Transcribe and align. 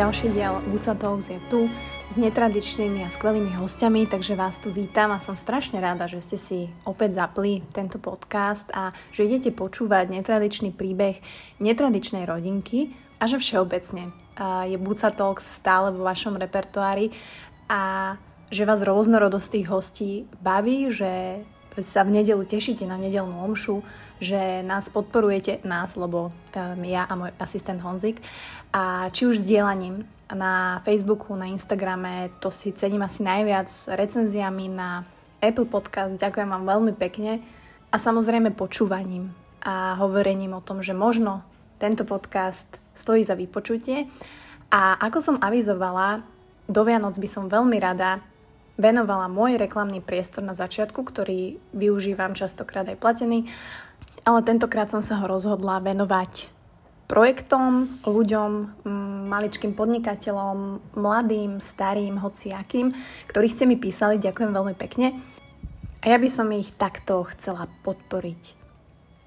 Ďalší 0.00 0.32
diel 0.32 0.64
Buca 0.64 0.96
Talks 0.96 1.28
je 1.28 1.36
tu 1.52 1.68
s 2.08 2.16
netradičnými 2.16 3.04
a 3.04 3.12
skvelými 3.12 3.52
hostiami, 3.60 4.08
takže 4.08 4.32
vás 4.32 4.56
tu 4.56 4.72
vítam 4.72 5.12
a 5.12 5.20
som 5.20 5.36
strašne 5.36 5.76
rada, 5.76 6.08
že 6.08 6.24
ste 6.24 6.40
si 6.40 6.58
opäť 6.88 7.20
zapli 7.20 7.60
tento 7.68 8.00
podcast 8.00 8.64
a 8.72 8.96
že 9.12 9.28
idete 9.28 9.52
počúvať 9.52 10.08
netradičný 10.08 10.72
príbeh 10.72 11.20
netradičnej 11.60 12.24
rodinky 12.24 12.96
a 13.20 13.28
že 13.28 13.36
všeobecne 13.44 14.08
je 14.72 14.76
Buca 14.80 15.12
Talks 15.12 15.44
stále 15.44 15.92
vo 15.92 16.08
vašom 16.08 16.40
repertoári 16.40 17.12
a 17.68 18.16
že 18.48 18.64
vás 18.64 18.80
rôznorodosť 18.80 19.48
tých 19.52 19.68
hostí 19.68 20.24
baví, 20.40 20.88
že 20.96 21.44
sa 21.82 22.06
v 22.06 22.20
nedelu 22.20 22.44
tešíte 22.44 22.86
na 22.86 23.00
nedelnú 23.00 23.40
omšu, 23.44 23.84
že 24.20 24.62
nás 24.62 24.92
podporujete, 24.92 25.64
nás, 25.64 25.96
lebo 25.96 26.30
um, 26.30 26.82
ja 26.84 27.04
a 27.08 27.16
môj 27.16 27.32
asistent 27.40 27.80
Honzik. 27.80 28.20
A 28.70 29.10
či 29.10 29.26
už 29.26 29.42
sdielaním 29.42 30.06
na 30.30 30.78
Facebooku, 30.86 31.34
na 31.34 31.50
Instagrame, 31.50 32.30
to 32.38 32.52
si 32.54 32.70
cením 32.70 33.02
asi 33.02 33.26
najviac, 33.26 33.66
recenziami 33.90 34.70
na 34.70 35.02
Apple 35.40 35.66
Podcast, 35.66 36.20
ďakujem 36.20 36.46
vám 36.46 36.64
veľmi 36.68 36.92
pekne 36.94 37.40
a 37.90 37.96
samozrejme 37.96 38.54
počúvaním 38.54 39.32
a 39.64 39.96
hovorením 39.98 40.56
o 40.56 40.64
tom, 40.64 40.84
že 40.84 40.92
možno 40.92 41.42
tento 41.80 42.04
podcast 42.04 42.68
stojí 42.92 43.24
za 43.24 43.34
vypočutie. 43.34 44.06
A 44.70 45.00
ako 45.00 45.18
som 45.18 45.36
avizovala, 45.40 46.22
do 46.70 46.82
Vianoc 46.86 47.18
by 47.18 47.28
som 47.28 47.50
veľmi 47.50 47.76
rada 47.82 48.22
venovala 48.80 49.28
môj 49.28 49.60
reklamný 49.60 50.00
priestor 50.00 50.40
na 50.40 50.56
začiatku, 50.56 51.04
ktorý 51.04 51.60
využívam 51.76 52.32
častokrát 52.32 52.88
aj 52.88 52.96
platený, 52.96 53.46
ale 54.24 54.40
tentokrát 54.40 54.88
som 54.88 55.04
sa 55.04 55.20
ho 55.20 55.28
rozhodla 55.28 55.84
venovať 55.84 56.48
projektom, 57.10 57.90
ľuďom, 58.06 58.82
maličkým 59.26 59.74
podnikateľom, 59.74 60.78
mladým, 60.94 61.58
starým, 61.58 62.22
hociakým, 62.22 62.94
ktorí 63.26 63.46
ste 63.50 63.66
mi 63.66 63.74
písali, 63.74 64.22
ďakujem 64.22 64.54
veľmi 64.54 64.74
pekne. 64.78 65.18
A 66.00 66.14
ja 66.14 66.16
by 66.16 66.28
som 66.30 66.48
ich 66.54 66.70
takto 66.72 67.26
chcela 67.34 67.66
podporiť, 67.82 68.42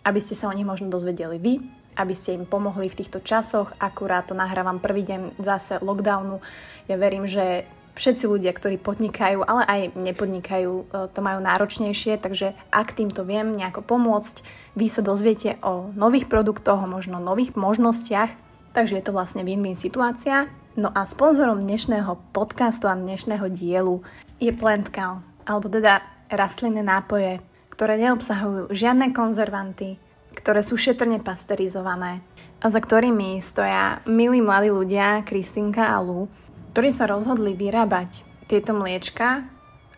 aby 0.08 0.20
ste 0.24 0.34
sa 0.34 0.50
o 0.50 0.56
nich 0.56 0.66
možno 0.66 0.90
dozvedeli 0.90 1.38
vy, 1.38 1.54
aby 2.00 2.16
ste 2.18 2.34
im 2.34 2.50
pomohli 2.50 2.90
v 2.90 2.98
týchto 3.04 3.22
časoch. 3.22 3.76
Akurát 3.78 4.26
to 4.26 4.34
nahrávam 4.34 4.82
prvý 4.82 5.06
deň 5.06 5.38
zase 5.38 5.78
lockdownu. 5.84 6.42
Ja 6.90 6.98
verím, 6.98 7.30
že 7.30 7.68
všetci 7.94 8.26
ľudia, 8.26 8.52
ktorí 8.54 8.82
podnikajú, 8.82 9.46
ale 9.46 9.64
aj 9.66 9.82
nepodnikajú, 9.98 10.74
e, 10.74 10.86
to 11.14 11.20
majú 11.22 11.40
náročnejšie, 11.42 12.18
takže 12.18 12.58
ak 12.74 12.98
týmto 12.98 13.22
viem 13.26 13.54
nejako 13.54 13.86
pomôcť, 13.86 14.42
vy 14.74 14.88
sa 14.90 15.06
dozviete 15.06 15.62
o 15.62 15.94
nových 15.94 16.30
produktoch, 16.30 16.82
o 16.82 16.90
možno 16.90 17.22
nových 17.22 17.54
možnostiach, 17.54 18.34
takže 18.74 18.98
je 18.98 19.06
to 19.06 19.16
vlastne 19.16 19.46
win-win 19.46 19.78
situácia. 19.78 20.50
No 20.74 20.90
a 20.90 21.06
sponzorom 21.06 21.62
dnešného 21.62 22.18
podcastu 22.34 22.90
a 22.90 22.98
dnešného 22.98 23.46
dielu 23.54 24.02
je 24.42 24.50
Plant 24.50 24.90
Cow, 24.90 25.22
alebo 25.46 25.70
teda 25.70 26.02
rastlinné 26.34 26.82
nápoje, 26.82 27.38
ktoré 27.70 28.02
neobsahujú 28.02 28.74
žiadne 28.74 29.14
konzervanty, 29.14 30.02
ktoré 30.34 30.66
sú 30.66 30.82
šetrne 30.82 31.22
pasterizované 31.22 32.26
a 32.64 32.72
za 32.72 32.80
ktorými 32.80 33.38
stoja 33.44 34.00
milí 34.08 34.40
mladí 34.40 34.72
ľudia 34.72 35.22
Kristinka 35.28 35.94
a 35.94 36.00
Lu, 36.00 36.32
ktorí 36.74 36.90
sa 36.90 37.06
rozhodli 37.06 37.54
vyrábať 37.54 38.26
tieto 38.50 38.74
mliečka 38.74 39.46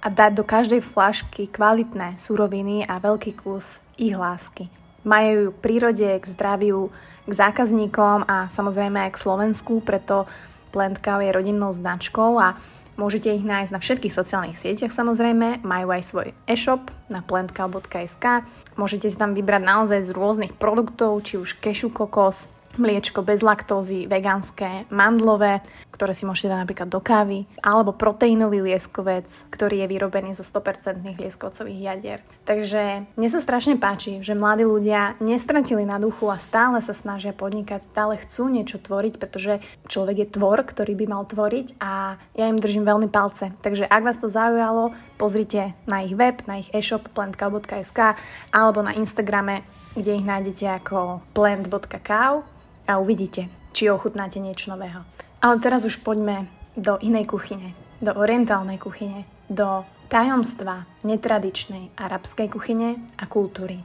a 0.04 0.08
dať 0.12 0.32
do 0.36 0.44
každej 0.44 0.84
flašky 0.84 1.48
kvalitné 1.48 2.20
suroviny 2.20 2.84
a 2.84 3.00
veľký 3.00 3.32
kus 3.40 3.80
ich 3.96 4.12
lásky. 4.12 4.68
Majú 5.08 5.32
ju 5.32 5.50
k 5.56 5.62
prírode, 5.64 6.10
k 6.20 6.26
zdraviu, 6.28 6.92
k 7.24 7.32
zákazníkom 7.32 8.28
a 8.28 8.52
samozrejme 8.52 9.08
aj 9.08 9.16
k 9.16 9.22
Slovensku, 9.24 9.80
preto 9.80 10.28
Plantcow 10.76 11.24
je 11.24 11.32
rodinnou 11.32 11.72
značkou 11.72 12.36
a 12.36 12.60
môžete 13.00 13.32
ich 13.32 13.48
nájsť 13.48 13.72
na 13.72 13.80
všetkých 13.80 14.12
sociálnych 14.12 14.60
sieťach 14.60 14.92
samozrejme. 14.92 15.64
Majú 15.64 15.88
aj 15.96 16.04
svoj 16.04 16.28
e-shop 16.44 16.92
na 17.08 17.24
plantcow.sk. 17.24 18.44
Môžete 18.76 19.08
si 19.08 19.16
tam 19.16 19.32
vybrať 19.32 19.64
naozaj 19.64 20.00
z 20.04 20.12
rôznych 20.12 20.54
produktov, 20.60 21.24
či 21.24 21.40
už 21.40 21.56
kešu 21.64 21.96
kokos, 21.96 22.52
mliečko 22.78 23.24
bez 23.24 23.44
laktózy, 23.44 24.08
vegánske, 24.08 24.88
mandlové, 24.92 25.64
ktoré 25.96 26.12
si 26.12 26.28
môžete 26.28 26.52
dať 26.52 26.60
napríklad 26.68 26.90
do 26.92 27.00
kávy, 27.00 27.48
alebo 27.64 27.96
proteínový 27.96 28.60
lieskovec, 28.60 29.28
ktorý 29.52 29.84
je 29.84 29.92
vyrobený 29.92 30.36
zo 30.36 30.44
100% 30.44 31.04
lieskovcových 31.16 31.80
jadier. 31.80 32.20
Takže 32.44 33.08
mne 33.16 33.30
sa 33.32 33.40
strašne 33.40 33.80
páči, 33.80 34.20
že 34.20 34.36
mladí 34.36 34.68
ľudia 34.68 35.16
nestratili 35.24 35.88
na 35.88 35.98
duchu 35.98 36.28
a 36.28 36.38
stále 36.38 36.84
sa 36.84 36.92
snažia 36.92 37.32
podnikať, 37.32 37.88
stále 37.88 38.20
chcú 38.20 38.52
niečo 38.52 38.78
tvoriť, 38.78 39.14
pretože 39.18 39.64
človek 39.88 40.28
je 40.28 40.34
tvor, 40.36 40.62
ktorý 40.62 40.94
by 41.00 41.06
mal 41.08 41.24
tvoriť 41.26 41.80
a 41.80 42.20
ja 42.36 42.46
im 42.52 42.60
držím 42.60 42.84
veľmi 42.84 43.08
palce. 43.08 43.56
Takže 43.64 43.88
ak 43.88 44.04
vás 44.04 44.20
to 44.20 44.28
zaujalo, 44.28 44.92
pozrite 45.16 45.74
na 45.88 46.04
ich 46.04 46.14
web, 46.14 46.44
na 46.46 46.60
ich 46.60 46.70
e-shop 46.76 47.08
plantcow.sk 47.16 48.20
alebo 48.52 48.80
na 48.84 48.94
Instagrame, 48.94 49.64
kde 49.96 50.20
ich 50.20 50.26
nájdete 50.28 50.66
ako 50.84 51.24
plant.cow 51.32 52.55
a 52.88 53.02
uvidíte, 53.02 53.50
či 53.76 53.92
ochutnáte 53.92 54.40
niečo 54.40 54.72
nového. 54.72 55.04
Ale 55.42 55.60
teraz 55.62 55.84
už 55.84 56.02
poďme 56.02 56.50
do 56.74 56.98
inej 57.02 57.28
kuchyne, 57.30 57.76
do 58.02 58.14
orientálnej 58.16 58.80
kuchyne, 58.80 59.28
do 59.50 59.86
tajomstva 60.08 60.86
netradičnej 61.02 61.94
arabskej 61.98 62.48
kuchyne 62.50 63.02
a 63.18 63.26
kultúry, 63.26 63.82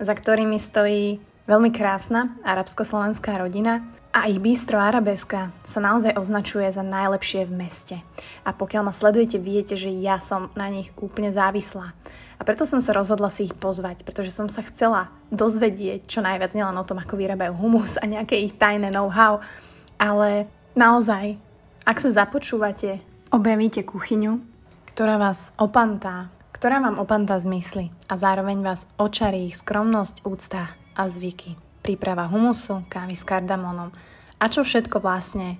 za 0.00 0.16
ktorými 0.16 0.56
stojí 0.56 1.20
veľmi 1.44 1.70
krásna 1.74 2.36
arabsko-slovenská 2.46 3.36
rodina 3.40 3.84
a 4.10 4.26
ich 4.26 4.42
bistro 4.42 4.78
Arabeska 4.78 5.54
sa 5.62 5.78
naozaj 5.78 6.18
označuje 6.18 6.66
za 6.70 6.82
najlepšie 6.82 7.46
v 7.46 7.52
meste. 7.54 7.96
A 8.42 8.50
pokiaľ 8.50 8.90
ma 8.90 8.94
sledujete, 8.94 9.38
viete, 9.38 9.78
že 9.78 9.90
ja 9.90 10.18
som 10.18 10.50
na 10.58 10.66
nich 10.66 10.90
úplne 10.98 11.30
závislá. 11.30 11.94
A 12.40 12.42
preto 12.42 12.64
som 12.64 12.80
sa 12.80 12.96
rozhodla 12.96 13.28
si 13.28 13.44
ich 13.44 13.52
pozvať, 13.52 14.00
pretože 14.00 14.32
som 14.32 14.48
sa 14.48 14.64
chcela 14.64 15.12
dozvedieť 15.28 16.08
čo 16.08 16.24
najviac 16.24 16.56
nielen 16.56 16.72
o 16.80 16.88
tom, 16.88 16.96
ako 16.96 17.20
vyrábajú 17.20 17.52
humus 17.52 18.00
a 18.00 18.08
nejaké 18.08 18.40
ich 18.40 18.56
tajné 18.56 18.88
know-how, 18.88 19.44
ale 20.00 20.48
naozaj, 20.72 21.36
ak 21.84 22.00
sa 22.00 22.24
započúvate, 22.24 23.04
objavíte 23.28 23.84
kuchyňu, 23.84 24.40
ktorá 24.96 25.20
vás 25.20 25.52
opantá, 25.60 26.32
ktorá 26.56 26.80
vám 26.80 26.96
opantá 26.96 27.36
zmysly 27.36 27.92
a 28.08 28.16
zároveň 28.16 28.64
vás 28.64 28.88
očarí 28.96 29.52
ich 29.52 29.60
skromnosť, 29.60 30.24
úcta 30.24 30.72
a 30.96 31.02
zvyky 31.04 31.56
príprava 31.80 32.28
humusu, 32.28 32.84
kávy 32.88 33.16
s 33.16 33.24
kardamónom 33.24 33.92
a 34.40 34.44
čo 34.48 34.64
všetko 34.64 35.00
vlastne 35.00 35.56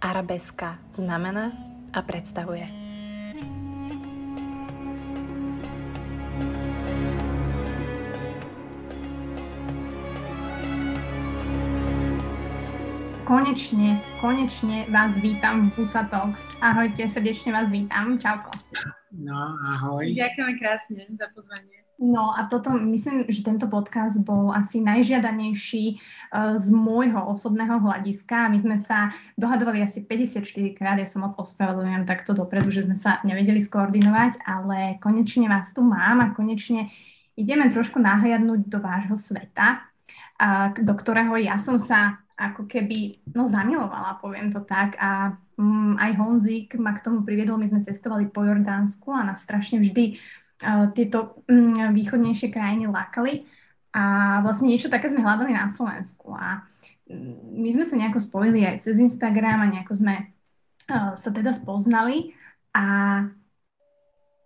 arabeska 0.00 0.80
znamená 0.96 1.52
a 1.92 2.00
predstavuje. 2.04 2.81
Konečne, 13.32 13.96
konečne 14.20 14.84
vás 14.92 15.16
vítam 15.16 15.72
v 15.72 15.88
Buca 15.88 16.04
Talks. 16.04 16.52
Ahojte, 16.60 17.08
srdečne 17.08 17.56
vás 17.56 17.72
vítam. 17.72 18.20
Čauko. 18.20 18.52
No, 19.08 19.56
ahoj. 19.72 20.04
Ďakujeme 20.04 20.52
krásne 20.60 21.08
za 21.16 21.32
pozvanie. 21.32 21.80
No 21.96 22.36
a 22.36 22.44
toto, 22.44 22.76
myslím, 22.76 23.24
že 23.32 23.40
tento 23.40 23.72
podcast 23.72 24.20
bol 24.20 24.52
asi 24.52 24.84
najžiadanejší 24.84 25.96
uh, 25.96 26.60
z 26.60 26.76
môjho 26.76 27.24
osobného 27.32 27.80
hľadiska. 27.80 28.52
My 28.52 28.58
sme 28.60 28.76
sa 28.76 29.08
dohadovali 29.40 29.80
asi 29.80 30.04
54 30.04 30.44
krát, 30.76 31.00
ja 31.00 31.08
sa 31.08 31.16
moc 31.16 31.32
ospravedlňujem 31.32 32.04
takto 32.04 32.36
dopredu, 32.36 32.68
že 32.68 32.84
sme 32.84 33.00
sa 33.00 33.16
nevedeli 33.24 33.64
skoordinovať, 33.64 34.44
ale 34.44 35.00
konečne 35.00 35.48
vás 35.48 35.72
tu 35.72 35.80
mám 35.80 36.20
a 36.20 36.36
konečne 36.36 36.92
ideme 37.32 37.64
trošku 37.72 37.96
nahliadnúť 37.96 38.68
do 38.68 38.76
vášho 38.76 39.16
sveta, 39.16 39.88
uh, 40.36 40.76
do 40.76 40.92
ktorého 40.92 41.40
ja 41.40 41.56
som 41.56 41.80
sa 41.80 42.21
ako 42.36 42.66
keby, 42.66 43.22
no 43.36 43.44
zamilovala, 43.44 44.18
poviem 44.18 44.48
to 44.48 44.64
tak. 44.64 44.96
A 44.98 45.36
um, 45.58 45.94
aj 45.96 46.16
Honzik 46.18 46.74
ma 46.80 46.96
k 46.96 47.04
tomu 47.04 47.22
priviedol, 47.22 47.60
my 47.60 47.68
sme 47.68 47.84
cestovali 47.84 48.28
po 48.28 48.42
Jordánsku 48.42 49.12
a 49.12 49.26
nás 49.26 49.44
strašne 49.44 49.80
vždy 49.82 50.16
tieto 50.94 51.42
mm, 51.50 51.90
východnejšie 51.90 52.48
krajiny 52.54 52.86
lákali. 52.86 53.44
A 53.92 54.38
vlastne 54.40 54.72
niečo 54.72 54.88
také 54.88 55.10
sme 55.10 55.20
hľadali 55.20 55.52
na 55.52 55.68
Slovensku. 55.68 56.32
A 56.32 56.64
mm, 57.10 57.58
my 57.58 57.68
sme 57.76 57.84
sa 57.84 57.94
nejako 57.98 58.20
spojili 58.22 58.64
aj 58.64 58.86
cez 58.86 58.98
Instagram 58.98 59.62
a 59.62 59.72
nejako 59.72 59.98
sme 59.98 60.32
sa 60.92 61.30
teda 61.30 61.54
spoznali. 61.54 62.34
A 62.74 62.84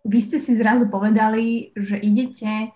vy 0.07 0.19
ste 0.23 0.39
si 0.39 0.55
zrazu 0.55 0.87
povedali, 0.87 1.75
že 1.75 1.99
idete 1.99 2.71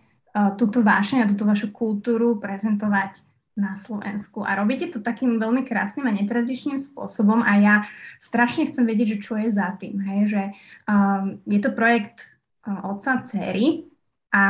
túto 0.59 0.83
vášeň 0.83 1.27
a 1.27 1.31
túto 1.31 1.47
vašu 1.47 1.75
kultúru 1.75 2.39
prezentovať 2.39 3.30
na 3.61 3.77
Slovensku. 3.77 4.41
A 4.41 4.57
robíte 4.57 4.89
to 4.89 5.05
takým 5.05 5.37
veľmi 5.37 5.69
krásnym 5.69 6.09
a 6.09 6.17
netradičným 6.17 6.81
spôsobom 6.81 7.45
a 7.45 7.53
ja 7.61 7.75
strašne 8.17 8.65
chcem 8.65 8.89
vedieť, 8.89 9.15
že 9.15 9.23
čo 9.23 9.37
je 9.37 9.53
za 9.53 9.77
tým. 9.77 10.01
Hej? 10.01 10.21
Že 10.33 10.43
um, 10.89 11.25
je 11.45 11.61
to 11.61 11.71
projekt 11.77 12.33
otca 12.65 13.21
cery. 13.29 13.85
A 14.31 14.45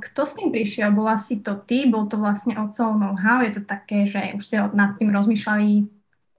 kto 0.00 0.24
s 0.24 0.32
tým 0.40 0.48
prišiel? 0.48 0.88
Bola 0.88 1.20
si 1.20 1.44
to 1.44 1.60
ty? 1.68 1.84
Bol 1.84 2.08
to 2.08 2.16
vlastne 2.16 2.56
otcov 2.56 2.96
know-how? 2.96 3.44
Je 3.44 3.60
to 3.60 3.62
také, 3.68 4.08
že 4.08 4.32
už 4.32 4.40
ste 4.40 4.56
nad 4.72 4.96
tým 4.96 5.12
rozmýšľali 5.12 5.84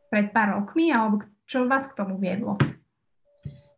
pred 0.10 0.33
pár 0.33 0.57
rokmi, 0.57 0.90
alebo 0.90 1.22
čo 1.45 1.69
vás 1.69 1.86
k 1.86 1.94
tomu 1.94 2.18
viedlo? 2.18 2.57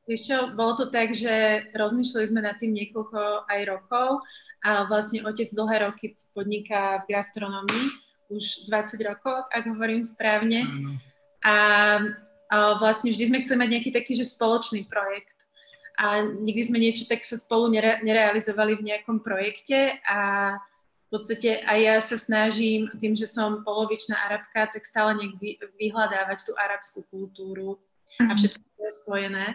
Vieš 0.10 0.26
čo, 0.26 0.38
bolo 0.58 0.74
to 0.74 0.90
tak, 0.90 1.14
že 1.14 1.70
rozmýšľali 1.78 2.26
sme 2.34 2.42
nad 2.42 2.58
tým 2.58 2.74
niekoľko 2.74 3.46
aj 3.46 3.62
rokov 3.70 4.26
a 4.66 4.90
vlastne 4.90 5.22
otec 5.22 5.46
dlhé 5.46 5.86
roky 5.86 6.18
podniká 6.34 7.06
v 7.06 7.14
gastronomii, 7.14 7.88
už 8.34 8.66
20 8.74 8.98
rokov, 9.06 9.46
ak 9.54 9.70
hovorím 9.70 10.02
správne. 10.02 10.66
A, 11.46 11.54
a 12.50 12.58
vlastne 12.82 13.14
vždy 13.14 13.30
sme 13.30 13.42
chceli 13.46 13.62
mať 13.62 13.70
nejaký 13.70 13.92
taký, 13.94 14.18
že 14.18 14.26
spoločný 14.34 14.90
projekt. 14.90 15.46
A 16.02 16.26
nikdy 16.26 16.62
sme 16.66 16.82
niečo 16.82 17.06
tak 17.06 17.22
sa 17.22 17.38
spolu 17.38 17.70
nere, 17.70 18.02
nerealizovali 18.02 18.82
v 18.82 18.90
nejakom 18.90 19.22
projekte 19.22 20.02
a 20.10 20.58
v 20.58 21.08
podstate 21.14 21.62
aj 21.70 21.80
ja 21.86 21.96
sa 22.02 22.18
snažím, 22.18 22.90
tým, 22.98 23.14
že 23.14 23.30
som 23.30 23.62
polovičná 23.62 24.18
arabka, 24.26 24.74
tak 24.74 24.90
stále 24.90 25.22
nejak 25.22 25.38
vyhľadávať 25.78 26.50
tú 26.50 26.58
arabskú 26.58 27.06
kultúru 27.14 27.78
a 28.26 28.34
mhm. 28.34 28.38
všetko 28.42 28.58
je 28.58 28.92
spojené 29.06 29.46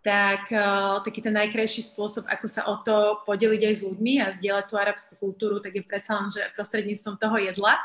tak 0.00 0.48
uh, 0.48 1.04
taký 1.04 1.20
ten 1.20 1.36
najkrajší 1.36 1.84
spôsob, 1.92 2.24
ako 2.24 2.46
sa 2.48 2.64
o 2.72 2.80
to 2.80 3.20
podeliť 3.28 3.62
aj 3.68 3.74
s 3.76 3.84
ľuďmi 3.84 4.14
a 4.24 4.32
zdieľať 4.32 4.64
tú 4.64 4.74
arabskú 4.80 5.12
kultúru, 5.20 5.60
tak 5.60 5.76
je 5.76 5.84
predsa 5.84 6.16
len, 6.16 6.32
že 6.32 6.40
prostredníctvom 6.56 7.20
toho 7.20 7.36
jedla. 7.36 7.76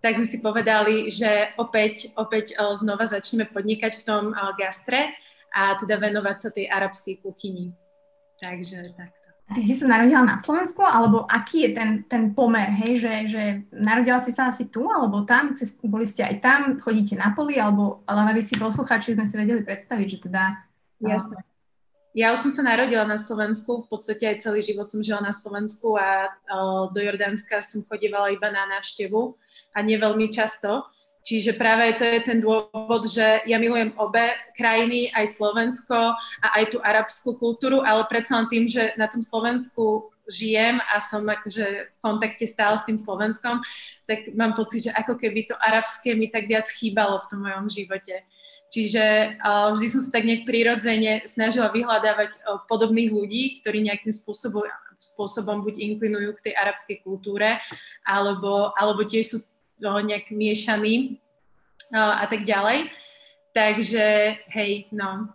Tak 0.00 0.16
sme 0.16 0.28
si 0.30 0.38
povedali, 0.40 1.10
že 1.10 1.52
opäť, 1.58 2.14
opäť 2.14 2.54
uh, 2.54 2.72
znova 2.78 3.10
začneme 3.10 3.50
podnikať 3.50 3.98
v 3.98 4.06
tom 4.06 4.24
uh, 4.30 4.54
gastre 4.54 5.10
a 5.50 5.74
teda 5.74 5.98
venovať 5.98 6.36
sa 6.38 6.48
tej 6.54 6.70
arabskej 6.70 7.18
kuchyni. 7.18 7.74
Takže 8.38 8.94
takto. 8.94 9.28
Ty 9.50 9.60
si 9.66 9.74
sa 9.74 9.90
narodila 9.90 10.22
na 10.22 10.38
Slovensku, 10.38 10.78
alebo 10.86 11.26
aký 11.26 11.66
je 11.66 11.70
ten, 11.74 11.90
ten 12.06 12.30
pomer, 12.30 12.70
hej, 12.70 13.02
že, 13.02 13.14
že 13.34 13.42
narodila 13.74 14.22
si 14.22 14.30
sa 14.30 14.46
asi 14.46 14.70
tu, 14.70 14.86
alebo 14.86 15.26
tam, 15.26 15.58
boli 15.82 16.06
ste 16.06 16.22
aj 16.22 16.38
tam, 16.38 16.78
chodíte 16.78 17.18
na 17.18 17.34
poli, 17.34 17.58
alebo, 17.58 18.06
ale 18.06 18.30
aby 18.30 18.46
si 18.46 18.54
poslucháči 18.54 19.18
sme 19.18 19.26
si 19.26 19.34
vedeli 19.34 19.66
predstaviť, 19.66 20.06
že 20.06 20.18
teda 20.30 20.69
Jasné. 21.00 21.40
Ja 22.10 22.34
už 22.34 22.42
som 22.42 22.52
sa 22.52 22.66
narodila 22.66 23.06
na 23.06 23.14
Slovensku, 23.14 23.86
v 23.86 23.88
podstate 23.88 24.26
aj 24.26 24.42
celý 24.42 24.66
život 24.66 24.90
som 24.90 24.98
žila 24.98 25.22
na 25.22 25.30
Slovensku 25.30 25.94
a 25.94 26.34
do 26.90 26.98
Jordánska 26.98 27.62
som 27.62 27.86
chodívala 27.86 28.34
iba 28.34 28.50
na 28.50 28.66
návštevu 28.66 29.38
a 29.72 29.78
nie 29.78 29.94
veľmi 29.94 30.26
často. 30.26 30.90
Čiže 31.22 31.54
práve 31.54 31.94
to 31.94 32.02
je 32.02 32.20
ten 32.24 32.42
dôvod, 32.42 33.04
že 33.06 33.44
ja 33.46 33.60
milujem 33.60 33.92
obe 34.00 34.32
krajiny, 34.56 35.12
aj 35.12 35.38
Slovensko 35.38 36.16
a 36.16 36.46
aj 36.58 36.74
tú 36.74 36.78
arabskú 36.80 37.36
kultúru, 37.38 37.84
ale 37.84 38.08
predsa 38.10 38.40
len 38.40 38.48
tým, 38.50 38.64
že 38.66 38.96
na 38.98 39.06
tom 39.06 39.22
Slovensku 39.22 40.10
žijem 40.26 40.80
a 40.80 40.98
som 40.98 41.22
akože 41.22 41.94
v 41.94 41.98
kontakte 42.02 42.48
stále 42.48 42.74
s 42.74 42.88
tým 42.88 42.98
Slovenskom, 42.98 43.60
tak 44.08 44.34
mám 44.34 44.56
pocit, 44.56 44.88
že 44.88 44.96
ako 44.96 45.14
keby 45.14 45.46
to 45.46 45.54
arabské 45.60 46.16
mi 46.16 46.26
tak 46.26 46.48
viac 46.50 46.66
chýbalo 46.66 47.22
v 47.22 47.28
tom 47.30 47.44
mojom 47.46 47.70
živote. 47.70 48.24
Čiže 48.70 49.36
uh, 49.42 49.74
vždy 49.74 49.86
som 49.90 50.00
sa 50.00 50.14
tak 50.14 50.30
nejak 50.30 50.46
prirodzene 50.46 51.26
snažila 51.26 51.74
vyhľadávať 51.74 52.38
uh, 52.38 52.62
podobných 52.70 53.10
ľudí, 53.10 53.58
ktorí 53.58 53.82
nejakým 53.82 54.14
spôsobom, 54.14 54.62
spôsobom 54.94 55.66
buď 55.66 55.82
inklinujú 55.90 56.38
k 56.38 56.44
tej 56.50 56.54
arabskej 56.54 57.02
kultúre, 57.02 57.58
alebo, 58.06 58.70
alebo 58.78 59.02
tiež 59.02 59.24
sú 59.26 59.38
uh, 59.42 59.98
nejak 59.98 60.30
miešaní 60.30 61.18
uh, 61.90 62.22
a 62.22 62.30
tak 62.30 62.46
ďalej. 62.46 62.94
Takže 63.50 64.38
hej, 64.54 64.86
no. 64.94 65.34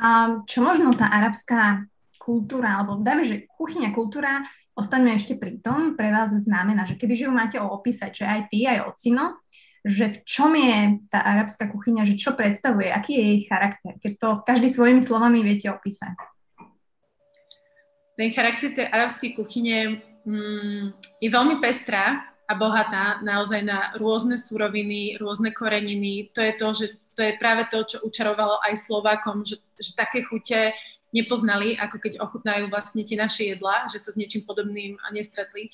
A 0.00 0.40
čo 0.48 0.64
možno 0.64 0.96
tá 0.96 1.12
arabská 1.12 1.84
kultúra, 2.16 2.80
alebo 2.80 3.04
dajme, 3.04 3.28
že 3.28 3.44
kuchyňa, 3.44 3.92
kultúra, 3.92 4.40
ostaňme 4.72 5.12
ešte 5.20 5.36
pri 5.36 5.60
tom, 5.60 6.00
pre 6.00 6.08
vás 6.08 6.32
znamená, 6.32 6.88
že 6.88 6.96
keby 6.96 7.12
ju 7.12 7.28
máte 7.28 7.60
opísať, 7.60 8.10
že 8.14 8.24
aj 8.24 8.40
ty, 8.48 8.64
aj 8.64 8.88
ocino, 8.88 9.36
že 9.82 10.14
v 10.14 10.18
čom 10.22 10.54
je 10.54 11.02
tá 11.10 11.18
arabská 11.26 11.66
kuchyňa, 11.66 12.06
že 12.06 12.14
čo 12.14 12.38
predstavuje, 12.38 12.86
aký 12.86 13.18
je 13.18 13.24
jej 13.34 13.40
charakter, 13.50 13.92
keď 13.98 14.12
to 14.18 14.28
každý 14.46 14.70
svojimi 14.70 15.02
slovami 15.02 15.42
viete 15.42 15.66
opísať. 15.66 16.14
Ten 18.14 18.30
charakter 18.30 18.70
tej 18.70 18.86
arabskej 18.86 19.34
kuchyne 19.34 19.98
mm, 20.22 20.84
je 21.18 21.28
veľmi 21.28 21.58
pestrá 21.58 22.30
a 22.46 22.52
bohatá 22.54 23.18
naozaj 23.26 23.66
na 23.66 23.90
rôzne 23.98 24.38
suroviny, 24.38 25.18
rôzne 25.18 25.50
koreniny. 25.50 26.30
To 26.36 26.40
je 26.44 26.52
to, 26.54 26.68
že 26.76 26.86
to 27.18 27.20
je 27.26 27.32
práve 27.40 27.66
to, 27.66 27.82
čo 27.82 27.96
učarovalo 28.06 28.62
aj 28.62 28.78
Slovákom, 28.78 29.42
že, 29.42 29.58
že 29.80 29.98
také 29.98 30.22
chute 30.22 30.72
nepoznali, 31.12 31.76
ako 31.76 31.96
keď 32.00 32.12
ochutnajú 32.24 32.72
vlastne 32.72 33.04
tie 33.04 33.20
naše 33.20 33.52
jedlá, 33.52 33.84
že 33.92 34.00
sa 34.00 34.14
s 34.14 34.18
niečím 34.20 34.48
podobným 34.48 34.96
nestretli 35.12 35.68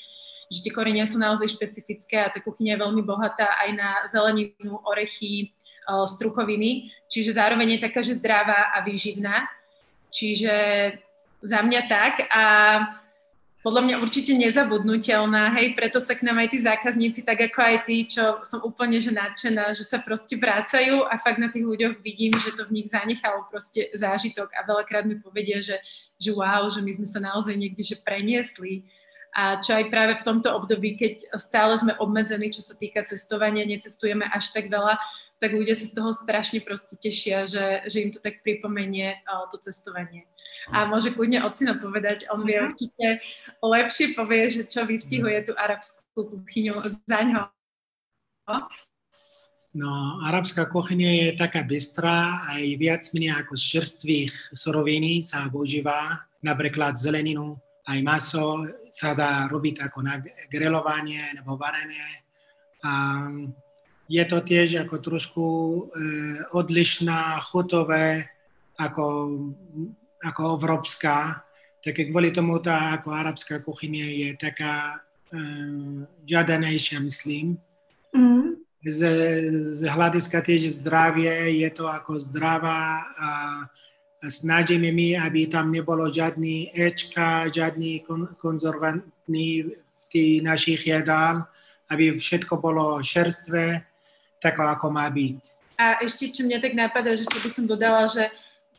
že 0.49 0.65
tie 0.65 0.73
korenia 0.73 1.05
sú 1.05 1.21
naozaj 1.21 1.53
špecifické 1.53 2.25
a 2.25 2.33
tá 2.33 2.41
kuchyňa 2.41 2.77
je 2.77 2.83
veľmi 2.83 3.03
bohatá 3.05 3.61
aj 3.65 3.71
na 3.77 3.89
zeleninu, 4.09 4.81
orechy, 4.85 5.53
strukoviny, 5.89 6.93
čiže 7.09 7.41
zároveň 7.41 7.77
je 7.77 7.85
taká, 7.89 8.01
že 8.05 8.21
zdravá 8.21 8.77
a 8.77 8.85
výživná. 8.85 9.49
Čiže 10.13 10.57
za 11.41 11.61
mňa 11.65 11.81
tak 11.89 12.29
a 12.29 12.45
podľa 13.59 13.83
mňa 13.85 13.97
určite 14.01 14.33
nezabudnutelná, 14.39 15.51
hej, 15.59 15.75
preto 15.75 15.99
sa 15.99 16.15
k 16.15 16.23
nám 16.23 16.39
aj 16.41 16.55
tí 16.55 16.59
zákazníci, 16.63 17.21
tak 17.27 17.43
ako 17.51 17.59
aj 17.59 17.77
tí, 17.85 18.07
čo 18.07 18.41
som 18.47 18.63
úplne 18.63 19.03
že 19.03 19.11
nadšená, 19.11 19.75
že 19.75 19.83
sa 19.83 19.99
proste 19.99 20.39
vrácajú 20.39 21.03
a 21.05 21.19
fakt 21.19 21.43
na 21.43 21.51
tých 21.51 21.67
ľuďoch 21.67 21.99
vidím, 22.01 22.33
že 22.39 22.55
to 22.55 22.65
v 22.71 22.81
nich 22.81 22.89
zanechalo 22.89 23.45
proste 23.51 23.91
zážitok 23.93 24.55
a 24.55 24.63
veľakrát 24.63 25.05
mi 25.11 25.19
povedia, 25.19 25.59
že, 25.59 25.75
že 26.17 26.31
wow, 26.31 26.71
že 26.71 26.87
my 26.87 26.93
sme 27.03 27.09
sa 27.11 27.19
naozaj 27.19 27.59
niekde 27.59 27.83
že 27.83 27.99
preniesli 27.99 28.87
a 29.39 29.63
čo 29.63 29.79
aj 29.79 29.87
práve 29.87 30.19
v 30.19 30.27
tomto 30.27 30.51
období, 30.51 30.99
keď 30.99 31.39
stále 31.39 31.79
sme 31.79 31.95
obmedzení, 32.03 32.51
čo 32.51 32.59
sa 32.59 32.75
týka 32.75 33.07
cestovania, 33.07 33.63
necestujeme 33.63 34.27
až 34.27 34.51
tak 34.51 34.67
veľa, 34.67 34.99
tak 35.39 35.55
ľudia 35.55 35.79
sa 35.79 35.87
z 35.87 35.95
toho 35.95 36.11
strašne 36.11 36.59
proste 36.59 36.99
tešia, 36.99 37.47
že, 37.47 37.87
že 37.87 38.03
im 38.03 38.11
to 38.11 38.19
tak 38.19 38.43
pripomenie 38.43 39.15
uh, 39.31 39.47
to 39.47 39.63
cestovanie. 39.63 40.27
A 40.75 40.91
môže 40.91 41.15
kľudne 41.15 41.47
ocino 41.47 41.79
povedať, 41.79 42.27
on 42.35 42.43
vie 42.43 42.59
mhm. 42.59 42.67
určite 42.67 43.07
lepšie 43.63 44.19
povie, 44.19 44.51
že 44.51 44.67
čo 44.67 44.83
vystihuje 44.83 45.39
tú 45.47 45.55
arabskú 45.55 46.35
kuchyňu 46.35 46.75
za 46.83 47.21
ňo. 47.23 47.43
No, 49.79 50.19
arabská 50.27 50.67
kuchyňa 50.67 51.11
je 51.15 51.29
taká 51.39 51.63
bystrá, 51.63 52.43
aj 52.51 52.65
viac 52.75 53.07
menej 53.15 53.39
ako 53.39 53.55
z 53.55 53.65
čerstvých 53.79 54.33
surovín 54.51 55.23
sa 55.23 55.47
používa, 55.47 56.27
napríklad 56.43 56.99
zeleninu, 56.99 57.55
aj 57.89 57.99
maso 58.05 58.69
sa 58.93 59.17
dá 59.17 59.49
robiť 59.49 59.89
ako 59.89 59.99
na 60.05 60.21
grelovanie 60.53 61.33
nebo 61.33 61.57
varenie. 61.57 62.05
A 62.85 62.93
je 64.09 64.25
to 64.29 64.39
tiež 64.45 64.85
ako 64.85 64.97
trošku 65.01 65.45
e, 65.45 65.81
odlišná, 66.53 67.41
chutové 67.41 68.29
ako, 68.77 69.05
ako 70.21 70.41
európska. 70.61 71.45
Tak 71.81 72.13
kvôli 72.13 72.29
tomu 72.33 72.61
tá 72.61 73.01
ako 73.01 73.09
arabská 73.13 73.65
kuchyňa 73.65 74.05
je 74.05 74.31
taká 74.37 75.01
e, 75.33 75.39
žiadanejšia, 76.29 77.01
myslím. 77.01 77.57
Mm. 78.13 78.61
Z, 78.85 79.01
z 79.81 79.81
hľadiska 79.91 80.41
tiež 80.41 80.71
zdravie 80.81 81.61
je 81.61 81.71
to 81.73 81.89
ako 81.89 82.17
zdravá 82.21 83.05
a 83.17 83.29
snažíme 84.27 84.91
my, 84.91 85.19
aby 85.23 85.47
tam 85.47 85.71
nebolo 85.71 86.11
žiadny 86.11 86.75
Ečka, 86.75 87.47
žiadny 87.55 88.03
konzervantný 88.43 89.71
v 89.71 90.05
tých 90.11 90.43
našich 90.43 90.87
jedál, 90.87 91.47
aby 91.91 92.19
všetko 92.19 92.59
bolo 92.59 92.99
čerstvé, 92.99 93.87
tak 94.43 94.59
ako 94.59 94.91
má 94.91 95.07
byť. 95.07 95.41
A 95.79 96.03
ešte, 96.03 96.35
čo 96.35 96.43
mňa 96.43 96.59
tak 96.59 96.75
napadá, 96.75 97.15
že 97.15 97.23
čo 97.23 97.39
by 97.39 97.51
som 97.51 97.65
dodala, 97.71 98.11
že 98.11 98.27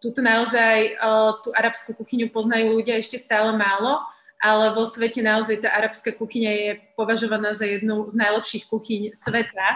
túto 0.03 0.19
naozaj 0.19 0.99
uh, 0.99 1.39
tú 1.39 1.55
arabskú 1.55 1.95
kuchyňu 1.95 2.31
poznajú 2.31 2.75
ľudia 2.75 2.99
ešte 2.99 3.15
stále 3.15 3.55
málo, 3.55 4.03
ale 4.39 4.71
vo 4.71 4.87
svete 4.87 5.19
naozaj 5.19 5.63
tá 5.63 5.75
arabská 5.75 6.15
kuchyňa 6.15 6.51
je 6.51 6.69
považovaná 6.95 7.51
za 7.51 7.67
jednu 7.67 8.07
z 8.07 8.15
najlepších 8.15 8.67
kuchyň 8.71 9.01
sveta 9.11 9.67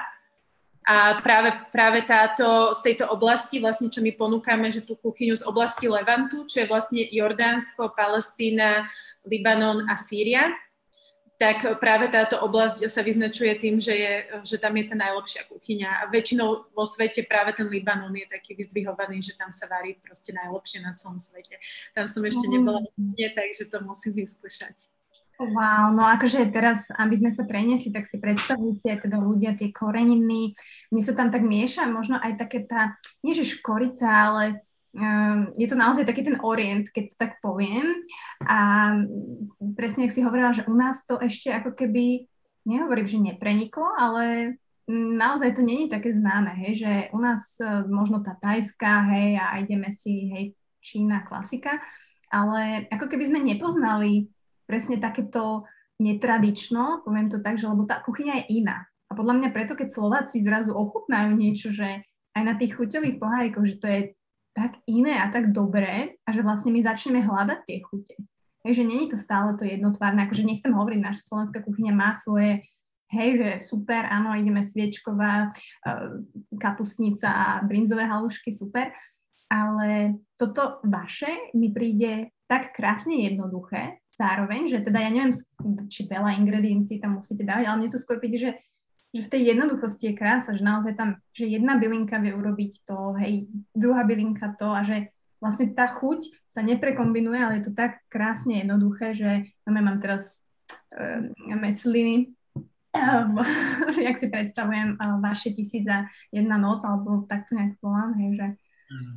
a 0.84 1.16
práve, 1.24 1.56
práve 1.72 2.04
táto, 2.04 2.76
z 2.76 2.92
tejto 2.92 3.08
oblasti, 3.08 3.64
vlastne 3.64 3.88
čo 3.88 4.04
my 4.04 4.12
ponúkame, 4.20 4.68
že 4.68 4.84
tú 4.84 5.00
kuchyňu 5.00 5.40
z 5.40 5.48
oblasti 5.48 5.88
Levantu, 5.88 6.44
čo 6.44 6.64
je 6.64 6.68
vlastne 6.68 7.08
Jordánsko, 7.08 7.96
Palestína, 7.96 8.92
Libanon 9.24 9.88
a 9.88 9.96
Sýria, 9.96 10.52
tak 11.40 11.66
práve 11.82 12.08
táto 12.08 12.40
oblasť 12.40 12.88
sa 12.88 13.02
vyznačuje 13.04 13.52
tým, 13.60 13.76
že, 13.82 13.96
je, 13.96 14.14
že 14.48 14.58
tam 14.62 14.78
je 14.80 14.86
tá 14.88 14.96
najlepšia 14.96 15.44
kuchyňa. 15.50 15.90
A 16.00 16.08
väčšinou 16.08 16.72
vo 16.72 16.86
svete 16.88 17.26
práve 17.28 17.52
ten 17.58 17.68
Libanon 17.68 18.14
je 18.16 18.30
taký 18.30 18.56
vyzdvihovaný, 18.56 19.20
že 19.20 19.36
tam 19.36 19.52
sa 19.52 19.68
varí 19.68 19.98
proste 20.00 20.32
najlepšie 20.32 20.80
na 20.86 20.96
celom 20.96 21.20
svete. 21.20 21.60
Tam 21.92 22.08
som 22.08 22.24
ešte 22.24 22.48
nebola, 22.48 22.80
nie, 22.96 23.28
takže 23.34 23.68
to 23.68 23.82
musím 23.82 24.24
vyskúšať. 24.24 24.93
Wow, 25.42 25.98
no 25.98 26.06
akože 26.06 26.54
teraz, 26.54 26.94
aby 26.94 27.18
sme 27.18 27.32
sa 27.34 27.44
preniesli, 27.50 27.90
tak 27.90 28.06
si 28.06 28.22
predstavujte 28.22 29.02
teda 29.02 29.18
ľudia 29.18 29.58
tie 29.58 29.74
koreniny, 29.74 30.54
mne 30.94 31.02
sa 31.02 31.18
tam 31.18 31.34
tak 31.34 31.42
mieša 31.42 31.90
možno 31.90 32.22
aj 32.22 32.38
také 32.38 32.62
tá, 32.70 32.94
nie 33.26 33.34
že 33.34 33.58
škorica, 33.58 34.06
ale 34.06 34.62
um, 34.94 35.50
je 35.58 35.66
to 35.66 35.74
naozaj 35.74 36.06
taký 36.06 36.22
ten 36.22 36.38
orient, 36.38 36.86
keď 36.94 37.04
to 37.10 37.16
tak 37.18 37.32
poviem. 37.42 38.06
A 38.46 38.94
presne, 39.74 40.06
ak 40.06 40.14
si 40.14 40.22
hovorila, 40.22 40.54
že 40.54 40.70
u 40.70 40.76
nás 40.78 41.02
to 41.02 41.18
ešte 41.18 41.50
ako 41.50 41.74
keby, 41.74 42.30
nehovorím, 42.70 43.08
že 43.10 43.18
nepreniklo, 43.18 43.90
ale 43.98 44.56
naozaj 44.94 45.58
to 45.58 45.66
není 45.66 45.90
také 45.90 46.14
známe, 46.14 46.54
hej, 46.62 46.74
že 46.84 46.92
u 47.16 47.20
nás 47.20 47.56
e, 47.58 47.88
možno 47.88 48.20
tá 48.20 48.36
tajská, 48.36 49.08
hej, 49.16 49.40
a 49.40 49.64
ideme 49.64 49.96
si, 49.96 50.28
hej, 50.30 50.46
Čína, 50.84 51.24
klasika, 51.24 51.80
ale 52.28 52.86
ako 52.92 53.08
keby 53.08 53.24
sme 53.32 53.40
nepoznali 53.40 54.28
presne 54.68 55.00
takéto 55.00 55.68
netradično, 56.02 57.06
poviem 57.06 57.30
to 57.30 57.40
tak, 57.40 57.60
že 57.60 57.70
lebo 57.70 57.86
tá 57.86 58.02
kuchyňa 58.02 58.44
je 58.44 58.64
iná. 58.64 58.84
A 59.08 59.16
podľa 59.16 59.38
mňa 59.40 59.50
preto, 59.54 59.78
keď 59.78 59.94
Slováci 59.94 60.42
zrazu 60.42 60.74
ochutnajú 60.74 61.38
niečo, 61.38 61.70
že 61.70 62.02
aj 62.34 62.44
na 62.44 62.54
tých 62.58 62.74
chuťových 62.76 63.22
pohárikoch, 63.22 63.66
že 63.70 63.78
to 63.78 63.88
je 63.88 64.02
tak 64.54 64.78
iné 64.90 65.18
a 65.22 65.30
tak 65.30 65.54
dobré 65.54 66.18
a 66.26 66.30
že 66.34 66.46
vlastne 66.46 66.74
my 66.74 66.82
začneme 66.82 67.22
hľadať 67.22 67.60
tie 67.66 67.78
chute. 67.86 68.16
Takže 68.64 68.84
není 68.86 69.06
to 69.12 69.18
stále 69.20 69.54
to 69.60 69.68
jednotvárne, 69.68 70.24
akože 70.24 70.48
nechcem 70.48 70.72
hovoriť, 70.72 71.00
naša 71.04 71.24
slovenská 71.28 71.60
kuchyňa 71.68 71.94
má 71.94 72.16
svoje, 72.16 72.64
hej, 73.12 73.30
že 73.38 73.50
super, 73.60 74.08
áno, 74.08 74.34
ideme 74.34 74.64
sviečková, 74.64 75.52
uh, 75.52 76.24
kapusnica 76.58 77.28
a 77.28 77.46
brinzové 77.66 78.08
halušky, 78.08 78.56
super, 78.56 78.94
ale 79.52 80.18
toto 80.40 80.80
vaše 80.88 81.54
mi 81.54 81.76
príde 81.76 82.34
tak 82.54 82.78
krásne 82.78 83.26
jednoduché, 83.26 83.98
zároveň, 84.14 84.70
že 84.70 84.86
teda 84.86 85.02
ja 85.02 85.10
neviem, 85.10 85.34
či 85.90 86.06
veľa 86.06 86.38
ingrediencií 86.38 87.02
tam 87.02 87.18
musíte 87.18 87.42
dávať, 87.42 87.66
ale 87.66 87.80
mne 87.82 87.90
to 87.90 87.98
skôr 87.98 88.22
príde, 88.22 88.38
že 88.38 88.52
že 89.14 89.30
v 89.30 89.32
tej 89.32 89.42
jednoduchosti 89.54 90.10
je 90.10 90.18
krása, 90.18 90.58
že 90.58 90.66
naozaj 90.66 90.98
tam, 90.98 91.22
že 91.38 91.46
jedna 91.46 91.78
bylinka 91.78 92.18
vie 92.18 92.34
urobiť 92.34 92.82
to, 92.82 93.14
hej, 93.22 93.46
druhá 93.70 94.02
bylinka 94.02 94.58
to 94.58 94.74
a 94.74 94.82
že 94.82 95.14
vlastne 95.38 95.70
tá 95.70 95.86
chuť 95.86 96.50
sa 96.50 96.66
neprekombinuje, 96.66 97.38
ale 97.38 97.62
je 97.62 97.70
to 97.70 97.74
tak 97.78 98.02
krásne 98.10 98.66
jednoduché, 98.66 99.14
že 99.14 99.54
no, 99.70 99.78
mám 99.78 100.02
teraz 100.02 100.42
uh, 100.98 101.30
mesliny, 101.46 102.34
uh, 102.98 103.38
jak 104.10 104.18
si 104.18 104.34
predstavujem 104.34 104.98
uh, 104.98 105.22
vaše 105.22 105.54
tisíc 105.54 105.86
za 105.86 106.10
jedna 106.34 106.58
noc, 106.58 106.82
alebo 106.82 107.30
takto 107.30 107.54
nejak 107.54 107.78
volám, 107.86 108.18
hej, 108.18 108.30
že... 108.34 108.48
Mm. 108.90 109.16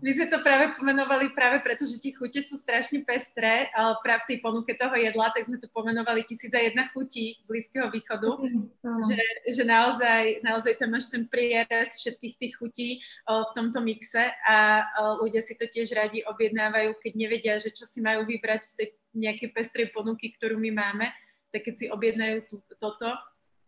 My 0.00 0.10
sme 0.12 0.26
to 0.30 0.38
práve 0.40 0.72
pomenovali 0.78 1.32
práve 1.32 1.60
preto, 1.60 1.84
že 1.84 2.00
tie 2.00 2.12
chute 2.14 2.40
sú 2.40 2.56
strašne 2.56 3.04
pestré, 3.04 3.68
práve 4.00 4.24
v 4.24 4.28
tej 4.34 4.38
ponuke 4.40 4.72
toho 4.72 4.94
jedla, 4.96 5.32
tak 5.34 5.44
sme 5.44 5.60
to 5.60 5.68
pomenovali 5.70 6.24
tisíc 6.24 6.52
a 6.54 6.60
jedna 6.60 6.88
chutí 6.92 7.40
Blízkeho 7.44 7.90
východu, 7.90 8.30
mm, 8.38 9.00
že, 9.04 9.22
že 9.50 9.62
naozaj, 9.66 10.40
naozaj 10.44 10.80
tam 10.80 10.94
máš 10.94 11.10
ten 11.12 11.28
prierez 11.28 11.96
všetkých 12.00 12.34
tých 12.38 12.52
chutí 12.56 12.88
o, 13.28 13.44
v 13.48 13.50
tomto 13.52 13.82
mixe 13.84 14.30
a 14.48 14.84
o, 14.84 15.26
ľudia 15.26 15.44
si 15.44 15.58
to 15.58 15.68
tiež 15.68 15.92
radi 15.92 16.24
objednávajú, 16.24 16.96
keď 17.00 17.12
nevedia, 17.16 17.54
že 17.60 17.74
čo 17.74 17.84
si 17.84 18.00
majú 18.00 18.24
vybrať 18.24 18.60
z 18.62 18.72
tej 18.78 18.88
nejakej 19.14 19.48
pestrej 19.54 19.86
ponuky, 19.94 20.34
ktorú 20.34 20.58
my 20.58 20.70
máme, 20.74 21.06
tak 21.54 21.70
keď 21.70 21.74
si 21.78 21.86
objednajú 21.86 22.50
tú, 22.50 22.56
toto, 22.78 23.14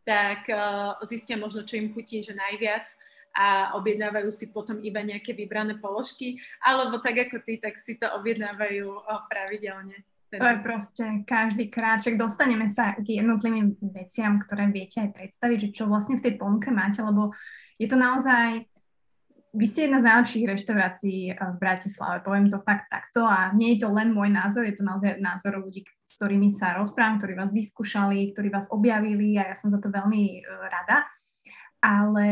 tak 0.07 0.47
o, 0.49 0.97
zistia 1.07 1.35
možno, 1.35 1.67
čo 1.67 1.79
im 1.79 1.91
chutí, 1.93 2.23
že 2.23 2.35
najviac 2.35 2.87
a 3.37 3.77
objednávajú 3.77 4.33
si 4.33 4.49
potom 4.49 4.81
iba 4.81 5.05
nejaké 5.05 5.37
vybrané 5.37 5.77
položky, 5.77 6.41
alebo 6.65 7.05
tak 7.05 7.29
ako 7.29 7.45
ty, 7.45 7.61
tak 7.61 7.77
si 7.77 8.01
to 8.01 8.09
objednávajú 8.17 9.05
pravidelne. 9.29 10.01
To 10.35 10.43
je 10.43 10.59
proste 10.59 11.05
každý 11.23 11.71
krát, 11.71 12.03
však 12.03 12.19
dostaneme 12.19 12.67
sa 12.67 12.99
k 12.99 13.23
jednotlivým 13.23 13.79
veciam, 13.95 14.43
ktoré 14.43 14.67
viete 14.75 14.99
aj 14.99 15.15
predstaviť, 15.15 15.59
že 15.71 15.73
čo 15.73 15.85
vlastne 15.87 16.19
v 16.19 16.25
tej 16.27 16.35
ponuke 16.35 16.75
máte, 16.75 16.99
lebo 16.99 17.31
je 17.79 17.87
to 17.87 17.95
naozaj, 17.95 18.67
vy 19.55 19.67
ste 19.71 19.87
jedna 19.87 20.03
z 20.03 20.07
najlepších 20.11 20.45
reštaurácií 20.51 21.21
v 21.33 21.57
Bratislave, 21.63 22.27
poviem 22.27 22.51
to 22.51 22.59
fakt 22.67 22.91
takto 22.91 23.23
a 23.23 23.55
nie 23.55 23.79
je 23.79 23.87
to 23.87 23.89
len 23.95 24.11
môj 24.11 24.29
názor, 24.29 24.67
je 24.67 24.75
to 24.75 24.83
naozaj 24.83 25.15
názor 25.23 25.63
ľudí, 25.63 25.87
s 25.87 26.19
ktorými 26.19 26.51
sa 26.51 26.75
rozprávam, 26.75 27.23
ktorí 27.23 27.39
vás 27.39 27.55
vyskúšali, 27.55 28.35
ktorí 28.35 28.51
vás 28.51 28.67
objavili 28.75 29.39
a 29.39 29.55
ja 29.55 29.57
som 29.57 29.71
za 29.71 29.79
to 29.79 29.89
veľmi 29.89 30.23
e, 30.37 30.49
rada. 30.69 31.07
Ale 31.81 32.27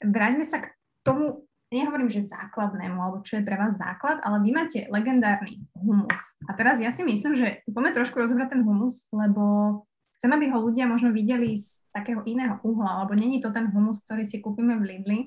vráťme 0.00 0.44
sa 0.48 0.64
k 0.64 0.72
tomu, 1.04 1.46
nehovorím, 1.70 2.10
že 2.10 2.26
základnému, 2.26 2.98
alebo 2.98 3.22
čo 3.22 3.38
je 3.38 3.46
pre 3.46 3.54
vás 3.54 3.78
základ, 3.78 4.18
ale 4.26 4.42
vy 4.42 4.50
máte 4.50 4.78
legendárny 4.90 5.62
humus. 5.78 6.34
A 6.50 6.58
teraz 6.58 6.82
ja 6.82 6.90
si 6.90 7.06
myslím, 7.06 7.38
že 7.38 7.62
poďme 7.70 7.94
trošku 7.94 8.18
rozobrať 8.18 8.58
ten 8.58 8.62
humus, 8.66 9.06
lebo 9.14 9.86
chcem, 10.18 10.30
aby 10.34 10.50
ho 10.50 10.58
ľudia 10.58 10.90
možno 10.90 11.14
videli 11.14 11.54
z 11.54 11.80
takého 11.94 12.26
iného 12.26 12.58
uhla, 12.66 13.06
lebo 13.06 13.14
není 13.14 13.38
to 13.38 13.54
ten 13.54 13.70
humus, 13.70 14.02
ktorý 14.02 14.26
si 14.26 14.42
kúpime 14.42 14.76
v 14.82 14.86
Lidli, 14.86 15.18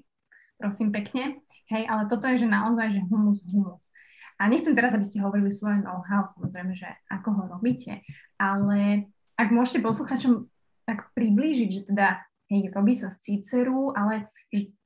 prosím 0.60 0.92
pekne, 0.92 1.40
hej, 1.72 1.84
ale 1.88 2.12
toto 2.12 2.28
je, 2.28 2.44
že 2.44 2.48
naozaj, 2.48 2.92
že 2.92 3.02
humus, 3.08 3.48
humus. 3.48 3.90
A 4.38 4.52
nechcem 4.52 4.76
teraz, 4.76 4.92
aby 4.92 5.06
ste 5.08 5.24
hovorili 5.24 5.54
svoje 5.54 5.80
know-how, 5.80 6.28
samozrejme, 6.28 6.76
že 6.76 6.90
ako 7.08 7.30
ho 7.40 7.44
robíte, 7.56 8.04
ale 8.36 9.08
ak 9.40 9.50
môžete 9.50 9.80
posluchačom 9.80 10.46
tak 10.84 11.10
priblížiť, 11.16 11.70
že 11.72 11.82
teda 11.88 12.20
hej, 12.50 12.72
robí 12.74 12.94
sa 12.96 13.12
z 13.14 13.18
cíceru, 13.22 13.94
ale 13.96 14.28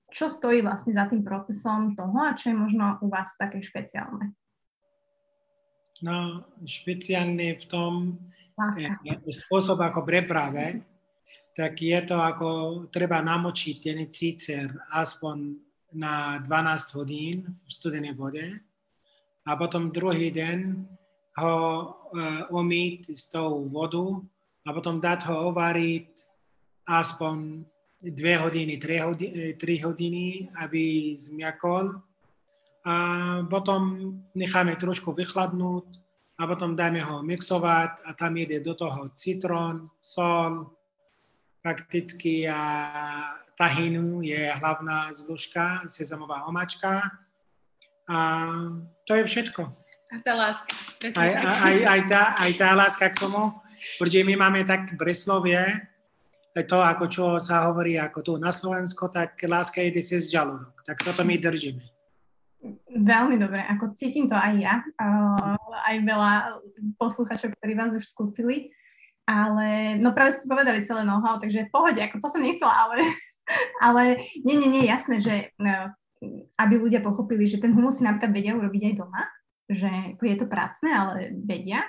čo 0.08 0.32
stojí 0.32 0.64
vlastne 0.64 0.96
za 0.96 1.06
tým 1.08 1.24
procesom 1.24 1.96
toho 1.96 2.18
a 2.24 2.38
čo 2.38 2.52
je 2.52 2.56
možno 2.56 3.00
u 3.04 3.08
vás 3.12 3.36
také 3.36 3.60
špeciálne? 3.60 4.32
No, 6.06 6.46
špeciálne 6.62 7.58
v 7.58 7.66
tom 7.66 8.22
je, 8.78 8.88
spôsob 9.34 9.82
ako 9.82 10.06
preprave, 10.06 10.86
tak 11.58 11.82
je 11.82 11.98
to 12.06 12.22
ako 12.22 12.50
treba 12.94 13.18
namočiť 13.26 13.76
ten 13.82 14.00
cícer 14.14 14.70
aspoň 14.94 15.58
na 15.98 16.38
12 16.46 16.98
hodín 17.02 17.50
v 17.50 17.70
studenej 17.70 18.14
vode 18.14 18.46
a 19.48 19.52
potom 19.58 19.90
druhý 19.90 20.30
deň 20.30 20.58
ho 21.42 21.56
uh, 21.58 22.46
umýť 22.54 23.14
s 23.14 23.34
tou 23.34 23.66
vodu 23.66 24.22
a 24.66 24.70
potom 24.70 25.02
dať 25.02 25.34
ho 25.34 25.50
ovariť 25.50 26.10
aspoň 26.88 27.68
dve 28.02 28.34
hodiny, 28.38 28.78
tri 28.80 29.04
hodiny, 29.04 29.54
tri 29.60 29.76
hodiny 29.84 30.48
aby 30.64 31.14
zmiakol. 31.14 32.00
A 32.88 32.94
potom 33.52 34.16
necháme 34.32 34.80
trošku 34.80 35.12
vychladnúť 35.12 35.88
a 36.40 36.48
potom 36.48 36.72
dáme 36.72 37.04
ho 37.04 37.20
mixovať 37.20 38.08
a 38.08 38.16
tam 38.16 38.38
ide 38.40 38.64
do 38.64 38.72
toho 38.78 39.12
citrón, 39.12 39.92
sol, 40.00 40.72
fakticky 41.60 42.48
a 42.48 42.62
tahinu 43.60 44.24
je 44.24 44.40
hlavná 44.56 45.12
zložka, 45.12 45.84
sezamová 45.90 46.48
omačka. 46.48 47.12
A 48.08 48.18
to 49.04 49.20
je 49.20 49.24
všetko. 49.28 49.68
A 50.08 50.16
tá 50.24 50.32
láska. 50.40 50.72
Aj, 51.20 51.32
aj, 51.44 51.78
aj, 51.84 52.02
tá, 52.08 52.24
aj 52.40 52.52
tá 52.56 52.72
láska 52.72 53.12
k 53.12 53.28
tomu, 53.28 53.52
pretože 54.00 54.24
my 54.24 54.36
máme 54.40 54.64
tak 54.64 54.96
Breslovie, 54.96 55.60
to, 56.66 56.82
ako 56.82 57.06
čo 57.06 57.26
sa 57.38 57.70
hovorí 57.70 58.00
ako 58.00 58.20
tu 58.24 58.32
na 58.42 58.50
Slovensko, 58.50 59.12
tak 59.12 59.38
láska 59.46 59.84
ide 59.84 60.02
cez 60.02 60.26
žalúdok. 60.32 60.82
Tak 60.82 61.04
toto 61.04 61.22
my 61.22 61.38
držíme. 61.38 61.84
Veľmi 62.98 63.38
dobre, 63.38 63.62
ako 63.62 63.94
cítim 63.94 64.26
to 64.26 64.34
aj 64.34 64.54
ja, 64.58 64.76
aj 65.86 65.96
veľa 66.02 66.32
posluchačov, 66.98 67.54
ktorí 67.54 67.74
vás 67.78 67.94
už 67.94 68.10
skúsili, 68.10 68.74
ale 69.30 70.00
no 70.02 70.16
práve 70.16 70.34
ste 70.34 70.50
povedali 70.50 70.82
celé 70.88 71.06
know-how, 71.06 71.38
takže 71.38 71.70
pohode, 71.70 72.02
ako 72.02 72.18
to 72.18 72.28
som 72.28 72.42
nechcela, 72.42 72.74
ale, 72.74 72.96
ale 73.86 74.04
nie, 74.42 74.58
nie, 74.58 74.70
nie, 74.74 74.84
jasné, 74.90 75.22
že 75.22 75.54
no, 75.62 75.94
aby 76.58 76.74
ľudia 76.82 77.06
pochopili, 77.06 77.46
že 77.46 77.62
ten 77.62 77.76
humus 77.78 78.02
si 78.02 78.04
napríklad 78.04 78.34
vedia 78.34 78.58
urobiť 78.58 78.84
aj 78.90 78.96
doma, 78.98 79.24
že 79.70 79.92
je 80.18 80.38
to 80.40 80.50
pracné, 80.50 80.90
ale 80.96 81.38
vedia, 81.46 81.86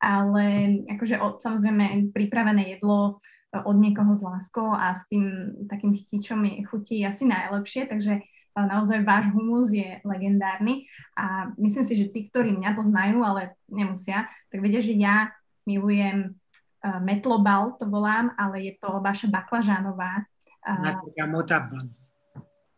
ale 0.00 0.78
akože 0.86 1.18
samozrejme 1.42 2.14
pripravené 2.14 2.78
jedlo 2.78 3.20
od 3.64 3.76
niekoho 3.78 4.12
s 4.12 4.20
láskou 4.20 4.68
a 4.74 4.92
s 4.92 5.06
tým 5.08 5.54
takým 5.70 5.96
chtičom 5.96 6.44
je 6.44 6.66
chutí 6.66 7.00
asi 7.06 7.24
najlepšie, 7.24 7.88
takže 7.88 8.20
naozaj 8.56 9.04
váš 9.04 9.28
humus 9.28 9.68
je 9.68 10.00
legendárny 10.00 10.88
a 11.12 11.52
myslím 11.60 11.84
si, 11.84 11.94
že 12.00 12.08
tí, 12.08 12.32
ktorí 12.32 12.56
mňa 12.56 12.72
poznajú, 12.72 13.20
ale 13.20 13.52
nemusia, 13.68 14.24
tak 14.48 14.64
vedia, 14.64 14.80
že 14.80 14.96
ja 14.96 15.28
milujem 15.68 16.32
uh, 16.32 17.00
metlobal, 17.04 17.76
to 17.76 17.84
volám, 17.84 18.32
ale 18.40 18.64
je 18.64 18.72
to 18.80 18.96
vaša 19.04 19.28
baklažánová. 19.28 20.24
Uh, 20.64 20.96
mutabal. 21.28 21.84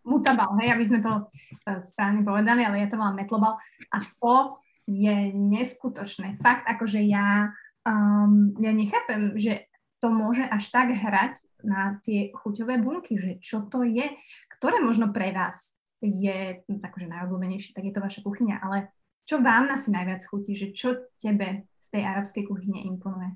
Mutabal, 0.03 0.51
hej, 0.59 0.75
aby 0.75 0.85
sme 0.89 0.99
to 0.99 1.13
uh, 1.31 1.79
správne 1.85 2.27
povedali, 2.27 2.67
ale 2.67 2.83
ja 2.83 2.91
to 2.91 2.99
volám 2.99 3.15
metlobal 3.15 3.55
a 3.95 3.99
to 4.19 4.59
je 4.89 5.31
neskutočné. 5.37 6.41
Fakt, 6.41 6.65
akože 6.65 7.05
ja, 7.07 7.53
um, 7.85 8.57
ja 8.57 8.73
nechápem, 8.73 9.37
že 9.37 9.68
to 9.99 10.09
môže 10.11 10.47
až 10.47 10.71
tak 10.71 10.95
hrať 10.95 11.43
na 11.67 11.99
tie 12.07 12.31
chuťové 12.31 12.79
bunky, 12.79 13.19
že 13.19 13.43
čo 13.43 13.67
to 13.67 13.83
je, 13.83 14.07
ktoré 14.59 14.79
možno 14.79 15.11
pre 15.11 15.35
vás 15.35 15.75
je 15.99 16.63
takže 16.67 17.11
najobľúbenejšie, 17.11 17.75
tak 17.75 17.85
je 17.87 17.95
to 17.95 18.05
vaša 18.05 18.21
kuchyňa, 18.23 18.63
ale 18.63 18.95
čo 19.27 19.43
vám 19.43 19.69
asi 19.75 19.91
najviac 19.91 20.25
chutí, 20.25 20.55
že 20.55 20.73
čo 20.73 21.11
tebe 21.19 21.69
z 21.77 21.87
tej 21.93 22.03
arabskej 22.07 22.49
kuchyne 22.49 22.81
imponuje? 22.87 23.35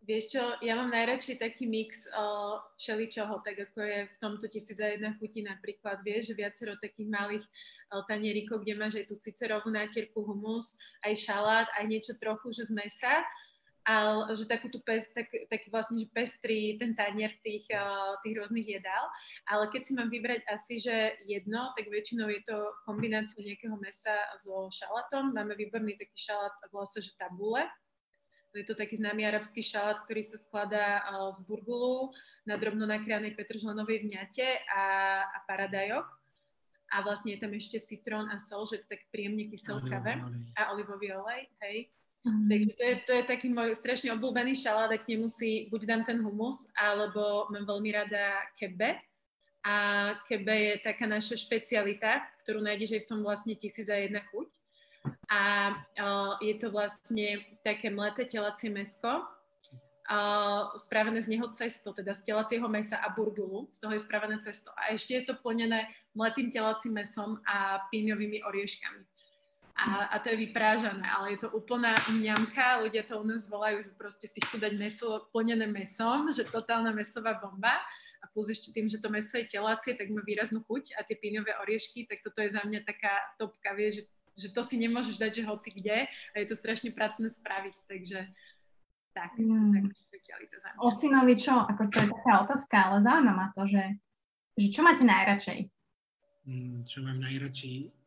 Vieš 0.00 0.24
čo, 0.32 0.42
ja 0.64 0.74
mám 0.74 0.90
najradšej 0.90 1.38
taký 1.38 1.70
mix 1.70 2.02
uh, 2.10 2.58
všeličoho, 2.82 3.46
tak 3.46 3.62
ako 3.62 3.78
je 3.78 3.98
v 4.10 4.16
tomto 4.18 4.50
tisíc 4.50 4.74
a 4.82 4.90
jedna 4.90 5.14
chuti 5.20 5.44
napríklad, 5.44 6.02
vieš, 6.02 6.34
viacero 6.34 6.74
takých 6.82 7.06
malých 7.06 7.44
uh, 7.46 8.02
tanierikov, 8.10 8.66
kde 8.66 8.74
máš 8.74 8.98
aj 8.98 9.06
tú 9.06 9.14
cicerovú 9.22 9.70
nátierku, 9.70 10.18
humus, 10.18 10.74
aj 11.06 11.14
šalát, 11.14 11.68
aj 11.78 11.84
niečo 11.86 12.18
trochu, 12.18 12.50
že 12.50 12.66
z 12.66 12.72
mesa 12.74 13.22
ale 13.84 14.36
že 14.36 14.44
takú 14.44 14.68
tú 14.68 14.78
pes, 14.84 15.08
tak, 15.16 15.32
taký 15.48 15.72
vlastne 15.72 16.04
že 16.04 16.12
pestrý 16.12 16.76
ten 16.76 16.92
tanier 16.92 17.32
tých, 17.40 17.64
uh, 17.72 18.20
tých 18.20 18.36
rôznych 18.36 18.66
jedál. 18.68 19.04
Ale 19.48 19.72
keď 19.72 19.82
si 19.88 19.92
mám 19.96 20.12
vybrať 20.12 20.44
asi, 20.52 20.76
že 20.76 21.16
jedno, 21.24 21.72
tak 21.72 21.88
väčšinou 21.88 22.28
je 22.28 22.42
to 22.44 22.56
kombinácia 22.84 23.40
nejakého 23.40 23.76
mesa 23.80 24.14
so 24.36 24.68
šalátom. 24.68 25.32
Máme 25.32 25.56
výborný 25.56 25.96
taký 25.96 26.16
šalát, 26.28 26.52
volá 26.68 26.84
sa, 26.84 27.00
že 27.00 27.16
tabule. 27.16 27.64
Je 28.50 28.66
to 28.66 28.74
taký 28.74 28.98
známy 28.98 29.22
arabský 29.30 29.62
šalát, 29.62 30.02
ktorý 30.02 30.26
sa 30.26 30.36
skladá 30.36 31.00
uh, 31.06 31.30
z 31.32 31.46
burgulu 31.48 32.12
na 32.44 32.60
drobno 32.60 32.84
nakrianej 32.84 33.38
petržlenovej 33.38 34.10
vňate 34.10 34.66
a, 34.68 34.84
a 35.24 35.38
paradajok. 35.48 36.04
A 36.90 37.06
vlastne 37.06 37.38
je 37.38 37.40
tam 37.46 37.54
ešte 37.54 37.78
citrón 37.86 38.26
a 38.26 38.42
sol, 38.42 38.66
že 38.66 38.82
to 38.82 38.90
tak 38.90 39.06
príjemne 39.14 39.46
kyselkavé. 39.46 40.18
A 40.58 40.74
olivový 40.74 41.14
olej, 41.14 41.46
hej. 41.62 41.86
Takže 42.20 42.76
to 42.76 42.82
je, 42.84 42.94
to 43.08 43.12
je 43.16 43.24
taký 43.24 43.48
môj 43.48 43.72
strašne 43.72 44.12
obľúbený 44.12 44.52
šalát 44.52 44.92
k 44.92 45.16
nemu 45.16 45.24
si 45.32 45.72
buď 45.72 45.80
dám 45.88 46.02
ten 46.04 46.20
humus, 46.20 46.68
alebo 46.76 47.48
mám 47.48 47.64
veľmi 47.64 47.90
rada 47.96 48.44
kebe. 48.60 49.00
A 49.64 49.76
kebe 50.28 50.52
je 50.52 50.74
taká 50.84 51.08
naša 51.08 51.36
špecialita, 51.36 52.20
ktorú 52.44 52.60
nájdeš 52.60 52.96
aj 52.96 53.02
v 53.04 53.08
tom 53.08 53.20
vlastne 53.24 53.56
tisíc 53.56 53.88
a 53.88 53.96
jedna 53.96 54.20
chuť. 54.32 54.46
A 55.32 55.40
uh, 55.72 56.32
je 56.44 56.60
to 56.60 56.68
vlastne 56.68 57.40
také 57.64 57.88
mleté 57.88 58.28
telacie 58.28 58.68
mesko, 58.68 59.24
uh, 59.24 60.76
spravené 60.76 61.24
z 61.24 61.32
neho 61.36 61.48
cesto, 61.56 61.96
teda 61.96 62.12
z 62.12 62.32
telacieho 62.32 62.68
mesa 62.68 63.00
a 63.00 63.08
burgulu, 63.12 63.68
z 63.72 63.80
toho 63.80 63.96
je 63.96 64.04
spravené 64.04 64.36
cesto. 64.44 64.68
A 64.76 64.92
ešte 64.92 65.16
je 65.16 65.24
to 65.24 65.40
plnené 65.40 65.88
mletým 66.12 66.52
telacím 66.52 67.00
mesom 67.00 67.40
a 67.48 67.80
píňovými 67.88 68.44
orieškami 68.44 69.09
a, 69.80 70.12
a 70.12 70.16
to 70.20 70.28
je 70.28 70.36
vyprážané, 70.36 71.08
ale 71.08 71.32
je 71.32 71.38
to 71.40 71.48
úplná 71.56 71.96
mňamka, 72.12 72.84
ľudia 72.84 73.00
to 73.00 73.16
u 73.16 73.24
nás 73.24 73.48
volajú, 73.48 73.80
že 73.80 73.92
proste 73.96 74.26
si 74.28 74.36
chcú 74.44 74.60
dať 74.60 74.76
meso 74.76 75.24
plnené 75.32 75.64
mesom, 75.64 76.28
že 76.28 76.44
totálna 76.44 76.92
mesová 76.92 77.40
bomba 77.40 77.80
a 78.20 78.24
plus 78.36 78.52
ešte 78.52 78.76
tým, 78.76 78.92
že 78.92 79.00
to 79.00 79.08
meso 79.08 79.40
je 79.40 79.48
telácie, 79.48 79.96
tak 79.96 80.12
má 80.12 80.20
výraznú 80.20 80.60
chuť 80.68 81.00
a 81.00 81.04
tie 81.08 81.16
píňové 81.16 81.56
oriešky, 81.64 82.04
tak 82.04 82.20
toto 82.20 82.44
je 82.44 82.52
za 82.52 82.60
mňa 82.60 82.84
taká 82.84 83.14
topka, 83.40 83.72
vie, 83.72 83.88
že, 83.88 84.02
že 84.36 84.52
to 84.52 84.60
si 84.60 84.76
nemôžeš 84.76 85.16
dať, 85.16 85.40
že 85.40 85.48
hoci 85.48 85.72
kde 85.72 86.04
a 86.04 86.34
je 86.36 86.46
to 86.46 86.56
strašne 86.60 86.92
pracné 86.92 87.32
spraviť, 87.32 87.76
takže 87.88 88.20
tak. 89.16 89.32
Mm. 89.40 89.88
tak 90.52 90.76
Ocinovi 90.76 91.34
čo? 91.40 91.56
Ako 91.56 91.88
to 91.88 92.04
je 92.04 92.08
taká 92.12 92.32
otázka, 92.44 92.76
ale 92.92 92.96
zaujíma 93.00 93.32
ma 93.32 93.48
to, 93.56 93.64
že, 93.64 93.96
že 94.60 94.68
čo 94.68 94.84
máte 94.84 95.08
najradšej? 95.08 95.72
Mm, 96.44 96.84
čo 96.84 97.00
mám 97.00 97.16
najradšej? 97.16 97.99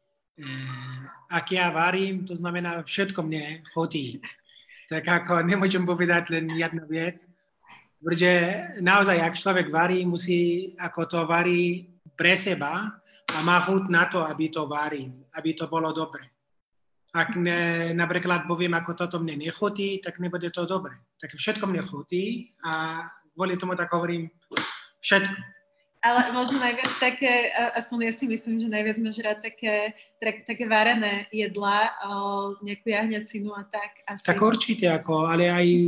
Ak 1.30 1.54
ja 1.54 1.70
varím, 1.70 2.26
to 2.26 2.34
znamená, 2.34 2.82
všetko 2.82 3.22
mne 3.22 3.62
chodí. 3.70 4.18
Tak 4.90 5.06
ako 5.06 5.46
nemôžem 5.46 5.86
povedať 5.86 6.34
len 6.34 6.50
jednu 6.54 6.86
vec, 6.90 7.26
pretože 8.04 8.34
naozaj, 8.84 9.18
ak 9.22 9.40
človek 9.40 9.68
varí, 9.72 10.04
musí 10.04 10.74
ako 10.76 11.02
to 11.08 11.20
varí 11.24 11.88
pre 12.18 12.36
seba 12.36 12.92
a 13.34 13.38
má 13.42 13.64
chuť 13.64 13.84
na 13.88 14.06
to, 14.12 14.26
aby 14.26 14.52
to 14.52 14.68
varí, 14.68 15.08
aby 15.40 15.56
to 15.56 15.72
bolo 15.72 15.96
dobre. 15.96 16.22
Ak 17.14 17.38
ne, 17.38 17.94
napríklad 17.94 18.50
poviem, 18.50 18.74
ako 18.74 18.98
toto 18.98 19.22
mne 19.22 19.38
nechutí, 19.38 20.02
tak 20.02 20.18
nebude 20.18 20.50
to 20.50 20.66
dobre. 20.66 20.98
Tak 21.22 21.38
všetko 21.38 21.70
mne 21.70 21.86
chutí 21.86 22.50
a 22.66 23.06
kvôli 23.38 23.54
tomu 23.54 23.78
tak 23.78 23.94
hovorím 23.94 24.34
všetko. 24.98 25.34
Ale 26.04 26.36
možno 26.36 26.60
najviac 26.60 27.00
také, 27.00 27.48
aspoň 27.80 28.12
ja 28.12 28.14
si 28.14 28.28
myslím, 28.28 28.60
že 28.60 28.68
najviac 28.68 29.00
máš 29.00 29.24
rád 29.24 29.40
také, 29.40 29.96
tak, 30.20 30.44
také 30.44 30.68
varené 30.68 31.32
jedlá, 31.32 31.96
nejakú 32.60 32.92
jahňacinu 32.92 33.56
a 33.56 33.64
tak. 33.64 34.04
Asi. 34.12 34.28
Tak 34.28 34.44
určite, 34.44 34.92
ako, 34.92 35.32
ale 35.32 35.48
aj 35.48 35.64
e, 35.64 35.80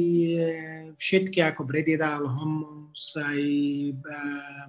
všetky, 0.96 1.44
ako 1.44 1.68
bredjedál, 1.68 2.32
hummus, 2.32 3.12
aj 3.20 3.44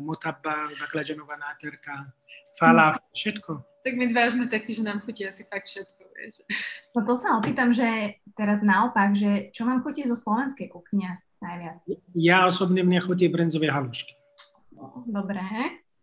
mutabba, 0.02 0.66
baklažanová 0.82 1.38
náterka, 1.38 2.10
falaf, 2.58 2.98
hm. 2.98 3.14
všetko. 3.14 3.50
Tak 3.86 3.94
my 3.94 4.04
dva 4.10 4.26
sme 4.26 4.50
takí, 4.50 4.74
že 4.74 4.82
nám 4.82 4.98
chutí 5.06 5.22
asi 5.22 5.46
fakt 5.46 5.70
všetko, 5.70 6.02
vieš. 6.10 6.42
No 6.90 7.06
to 7.06 7.14
sa 7.14 7.38
opýtam, 7.38 7.70
že 7.70 8.18
teraz 8.34 8.66
naopak, 8.66 9.14
že 9.14 9.54
čo 9.54 9.62
vám 9.62 9.86
chutí 9.86 10.02
zo 10.10 10.18
slovenskej 10.18 10.74
kuchyne 10.74 11.22
najviac? 11.38 11.86
Ja 12.18 12.50
osobne 12.50 12.82
mne 12.82 12.98
chutí 12.98 13.30
brenzové 13.30 13.70
halušky. 13.70 14.25
Dobre. 15.06 15.42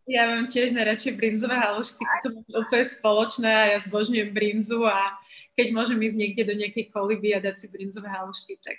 Ja 0.03 0.27
mám 0.27 0.51
tiež 0.51 0.75
najradšej 0.75 1.15
brinzové 1.15 1.55
halušky, 1.55 2.03
to 2.19 2.35
mám 2.35 2.43
úplne 2.67 2.83
spoločné 2.83 3.47
a 3.47 3.65
ja 3.71 3.77
zbožňujem 3.79 4.35
brinzu 4.35 4.83
a 4.83 5.07
keď 5.55 5.71
môžem 5.71 5.95
ísť 6.03 6.17
niekde 6.19 6.43
do 6.43 6.53
nejakej 6.59 6.91
koliby 6.91 7.31
a 7.31 7.39
dať 7.39 7.55
si 7.55 7.67
brinzové 7.71 8.11
halušky, 8.11 8.59
tak 8.59 8.75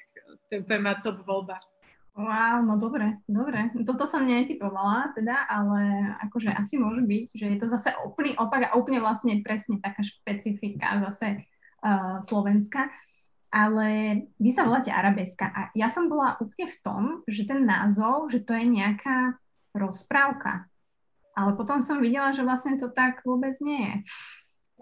to 0.50 0.50
je 0.52 0.60
úplne 0.60 0.84
má 0.84 0.92
top 1.00 1.24
voľba. 1.24 1.56
Wow, 2.14 2.62
no 2.62 2.78
dobre, 2.78 3.18
dobre. 3.26 3.74
Toto 3.82 4.06
som 4.06 4.22
netypovala 4.22 5.10
teda, 5.18 5.50
ale 5.50 6.14
akože 6.22 6.46
asi 6.46 6.78
môže 6.78 7.02
byť, 7.02 7.24
že 7.34 7.46
je 7.50 7.58
to 7.58 7.66
zase 7.66 7.90
úplný 8.06 8.38
opak 8.38 8.70
a 8.70 8.78
úplne 8.78 9.02
vlastne 9.02 9.42
presne 9.42 9.82
taká 9.82 9.98
špecifika 9.98 11.02
zase 11.10 11.42
uh, 11.82 12.22
Slovenska. 12.22 12.86
Ale 13.50 14.18
vy 14.38 14.50
sa 14.50 14.62
voláte 14.62 14.94
Arabeska 14.94 15.46
a 15.46 15.60
ja 15.74 15.86
som 15.90 16.06
bola 16.06 16.38
úplne 16.38 16.70
v 16.70 16.78
tom, 16.82 17.02
že 17.26 17.46
ten 17.46 17.66
názov, 17.66 18.30
že 18.30 18.42
to 18.42 18.54
je 18.54 18.66
nejaká 18.66 19.38
rozprávka. 19.74 20.70
Ale 21.34 21.58
potom 21.58 21.82
som 21.82 21.98
videla, 21.98 22.30
že 22.30 22.46
vlastne 22.46 22.78
to 22.78 22.88
tak 22.88 23.26
vôbec 23.26 23.58
nie 23.58 23.82
je. 23.82 23.94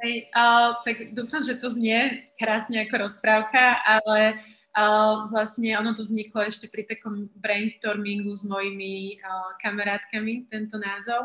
Hej, 0.03 0.15
uh, 0.35 0.83
tak 0.85 1.17
dúfam, 1.17 1.41
že 1.41 1.57
to 1.57 1.71
znie 1.71 2.29
krásne 2.35 2.85
ako 2.85 3.09
rozprávka, 3.09 3.81
ale 3.87 4.41
uh, 4.75 5.31
vlastne 5.33 5.73
ono 5.79 5.95
to 5.97 6.03
vzniklo 6.03 6.43
ešte 6.45 6.69
pri 6.69 6.85
takom 6.85 7.31
brainstormingu 7.39 8.35
s 8.35 8.45
mojimi 8.45 9.17
uh, 9.21 9.55
kamarátkami, 9.63 10.51
tento 10.51 10.77
názov. 10.77 11.25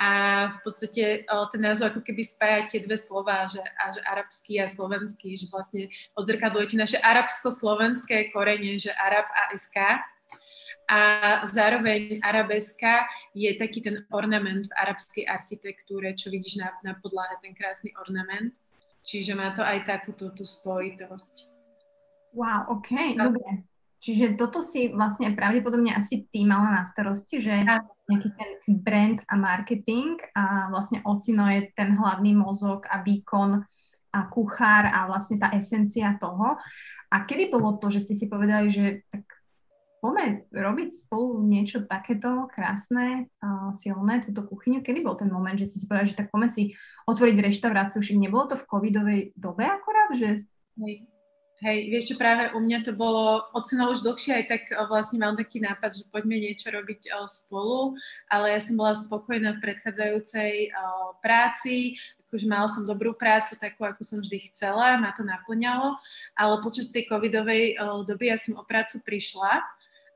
A 0.00 0.48
v 0.48 0.58
podstate 0.64 1.28
ten 1.28 1.60
názov 1.60 1.92
ako 1.92 2.00
keby 2.00 2.24
spája 2.24 2.64
tie 2.72 2.80
dve 2.80 2.96
slova, 2.96 3.44
že, 3.44 3.60
a, 3.60 3.92
že 3.92 4.00
arabský 4.08 4.56
a 4.56 4.64
slovenský, 4.64 5.36
že 5.36 5.52
vlastne 5.52 5.92
odzrkadluje 6.16 6.72
naše 6.72 6.96
arabsko-slovenské 7.04 8.32
korene, 8.32 8.80
že 8.80 8.96
Arab 8.96 9.28
a 9.28 9.52
SK 9.52 10.00
a 10.90 11.00
zároveň 11.46 12.18
arabeska 12.18 13.06
je 13.30 13.46
taký 13.54 13.78
ten 13.78 14.02
ornament 14.10 14.66
v 14.66 14.74
arabskej 14.74 15.22
architektúre, 15.22 16.18
čo 16.18 16.34
vidíš 16.34 16.58
na, 16.58 16.74
na 16.82 16.98
podlahe, 16.98 17.38
ten 17.38 17.54
krásny 17.54 17.94
ornament. 17.94 18.58
Čiže 19.06 19.38
má 19.38 19.54
to 19.54 19.62
aj 19.62 19.86
takúto 19.86 20.34
tú 20.34 20.42
spojitosť. 20.42 21.54
Wow, 22.34 22.74
OK, 22.74 22.90
a... 23.14 23.30
dobre. 23.30 23.70
Čiže 24.00 24.40
toto 24.40 24.64
si 24.64 24.88
vlastne 24.90 25.36
pravdepodobne 25.36 25.92
asi 25.92 26.24
ty 26.32 26.48
mala 26.48 26.72
na 26.72 26.82
starosti, 26.88 27.36
že 27.36 27.52
nejaký 28.08 28.32
ten 28.32 28.50
brand 28.80 29.20
a 29.28 29.36
marketing 29.36 30.16
a 30.32 30.72
vlastne 30.72 31.04
Ocino 31.04 31.44
je 31.52 31.68
ten 31.76 31.92
hlavný 31.92 32.32
mozog 32.32 32.88
a 32.88 33.04
výkon 33.04 33.60
a 34.10 34.18
kuchár 34.32 34.88
a 34.88 35.04
vlastne 35.04 35.36
tá 35.36 35.52
esencia 35.52 36.16
toho. 36.16 36.56
A 37.12 37.22
kedy 37.28 37.52
bolo 37.52 37.76
to, 37.76 37.92
že 37.92 38.00
si 38.00 38.16
si 38.16 38.24
povedali, 38.24 38.72
že 38.72 39.04
tak 39.12 39.39
poďme 40.00 40.48
robiť 40.50 40.88
spolu 40.90 41.44
niečo 41.44 41.84
takéto 41.84 42.48
krásne, 42.50 43.28
uh, 43.44 43.70
silné, 43.76 44.24
túto 44.24 44.42
kuchyňu. 44.48 44.80
Kedy 44.80 45.04
bol 45.04 45.14
ten 45.14 45.28
moment, 45.28 45.54
že 45.54 45.68
si 45.68 45.78
si 45.78 45.86
povedali, 45.86 46.10
že 46.10 46.18
tak 46.18 46.32
poďme 46.32 46.48
si 46.48 46.62
otvoriť 47.06 47.36
reštauráciu, 47.36 48.00
však 48.00 48.18
nebolo 48.18 48.48
to 48.48 48.56
v 48.56 48.66
covidovej 48.66 49.20
dobe 49.36 49.68
akorát, 49.68 50.10
že... 50.16 50.42
Hej. 50.80 51.06
Hej, 51.60 51.92
vieš 51.92 52.04
čo, 52.08 52.14
práve 52.16 52.56
u 52.56 52.60
mňa 52.64 52.88
to 52.88 52.96
bolo, 52.96 53.44
oceno 53.52 53.92
už 53.92 54.00
dlhšie, 54.00 54.32
aj 54.32 54.44
tak 54.48 54.62
vlastne 54.88 55.20
mám 55.20 55.36
taký 55.36 55.60
nápad, 55.60 55.92
že 55.92 56.08
poďme 56.08 56.40
niečo 56.40 56.72
robiť 56.72 57.12
spolu, 57.28 58.00
ale 58.32 58.56
ja 58.56 58.60
som 58.64 58.80
bola 58.80 58.96
spokojná 58.96 59.60
v 59.60 59.68
predchádzajúcej 59.68 60.72
práci, 61.20 62.00
akože 62.24 62.48
mala 62.48 62.64
som 62.64 62.88
dobrú 62.88 63.12
prácu, 63.12 63.60
takú, 63.60 63.84
ako 63.84 64.00
som 64.00 64.24
vždy 64.24 64.48
chcela, 64.48 64.96
ma 64.96 65.12
to 65.12 65.20
naplňalo, 65.20 66.00
ale 66.32 66.64
počas 66.64 66.88
tej 66.88 67.04
covidovej 67.04 67.76
doby 68.08 68.32
ja 68.32 68.40
som 68.40 68.56
o 68.56 68.64
prácu 68.64 69.04
prišla 69.04 69.60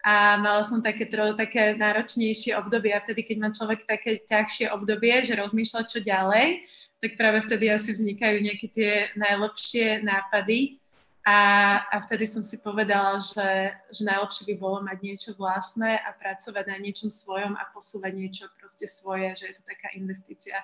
a 0.04 0.36
mala 0.36 0.60
som 0.60 0.84
také, 0.84 1.08
tro, 1.08 1.32
také 1.32 1.72
náročnejšie 1.80 2.52
obdobie. 2.60 2.92
A 2.92 3.00
vtedy, 3.00 3.24
keď 3.24 3.36
má 3.40 3.48
človek 3.48 3.88
také 3.88 4.20
ťažšie 4.20 4.68
obdobie, 4.76 5.24
že 5.24 5.32
rozmýšľa 5.32 5.88
čo 5.88 6.04
ďalej, 6.04 6.68
tak 7.00 7.16
práve 7.16 7.40
vtedy 7.40 7.72
asi 7.72 7.96
vznikajú 7.96 8.36
nejaké 8.44 8.68
tie 8.68 8.92
najlepšie 9.16 10.04
nápady. 10.04 10.76
A, 11.24 11.36
a 11.88 11.96
vtedy 12.04 12.28
som 12.28 12.44
si 12.44 12.60
povedala, 12.60 13.16
že, 13.16 13.72
že 13.88 14.04
najlepšie 14.04 14.44
by 14.52 14.54
bolo 14.60 14.84
mať 14.84 14.98
niečo 15.00 15.30
vlastné 15.40 15.96
a 15.96 16.12
pracovať 16.12 16.64
na 16.68 16.76
niečom 16.76 17.08
svojom 17.08 17.56
a 17.56 17.64
posúvať 17.72 18.12
niečo 18.12 18.44
proste 18.60 18.84
svoje, 18.84 19.32
že 19.40 19.44
je 19.48 19.54
to 19.56 19.64
taká 19.64 19.88
investícia 19.96 20.60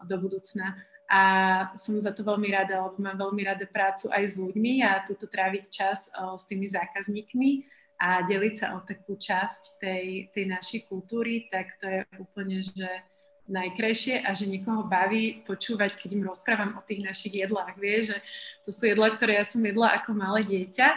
do 0.00 0.16
budúcna. 0.16 0.72
A 1.04 1.20
som 1.76 2.00
za 2.00 2.16
to 2.16 2.24
veľmi 2.24 2.48
rada, 2.48 2.80
lebo 2.80 2.96
mám 2.96 3.20
veľmi 3.20 3.44
rada 3.44 3.68
prácu 3.68 4.08
aj 4.08 4.24
s 4.24 4.34
ľuďmi 4.40 4.80
a 4.88 5.04
túto 5.04 5.28
tráviť 5.28 5.64
čas 5.68 6.08
o, 6.16 6.40
s 6.40 6.48
tými 6.48 6.64
zákazníkmi 6.64 7.79
a 8.00 8.24
deliť 8.24 8.54
sa 8.56 8.66
o 8.74 8.80
takú 8.80 9.20
časť 9.20 9.76
tej, 9.76 10.32
tej 10.32 10.48
našej 10.48 10.88
kultúry, 10.88 11.44
tak 11.52 11.76
to 11.76 11.84
je 11.84 12.00
úplne, 12.16 12.64
že 12.64 12.88
najkrajšie 13.50 14.24
a 14.24 14.30
že 14.32 14.48
niekoho 14.48 14.86
baví 14.86 15.42
počúvať, 15.44 15.98
keď 15.98 16.10
im 16.16 16.24
rozprávam 16.24 16.78
o 16.78 16.86
tých 16.86 17.04
našich 17.04 17.44
jedlách. 17.44 17.76
Vie, 17.76 18.08
že 18.08 18.16
to 18.64 18.70
sú 18.70 18.88
jedlá, 18.88 19.12
ktoré 19.12 19.36
ja 19.36 19.44
som 19.44 19.60
jedla 19.60 20.00
ako 20.00 20.16
malé 20.16 20.46
dieťa 20.46 20.88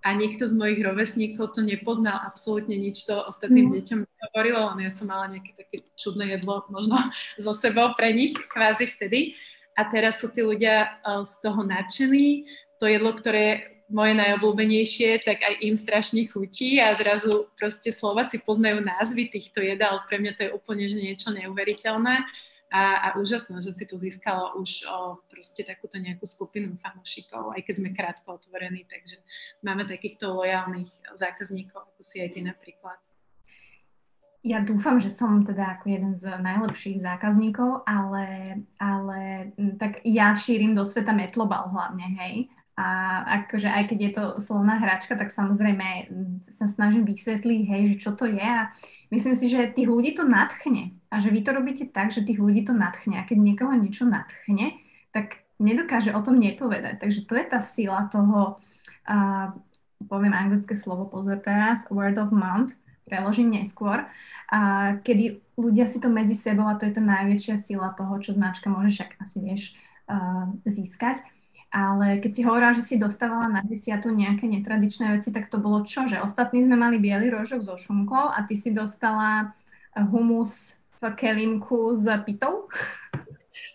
a 0.00 0.08
niekto 0.16 0.48
z 0.48 0.56
mojich 0.56 0.80
rovesníkov 0.80 1.52
to 1.52 1.60
nepoznal 1.60 2.24
absolútne 2.24 2.72
nič, 2.72 3.04
to 3.04 3.20
ostatným 3.20 3.68
mm. 3.68 3.72
deťom 3.78 4.00
nehovorilo, 4.00 4.60
len 4.72 4.88
ja 4.88 4.92
som 4.92 5.12
mala 5.12 5.28
nejaké 5.28 5.52
také 5.52 5.84
čudné 6.00 6.40
jedlo 6.40 6.64
možno 6.72 6.96
so 7.44 7.52
sebou 7.52 7.92
pre 7.94 8.10
nich 8.16 8.32
kvázi 8.48 8.88
vtedy. 8.88 9.36
A 9.78 9.86
teraz 9.86 10.20
sú 10.20 10.32
tí 10.32 10.42
ľudia 10.42 10.98
uh, 11.04 11.22
z 11.22 11.46
toho 11.46 11.62
nadšení. 11.62 12.48
To 12.82 12.88
jedlo, 12.88 13.12
ktoré 13.16 13.79
moje 13.90 14.14
najobľúbenejšie, 14.14 15.20
tak 15.26 15.42
aj 15.42 15.54
im 15.66 15.74
strašne 15.74 16.22
chutí 16.30 16.78
a 16.78 16.94
zrazu 16.94 17.50
proste 17.58 17.90
Slováci 17.90 18.38
poznajú 18.40 18.80
názvy 18.80 19.28
týchto 19.28 19.60
jedál. 19.60 20.00
Pre 20.06 20.16
mňa 20.22 20.32
to 20.38 20.42
je 20.46 20.54
úplne 20.54 20.86
niečo 20.86 21.34
neuveriteľné 21.34 22.22
a, 22.70 22.82
a 23.02 23.08
úžasné, 23.18 23.58
že 23.66 23.74
si 23.74 23.84
to 23.84 23.98
získalo 23.98 24.54
už 24.62 24.86
o, 24.86 25.18
proste 25.26 25.66
takúto 25.66 25.98
nejakú 25.98 26.22
skupinu 26.22 26.78
fanúšikov, 26.78 27.50
aj 27.58 27.66
keď 27.66 27.74
sme 27.82 27.90
krátko 27.90 28.38
otvorení, 28.38 28.86
takže 28.86 29.18
máme 29.66 29.82
takýchto 29.82 30.30
lojálnych 30.30 30.88
zákazníkov, 31.18 31.90
ako 31.90 32.00
si 32.00 32.22
aj 32.22 32.30
ty 32.30 32.40
napríklad. 32.46 32.96
Ja 34.40 34.64
dúfam, 34.64 34.96
že 34.96 35.12
som 35.12 35.44
teda 35.44 35.76
ako 35.76 35.84
jeden 35.92 36.14
z 36.16 36.24
najlepších 36.30 37.04
zákazníkov, 37.04 37.84
ale, 37.84 38.56
ale 38.80 39.52
tak 39.76 40.00
ja 40.06 40.32
šírim 40.32 40.72
do 40.72 40.86
sveta 40.86 41.12
metlobal 41.12 41.68
hlavne, 41.68 42.06
hej. 42.22 42.48
A 42.78 42.86
akože 43.42 43.68
aj 43.68 43.92
keď 43.92 43.98
je 44.00 44.12
to 44.16 44.24
slovná 44.40 44.80
hračka, 44.80 45.12
tak 45.12 45.28
samozrejme 45.28 46.08
sa 46.40 46.64
snažím 46.64 47.04
vysvetliť, 47.04 47.60
hej, 47.68 47.82
že 47.92 47.96
čo 48.00 48.10
to 48.16 48.24
je. 48.24 48.40
A 48.40 48.72
myslím 49.12 49.34
si, 49.36 49.52
že 49.52 49.68
tých 49.68 49.90
ľudí 49.90 50.16
to 50.16 50.24
nadchne. 50.24 50.96
A 51.12 51.20
že 51.20 51.28
vy 51.28 51.44
to 51.44 51.52
robíte 51.52 51.84
tak, 51.92 52.08
že 52.14 52.24
tých 52.24 52.40
ľudí 52.40 52.64
to 52.64 52.72
nadchne. 52.72 53.20
A 53.20 53.26
keď 53.28 53.36
niekoho 53.36 53.74
niečo 53.76 54.08
nadchne, 54.08 54.80
tak 55.12 55.44
nedokáže 55.60 56.16
o 56.16 56.20
tom 56.24 56.40
nepovedať. 56.40 57.02
Takže 57.04 57.28
to 57.28 57.36
je 57.36 57.44
tá 57.44 57.60
sila 57.60 58.08
toho, 58.08 58.56
uh, 59.04 59.52
poviem 60.08 60.32
anglické 60.32 60.72
slovo, 60.72 61.04
pozor 61.04 61.36
teraz, 61.36 61.84
word 61.92 62.16
of 62.16 62.32
mouth, 62.32 62.72
preložím 63.04 63.52
neskôr, 63.52 64.08
uh, 64.08 64.96
kedy 65.04 65.44
ľudia 65.60 65.84
si 65.84 66.00
to 66.00 66.08
medzi 66.08 66.32
sebou 66.32 66.64
a 66.64 66.78
to 66.80 66.88
je 66.88 66.96
tá 66.96 67.02
najväčšia 67.04 67.60
sila 67.60 67.92
toho, 67.92 68.16
čo 68.24 68.32
značka 68.32 68.72
môže 68.72 68.96
však 68.96 69.20
asi 69.20 69.36
vieš 69.44 69.62
uh, 70.08 70.48
získať 70.64 71.20
ale 71.70 72.18
keď 72.18 72.30
si 72.34 72.42
hovorila, 72.42 72.74
že 72.74 72.82
si 72.82 72.98
dostávala 72.98 73.46
na 73.46 73.62
desiatu 73.62 74.10
nejaké 74.10 74.50
netradičné 74.50 75.14
veci, 75.14 75.30
tak 75.30 75.46
to 75.46 75.62
bolo 75.62 75.86
čo? 75.86 76.10
Že 76.10 76.26
ostatní 76.26 76.66
sme 76.66 76.74
mali 76.74 76.98
biely 76.98 77.30
rožok 77.30 77.62
so 77.62 77.78
šunkou 77.78 78.34
a 78.34 78.38
ty 78.42 78.58
si 78.58 78.74
dostala 78.74 79.54
humus 79.94 80.82
v 80.98 81.14
kelímku 81.14 81.94
s 81.94 82.10
pitou? 82.26 82.66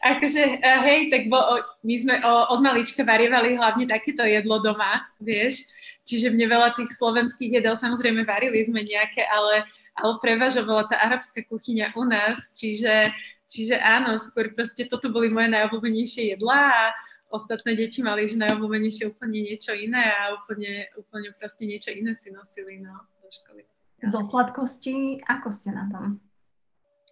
Akože, 0.05 0.62
eh, 0.62 0.79
hej, 0.86 0.99
tak 1.10 1.31
bo, 1.31 1.39
my 1.81 1.95
sme 1.97 2.15
od 2.21 2.62
malička 2.62 3.01
varievali 3.01 3.58
hlavne 3.58 3.89
takéto 3.89 4.21
jedlo 4.21 4.62
doma, 4.62 5.01
vieš, 5.17 5.65
čiže 6.05 6.29
mne 6.29 6.45
veľa 6.45 6.77
tých 6.77 6.93
slovenských 6.93 7.58
jedel, 7.58 7.73
samozrejme 7.73 8.21
varili 8.21 8.62
sme 8.62 8.86
nejaké, 8.86 9.25
ale, 9.25 9.65
ale 9.97 10.12
prevažovala 10.21 10.86
tá 10.86 11.01
arabská 11.01 11.41
kuchyňa 11.49 11.97
u 11.97 12.05
nás, 12.05 12.53
čiže, 12.53 13.10
čiže 13.49 13.81
áno, 13.81 14.21
skôr 14.21 14.53
proste 14.53 14.86
toto 14.86 15.10
boli 15.10 15.34
moje 15.34 15.49
najobľúbenejšie 15.49 16.38
jedlá 16.38 16.69
a 16.69 16.84
ostatné 17.31 17.75
deti 17.75 18.01
mali 18.05 18.29
že 18.29 18.38
najobľúbenejšie 18.39 19.11
úplne 19.11 19.45
niečo 19.45 19.73
iné 19.73 20.01
a 20.01 20.35
úplne, 20.38 20.89
úplne 20.97 21.29
proste 21.35 21.65
niečo 21.65 21.91
iné 21.93 22.13
si 22.13 22.29
nosili 22.31 22.81
no, 22.81 22.93
do 23.21 23.29
školy. 23.29 23.65
Zo 24.05 24.21
sladkosti, 24.21 25.23
ako 25.25 25.47
ste 25.49 25.73
na 25.73 25.89
tom? 25.89 26.19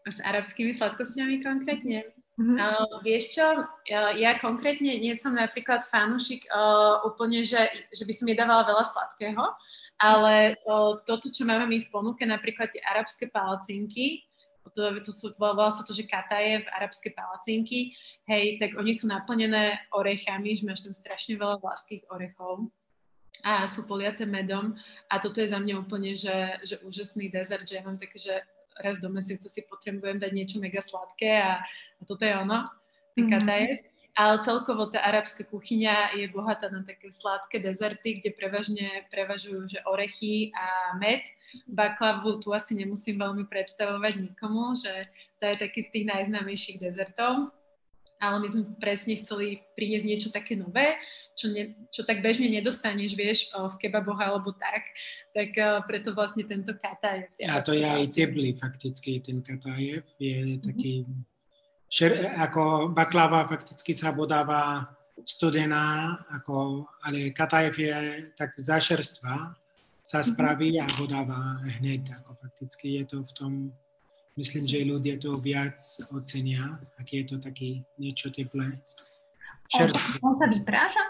S 0.03 0.19
arabskými 0.19 0.75
sladkostiami 0.75 1.39
konkrétne? 1.41 2.11
Mm-hmm. 2.33 2.57
Uh, 2.57 2.97
vieš 3.05 3.37
čo, 3.37 3.45
uh, 3.61 4.11
ja 4.17 4.41
konkrétne 4.41 4.97
nie 4.97 5.13
som 5.13 5.37
napríklad 5.37 5.85
fanúšik 5.85 6.49
uh, 6.49 7.05
úplne, 7.05 7.45
že, 7.45 7.61
že 7.93 8.03
by 8.09 8.13
som 8.13 8.25
jedávala 8.25 8.65
veľa 8.65 8.83
sladkého, 8.89 9.43
ale 10.01 10.57
uh, 10.65 10.97
toto, 11.05 11.29
čo 11.29 11.45
máme 11.45 11.69
my 11.69 11.77
v 11.77 11.91
ponuke, 11.93 12.25
napríklad 12.25 12.73
tie 12.73 12.81
arabské 12.81 13.29
palacinky, 13.29 14.25
to, 14.73 14.89
to 15.05 15.11
sú, 15.13 15.31
volá 15.37 15.69
sa 15.69 15.85
to, 15.85 15.93
že 15.93 16.09
kataje 16.09 16.65
v 16.65 16.71
arabské 16.73 17.13
palacinky, 17.13 17.93
hej, 18.25 18.57
tak 18.57 18.75
oni 18.75 18.91
sú 18.91 19.05
naplnené 19.05 19.77
orechami, 19.93 20.57
že 20.57 20.65
máš 20.65 20.83
tam 20.83 20.93
strašne 20.93 21.37
veľa 21.37 21.61
vláských 21.61 22.09
orechov 22.09 22.67
a 23.45 23.67
sú 23.69 23.85
poliaté 23.85 24.25
medom. 24.25 24.73
A 25.11 25.19
toto 25.19 25.43
je 25.43 25.51
za 25.51 25.59
mňa 25.59 25.75
úplne, 25.77 26.17
že, 26.17 26.57
že 26.63 26.79
úžasný 26.81 27.29
dezert, 27.29 27.67
že 27.67 27.77
ja 27.79 27.83
mám 27.85 27.99
také, 27.99 28.17
že 28.17 28.35
raz 28.81 28.97
do 28.97 29.09
mesiaca 29.13 29.45
si 29.45 29.61
potrebujem 29.69 30.17
dať 30.17 30.31
niečo 30.33 30.57
mega 30.57 30.81
sladké 30.81 31.37
a, 31.37 31.61
a 31.99 32.01
toto 32.07 32.25
je 32.25 32.33
ono, 32.33 32.65
mm-hmm. 32.65 33.29
kataje 33.29 33.92
ale 34.13 34.37
celkovo 34.45 34.85
tá 34.93 35.01
arabská 35.01 35.41
kuchyňa 35.41 36.13
je 36.13 36.29
bohatá 36.29 36.69
na 36.69 36.85
také 36.85 37.09
sladké 37.09 37.57
dezerty, 37.57 38.21
kde 38.21 38.29
prevažne 38.29 39.09
prevažujú 39.09 39.65
že 39.65 39.79
orechy 39.89 40.53
a 40.53 40.93
med. 41.01 41.25
Baklavu 41.65 42.37
tu 42.37 42.53
asi 42.53 42.77
nemusím 42.77 43.17
veľmi 43.17 43.49
predstavovať 43.49 44.13
nikomu, 44.21 44.77
že 44.77 45.09
to 45.41 45.49
je 45.49 45.55
taký 45.57 45.81
z 45.81 45.89
tých 45.89 46.05
najznámejších 46.09 46.77
dezertov. 46.77 47.49
Ale 48.21 48.39
my 48.39 48.47
sme 48.47 48.79
presne 48.79 49.19
chceli 49.19 49.59
priniesť 49.75 50.05
niečo 50.07 50.29
také 50.31 50.55
nové, 50.55 50.95
čo, 51.35 51.51
ne, 51.51 51.75
čo 51.91 52.07
tak 52.07 52.23
bežne 52.23 52.47
nedostaneš, 52.47 53.19
vieš, 53.19 53.51
v 53.51 53.75
kebaboch 53.81 54.15
alebo 54.15 54.55
tak. 54.55 54.95
Tak 55.35 55.51
preto 55.89 56.15
vlastne 56.15 56.47
tento 56.47 56.71
katajev. 56.77 57.27
A 57.51 57.59
to 57.59 57.75
je 57.75 57.83
aj 57.83 58.13
teplý 58.15 58.55
fakticky, 58.55 59.19
ten 59.19 59.43
katajev. 59.43 60.07
Je 60.21 60.55
taký 60.61 61.03
mm-hmm 61.03 61.32
šer, 61.93 62.33
ako 62.41 62.89
baklava 62.89 63.45
fakticky 63.45 63.93
sa 63.93 64.09
podáva 64.09 64.89
studená, 65.21 66.17
ako, 66.33 66.89
ale 67.05 67.29
katajev 67.29 67.73
je 67.77 67.97
tak 68.33 68.57
zašerstva, 68.57 69.53
sa 70.03 70.19
mhm. 70.19 70.25
spraví 70.25 70.69
a 70.81 70.89
podáva 70.97 71.61
hneď, 71.79 72.09
ako 72.17 72.33
fakticky 72.41 72.97
je 72.99 73.03
to 73.05 73.17
v 73.21 73.31
tom, 73.37 73.51
myslím, 74.35 74.65
že 74.65 74.89
ľudia 74.89 75.21
to 75.21 75.37
viac 75.37 75.77
ocenia, 76.11 76.81
ak 76.97 77.07
je 77.13 77.23
to 77.29 77.35
taký 77.37 77.85
niečo 78.01 78.33
teplé. 78.33 78.73
Šerstvé. 79.69 80.19
On 80.25 80.35
sa 80.35 80.49
vypráža? 80.49 81.03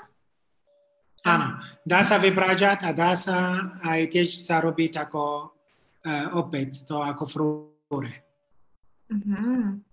Áno, 1.23 1.55
dá 1.87 2.03
sa 2.03 2.19
vyprážať 2.19 2.83
a 2.83 2.91
dá 2.91 3.15
sa 3.15 3.71
aj 3.79 4.11
tiež 4.11 4.27
sa 4.35 4.59
robiť 4.59 5.07
ako 5.07 5.55
uh, 6.03 6.27
opäť, 6.35 6.83
to 6.83 6.99
ako 6.99 7.23
frúre. 7.23 8.11
Mm-hmm. 9.07 9.92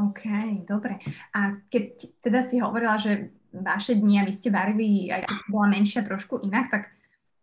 OK, 0.00 0.22
dobre. 0.64 0.96
A 1.36 1.52
keď 1.68 2.16
teda 2.24 2.40
si 2.40 2.62
hovorila, 2.62 2.96
že 2.96 3.34
vaše 3.52 3.98
dni 3.98 4.22
a 4.22 4.26
vy 4.26 4.32
ste 4.32 4.48
varili, 4.48 5.10
aj 5.10 5.26
keď 5.26 5.38
bola 5.50 5.66
menšia 5.68 6.00
trošku 6.06 6.40
inak, 6.46 6.70
tak 6.70 6.82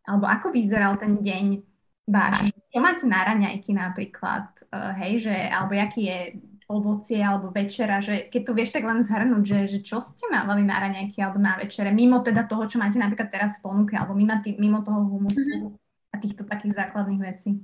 alebo 0.08 0.24
ako 0.24 0.56
vyzeral 0.56 0.96
ten 0.96 1.20
deň 1.20 1.46
váš? 2.08 2.48
Čo 2.72 2.80
máte 2.80 3.04
na 3.04 3.28
raňajky 3.28 3.76
napríklad? 3.76 4.48
Uh, 4.72 4.96
hej, 5.04 5.28
že, 5.28 5.36
alebo 5.36 5.76
aký 5.76 6.02
je 6.08 6.20
ovocie 6.68 7.24
alebo 7.24 7.52
večera, 7.52 8.04
že 8.04 8.28
keď 8.28 8.42
to 8.44 8.52
vieš 8.52 8.76
tak 8.76 8.84
len 8.84 9.00
zhrnúť, 9.00 9.44
že, 9.44 9.60
že 9.68 9.80
čo 9.84 10.04
ste 10.04 10.28
mávali 10.28 10.68
na 10.68 10.76
raňajky 10.76 11.24
alebo 11.24 11.40
na 11.40 11.56
večere, 11.56 11.96
mimo 11.96 12.20
teda 12.20 12.44
toho, 12.44 12.68
čo 12.68 12.76
máte 12.80 13.00
napríklad 13.00 13.32
teraz 13.32 13.60
v 13.60 13.72
ponuke, 13.72 13.96
alebo 13.96 14.12
mimo, 14.12 14.36
tý, 14.44 14.60
mimo 14.60 14.84
toho 14.84 15.00
humusu 15.08 15.40
mm-hmm. 15.72 16.12
a 16.12 16.16
týchto 16.20 16.44
takých 16.44 16.76
základných 16.76 17.24
vecí. 17.24 17.64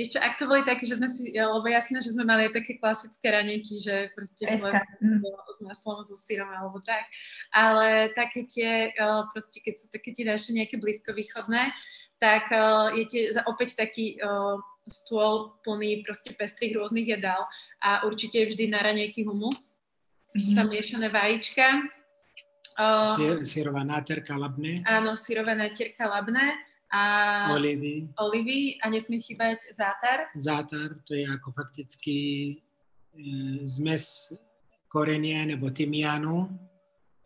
Vieš 0.00 0.16
čo, 0.16 0.20
ak 0.24 0.40
to 0.40 0.48
boli 0.48 0.64
také, 0.64 0.88
že 0.88 0.96
sme 0.96 1.12
si, 1.12 1.28
lebo 1.36 1.68
jasné, 1.68 2.00
že 2.00 2.16
sme 2.16 2.24
mali 2.24 2.48
aj 2.48 2.56
také 2.56 2.80
klasické 2.80 3.36
ranejky, 3.36 3.76
že 3.76 4.08
proste 4.16 4.48
mm. 4.48 5.20
s 5.52 5.60
maslom, 5.60 6.00
so 6.00 6.16
sírom 6.16 6.48
alebo 6.48 6.80
tak, 6.80 7.04
ale 7.52 8.08
také 8.16 8.48
tie, 8.48 8.96
proste 9.36 9.60
keď 9.60 9.74
sú 9.76 9.92
také 9.92 10.16
tie 10.16 10.24
naše 10.24 10.56
nejaké 10.56 10.80
blízkovýchodné, 10.80 11.68
tak 12.16 12.48
je 12.96 13.04
tie 13.12 13.22
opäť 13.44 13.76
taký 13.76 14.16
stôl 14.88 15.60
plný 15.68 16.00
proste 16.00 16.32
pestrých 16.32 16.80
rôznych 16.80 17.20
jedál 17.20 17.44
a 17.84 18.08
určite 18.08 18.40
je 18.40 18.56
vždy 18.56 18.72
na 18.72 18.80
ranejky 18.80 19.28
humus, 19.28 19.84
mm-hmm. 20.32 20.56
tam 20.56 20.66
miešané 20.72 21.12
vajíčka. 21.12 21.92
Uh, 22.80 23.44
sírová 23.44 23.84
nátierka 23.84 24.32
labné. 24.32 24.80
Áno, 24.88 25.12
sírové 25.12 25.52
nátierka 25.52 26.08
labné 26.08 26.56
a 26.90 27.02
olivy. 27.54 28.10
olivy 28.18 28.74
a 28.82 28.90
nesmie 28.90 29.22
chýbať 29.22 29.70
zátar. 29.70 30.26
Zátar, 30.34 30.98
to 31.06 31.14
je 31.14 31.22
ako 31.22 31.54
fakticky 31.54 32.18
e, 32.18 32.54
zmes 33.62 34.34
korenie 34.90 35.46
nebo 35.46 35.70
tymianu 35.70 36.50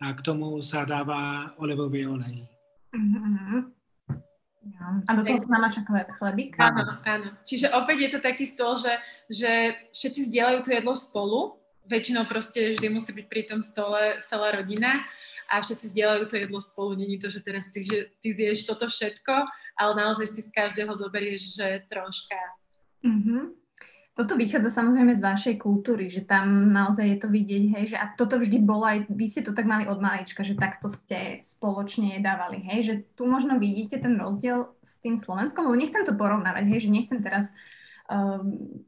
a 0.04 0.12
k 0.12 0.20
tomu 0.20 0.60
sa 0.60 0.84
dáva 0.84 1.52
olivový 1.56 2.04
olej. 2.04 2.44
Mm-hmm. 2.92 3.60
Ja. 4.64 4.84
A 5.08 5.10
do 5.12 5.22
toho 5.24 5.36
sa 5.40 5.48
namáča 5.48 5.84
chlebík? 6.16 6.56
Áno, 6.56 7.00
áno. 7.04 7.28
Čiže 7.44 7.72
opäť 7.76 7.96
je 8.00 8.10
to 8.16 8.20
taký 8.20 8.44
stôl, 8.48 8.80
že, 8.80 8.96
že 9.28 9.76
všetci 9.92 10.32
zdieľajú 10.32 10.58
to 10.64 10.70
jedlo 10.72 10.94
spolu. 10.96 11.40
Väčšinou 11.84 12.24
proste 12.24 12.72
vždy 12.72 12.88
musí 12.88 13.12
byť 13.12 13.26
pri 13.28 13.42
tom 13.44 13.60
stole 13.60 14.16
celá 14.24 14.56
rodina 14.56 14.96
a 15.50 15.60
všetci 15.60 15.92
zdieľajú 15.92 16.24
to 16.28 16.36
jedlo 16.40 16.60
spolu. 16.60 16.96
Není 16.96 17.20
to, 17.20 17.28
že 17.28 17.44
teraz 17.44 17.68
ty, 17.70 17.84
že 17.84 18.12
ty 18.20 18.28
zješ 18.32 18.68
toto 18.68 18.88
všetko, 18.88 19.34
ale 19.76 19.92
naozaj 19.98 20.26
si 20.30 20.40
z 20.44 20.50
každého 20.54 20.92
zoberieš, 20.94 21.58
že 21.58 21.84
troška. 21.90 22.38
Mm-hmm. 23.04 23.64
Toto 24.14 24.38
vychádza 24.38 24.70
samozrejme 24.70 25.10
z 25.18 25.26
vašej 25.26 25.54
kultúry, 25.58 26.06
že 26.06 26.22
tam 26.22 26.70
naozaj 26.70 27.02
je 27.02 27.18
to 27.18 27.28
vidieť, 27.34 27.64
hej, 27.74 27.84
že 27.90 27.96
a 27.98 28.14
toto 28.14 28.38
vždy 28.38 28.62
bolo 28.62 28.86
aj, 28.86 29.10
vy 29.10 29.26
ste 29.26 29.42
to 29.42 29.50
tak 29.50 29.66
mali 29.66 29.90
od 29.90 29.98
malička, 29.98 30.46
že 30.46 30.54
takto 30.54 30.86
ste 30.86 31.42
spoločne 31.42 32.22
jedávali, 32.22 32.62
hej, 32.62 32.80
že 32.86 32.94
tu 33.18 33.26
možno 33.26 33.58
vidíte 33.58 33.98
ten 33.98 34.14
rozdiel 34.14 34.70
s 34.86 35.02
tým 35.02 35.18
Slovenskom, 35.18 35.66
lebo 35.66 35.74
nechcem 35.74 36.06
to 36.06 36.14
porovnávať, 36.14 36.62
hej, 36.70 36.86
že 36.86 36.94
nechcem 36.94 37.18
teraz, 37.26 37.50
um, 38.08 38.84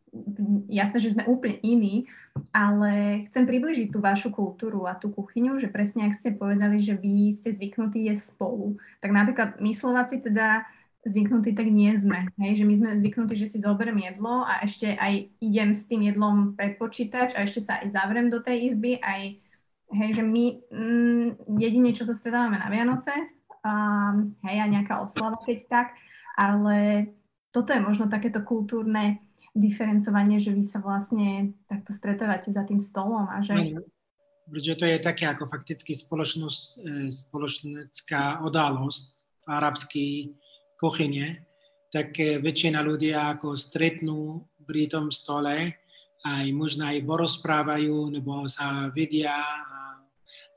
jasné, 0.69 0.99
že 1.01 1.13
sme 1.13 1.29
úplne 1.29 1.61
iní, 1.61 2.09
ale 2.53 3.25
chcem 3.29 3.45
približiť 3.45 3.93
tú 3.93 3.99
vašu 4.01 4.33
kultúru 4.33 4.89
a 4.89 4.97
tú 4.97 5.13
kuchyňu, 5.13 5.61
že 5.61 5.69
presne 5.69 6.09
ak 6.09 6.17
ste 6.17 6.37
povedali, 6.37 6.81
že 6.81 6.97
vy 6.97 7.33
ste 7.33 7.53
zvyknutí 7.53 8.09
jesť 8.09 8.37
spolu, 8.37 8.81
tak 9.01 9.13
napríklad 9.13 9.61
my 9.61 9.73
Slováci 9.77 10.21
teda 10.21 10.65
zvyknutí, 11.07 11.55
tak 11.55 11.71
nie 11.71 11.95
sme. 11.95 12.27
Hej? 12.43 12.63
Že 12.63 12.65
my 12.67 12.75
sme 12.75 12.91
zvyknutí, 12.99 13.35
že 13.39 13.47
si 13.47 13.59
zoberiem 13.63 14.03
jedlo 14.03 14.43
a 14.43 14.67
ešte 14.67 14.99
aj 14.99 15.31
idem 15.39 15.71
s 15.71 15.87
tým 15.87 16.03
jedlom 16.03 16.59
pred 16.59 16.75
počítač 16.77 17.33
a 17.39 17.47
ešte 17.47 17.63
sa 17.63 17.79
aj 17.81 17.95
zavrem 17.95 18.27
do 18.27 18.43
tej 18.43 18.75
izby. 18.75 18.99
Aj, 18.99 19.23
hej, 19.95 20.11
že 20.11 20.23
my 20.27 20.45
mm, 20.67 21.29
jedine, 21.63 21.95
čo 21.95 22.03
sa 22.03 22.13
stretávame 22.13 22.59
na 22.59 22.67
Vianoce, 22.67 23.15
um, 23.63 24.35
hej, 24.51 24.57
a 24.59 24.67
nejaká 24.67 24.99
oslava, 24.99 25.39
keď 25.47 25.59
tak, 25.71 25.89
ale 26.35 27.09
toto 27.57 27.73
je 27.73 27.81
možno 27.81 28.13
takéto 28.13 28.45
kultúrne 28.45 29.25
diferencovanie, 29.57 30.37
že 30.37 30.53
vy 30.53 30.61
sa 30.61 30.85
vlastne 30.85 31.57
takto 31.65 31.97
stretávate 31.97 32.53
za 32.53 32.69
tým 32.69 32.85
stolom 32.85 33.25
a 33.33 33.41
že... 33.41 33.57
No, 33.57 33.81
protože 34.45 34.75
to 34.77 34.85
je 34.85 34.99
také 35.01 35.25
ako 35.25 35.49
fakticky 35.49 35.97
spoločnosť, 35.97 36.63
e, 36.85 37.09
spoločenská 37.09 38.45
udalosť 38.45 39.17
arabský 39.49 40.37
kuchyne, 40.77 41.47
tak 41.89 42.13
eh, 42.21 42.37
väčšina 42.43 42.85
ľudia 42.85 43.39
ako 43.39 43.57
stretnú 43.57 44.45
pri 44.67 44.91
tom 44.91 45.09
stole, 45.09 45.73
aj 46.27 46.47
možno 46.53 46.91
aj 46.91 47.07
porozprávajú, 47.07 48.11
nebo 48.11 48.51
sa 48.51 48.91
vidia 48.91 49.33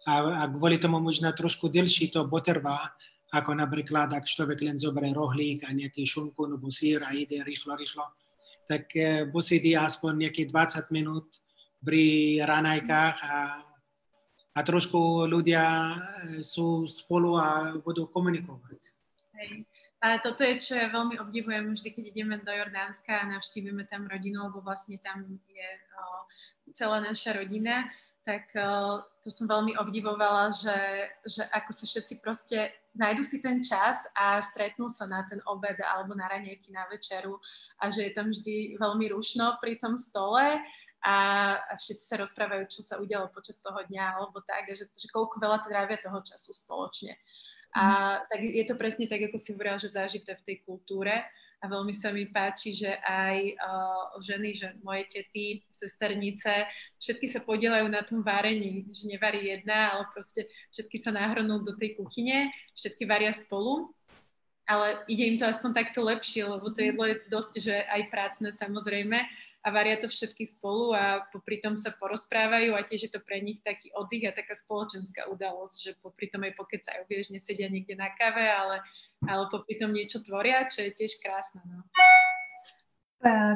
a, 0.10 0.14
a, 0.42 0.44
kvôli 0.50 0.82
tomu 0.82 0.98
možno 0.98 1.30
trošku 1.30 1.70
dlhší 1.70 2.10
to 2.10 2.26
potrvá, 2.26 2.90
ako 3.30 3.52
napríklad, 3.54 4.10
ak 4.10 4.26
človek 4.26 4.66
len 4.66 4.78
zoberie 4.82 5.14
rohlík 5.14 5.70
a 5.70 5.74
nejaký 5.74 6.02
šunku 6.02 6.50
nebo 6.50 6.74
sír 6.74 7.06
a 7.06 7.14
ide 7.14 7.46
rýchlo, 7.46 7.78
rýchlo, 7.78 8.06
tak 8.66 8.90
eh, 8.98 9.26
posedí 9.30 9.74
aspoň 9.78 10.30
nejakých 10.30 10.50
20 10.54 10.96
minút 10.98 11.28
pri 11.82 12.38
ranajkách 12.46 13.18
a, 13.26 13.38
a 14.54 14.60
trošku 14.66 15.30
ľudia 15.30 15.64
eh, 15.66 16.42
sú 16.42 16.90
spolu 16.90 17.38
a 17.38 17.74
budú 17.78 18.10
komunikovať. 18.10 18.82
Hej. 19.40 19.66
A 20.00 20.16
toto 20.24 20.48
je, 20.48 20.64
čo 20.64 20.80
veľmi 20.80 21.20
obdivujem 21.20 21.76
vždy, 21.76 21.92
keď 21.92 22.06
ideme 22.16 22.36
do 22.40 22.52
Jordánska 22.56 23.20
a 23.20 23.30
navštívime 23.36 23.84
tam 23.84 24.08
rodinu, 24.08 24.48
lebo 24.48 24.64
vlastne 24.64 24.96
tam 24.96 25.28
je 25.44 25.70
o, 25.92 26.04
celá 26.72 27.04
naša 27.04 27.36
rodina, 27.36 27.84
tak 28.24 28.48
o, 28.56 29.04
to 29.20 29.28
som 29.28 29.52
veľmi 29.52 29.76
obdivovala, 29.76 30.56
že, 30.56 30.80
že 31.28 31.44
ako 31.52 31.72
sa 31.76 31.84
všetci 31.84 32.14
proste 32.24 32.72
nájdu 32.96 33.24
si 33.24 33.38
ten 33.42 33.62
čas 33.62 34.10
a 34.18 34.42
stretnú 34.42 34.90
sa 34.90 35.06
na 35.06 35.22
ten 35.28 35.40
obed 35.46 35.78
alebo 35.82 36.18
na 36.18 36.26
ranejky, 36.26 36.74
na 36.74 36.90
večeru 36.90 37.38
a 37.78 37.90
že 37.94 38.10
je 38.10 38.12
tam 38.14 38.30
vždy 38.30 38.78
veľmi 38.82 39.06
rušno 39.14 39.62
pri 39.62 39.78
tom 39.78 39.98
stole 39.98 40.58
a, 41.06 41.16
a 41.56 41.74
všetci 41.80 42.04
sa 42.04 42.20
rozprávajú, 42.20 42.64
čo 42.68 42.82
sa 42.84 43.00
udialo 43.00 43.32
počas 43.32 43.62
toho 43.64 43.80
dňa 43.88 44.20
alebo 44.20 44.44
tak, 44.44 44.68
že, 44.76 44.90
že 44.98 45.08
koľko 45.14 45.40
veľa 45.40 45.64
trávia 45.64 45.98
toho 46.02 46.20
času 46.20 46.52
spoločne. 46.52 47.16
A 47.78 47.84
mhm. 47.86 48.20
tak 48.28 48.40
je 48.42 48.66
to 48.66 48.76
presne 48.76 49.06
tak, 49.06 49.22
ako 49.30 49.38
si 49.38 49.54
hovorila, 49.54 49.78
že 49.78 49.94
zažité 49.94 50.34
v 50.34 50.46
tej 50.46 50.58
kultúre. 50.66 51.24
A 51.60 51.68
veľmi 51.68 51.92
sa 51.92 52.16
mi 52.16 52.24
páči, 52.24 52.72
že 52.72 52.88
aj 53.04 53.38
uh, 53.60 54.16
ženy, 54.24 54.56
že 54.56 54.68
moje 54.80 55.12
tety, 55.12 55.68
sesternice, 55.68 56.64
všetky 56.96 57.28
sa 57.28 57.44
podielajú 57.44 57.84
na 57.92 58.00
tom 58.00 58.24
varení, 58.24 58.88
že 58.96 59.12
nevarí 59.12 59.52
jedna, 59.52 59.92
ale 59.92 60.08
proste 60.16 60.48
všetky 60.72 60.96
sa 60.96 61.12
nahrnú 61.12 61.60
do 61.60 61.76
tej 61.76 62.00
kuchyne, 62.00 62.48
všetky 62.80 63.04
varia 63.04 63.36
spolu. 63.36 63.92
Ale 64.70 65.02
ide 65.10 65.26
im 65.26 65.38
to 65.42 65.50
aspoň 65.50 65.74
takto 65.74 66.06
lepšie, 66.06 66.46
lebo 66.46 66.70
to 66.70 66.86
jedlo 66.86 67.10
je 67.10 67.18
dosť, 67.28 67.54
že 67.58 67.76
aj 67.90 68.02
prácne 68.14 68.50
samozrejme, 68.54 69.18
a 69.60 69.68
varia 69.76 70.00
to 70.00 70.08
všetky 70.08 70.48
spolu 70.48 70.96
a 70.96 71.28
popri 71.36 71.60
tom 71.60 71.76
sa 71.76 71.92
porozprávajú 71.92 72.80
a 72.80 72.86
tiež 72.88 73.08
je 73.08 73.12
to 73.12 73.20
pre 73.20 73.44
nich 73.44 73.60
taký 73.60 73.92
oddych 73.92 74.32
a 74.32 74.32
taká 74.32 74.56
spoločenská 74.56 75.28
udalosť, 75.28 75.76
že 75.84 75.92
popri 76.00 76.32
tom 76.32 76.48
aj 76.48 76.56
pokecajú, 76.56 77.04
vieš, 77.12 77.36
nesedia 77.36 77.68
niekde 77.68 78.00
na 78.00 78.08
kave, 78.16 78.48
ale, 78.48 78.80
ale 79.28 79.44
popri 79.52 79.76
tom 79.76 79.92
niečo 79.92 80.24
tvoria, 80.24 80.64
čo 80.72 80.88
je 80.88 80.96
tiež 80.96 81.20
krásne. 81.20 81.60
No. 81.68 81.84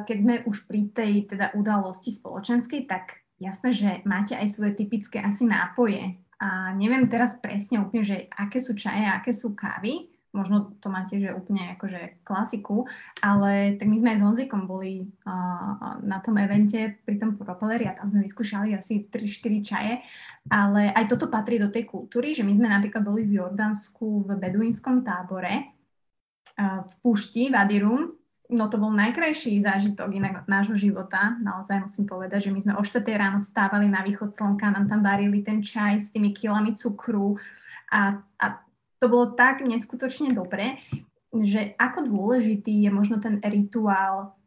Keď 0.03 0.17
sme 0.19 0.35
už 0.43 0.67
pri 0.67 0.91
tej 0.91 1.13
teda 1.31 1.55
udalosti 1.55 2.11
spoločenskej, 2.11 2.83
tak 2.83 3.23
jasné, 3.39 3.71
že 3.71 3.89
máte 4.03 4.35
aj 4.35 4.51
svoje 4.51 4.75
typické 4.75 5.23
asi 5.23 5.47
nápoje. 5.47 6.19
A 6.43 6.75
neviem 6.75 7.07
teraz 7.07 7.39
presne 7.39 7.79
úplne, 7.79 8.03
že 8.03 8.17
aké 8.35 8.59
sú 8.59 8.75
čaje, 8.75 9.07
aké 9.07 9.31
sú 9.31 9.55
kávy, 9.55 10.12
možno 10.33 10.73
to 10.81 10.89
máte, 10.89 11.21
že 11.21 11.29
úplne 11.29 11.77
akože 11.77 12.25
klasiku, 12.25 12.89
ale 13.21 13.77
tak 13.77 13.85
my 13.85 13.97
sme 14.01 14.09
aj 14.13 14.17
s 14.19 14.25
Honzikom 14.25 14.65
boli 14.65 15.05
uh, 15.05 16.01
na 16.01 16.17
tom 16.19 16.35
evente 16.41 16.97
pri 17.05 17.21
tom 17.21 17.37
propeleri 17.37 17.85
a 17.85 17.93
tam 17.93 18.09
sme 18.09 18.25
vyskúšali 18.25 18.73
asi 18.73 19.05
3-4 19.07 19.61
čaje, 19.61 19.93
ale 20.49 20.89
aj 20.89 21.05
toto 21.05 21.29
patrí 21.29 21.61
do 21.61 21.69
tej 21.69 21.85
kultúry, 21.85 22.33
že 22.33 22.41
my 22.41 22.57
sme 22.57 22.65
napríklad 22.65 23.05
boli 23.05 23.29
v 23.29 23.37
Jordánsku 23.39 24.25
v 24.25 24.29
beduínskom 24.41 25.05
tábore 25.05 25.69
uh, 26.57 26.81
v 26.81 26.93
Pušti, 27.05 27.53
v 27.53 27.55
Adirum, 27.55 28.01
No 28.53 28.69
to 28.69 28.77
bol 28.77 28.93
najkrajší 28.93 29.57
zážitok 29.65 30.13
inak 30.13 30.45
nášho 30.45 30.77
života. 30.77 31.39
Naozaj 31.41 31.89
musím 31.89 32.05
povedať, 32.05 32.47
že 32.47 32.53
my 32.53 32.59
sme 32.61 32.73
o 32.77 32.83
4 32.85 33.01
ráno 33.17 33.41
vstávali 33.41 33.89
na 33.89 34.05
východ 34.05 34.35
slnka, 34.35 34.69
nám 34.69 34.85
tam 34.85 35.01
varili 35.01 35.41
ten 35.41 35.63
čaj 35.63 35.97
s 35.97 36.07
tými 36.13 36.35
kilami 36.35 36.77
cukru 36.77 37.39
a, 37.89 38.19
a 38.37 38.45
to 39.03 39.11
bolo 39.11 39.35
tak 39.35 39.59
neskutočne 39.59 40.31
dobré, 40.31 40.79
že 41.35 41.75
ako 41.75 42.07
dôležitý 42.07 42.87
je 42.87 42.87
možno 42.87 43.19
ten 43.19 43.43
rituál 43.43 44.39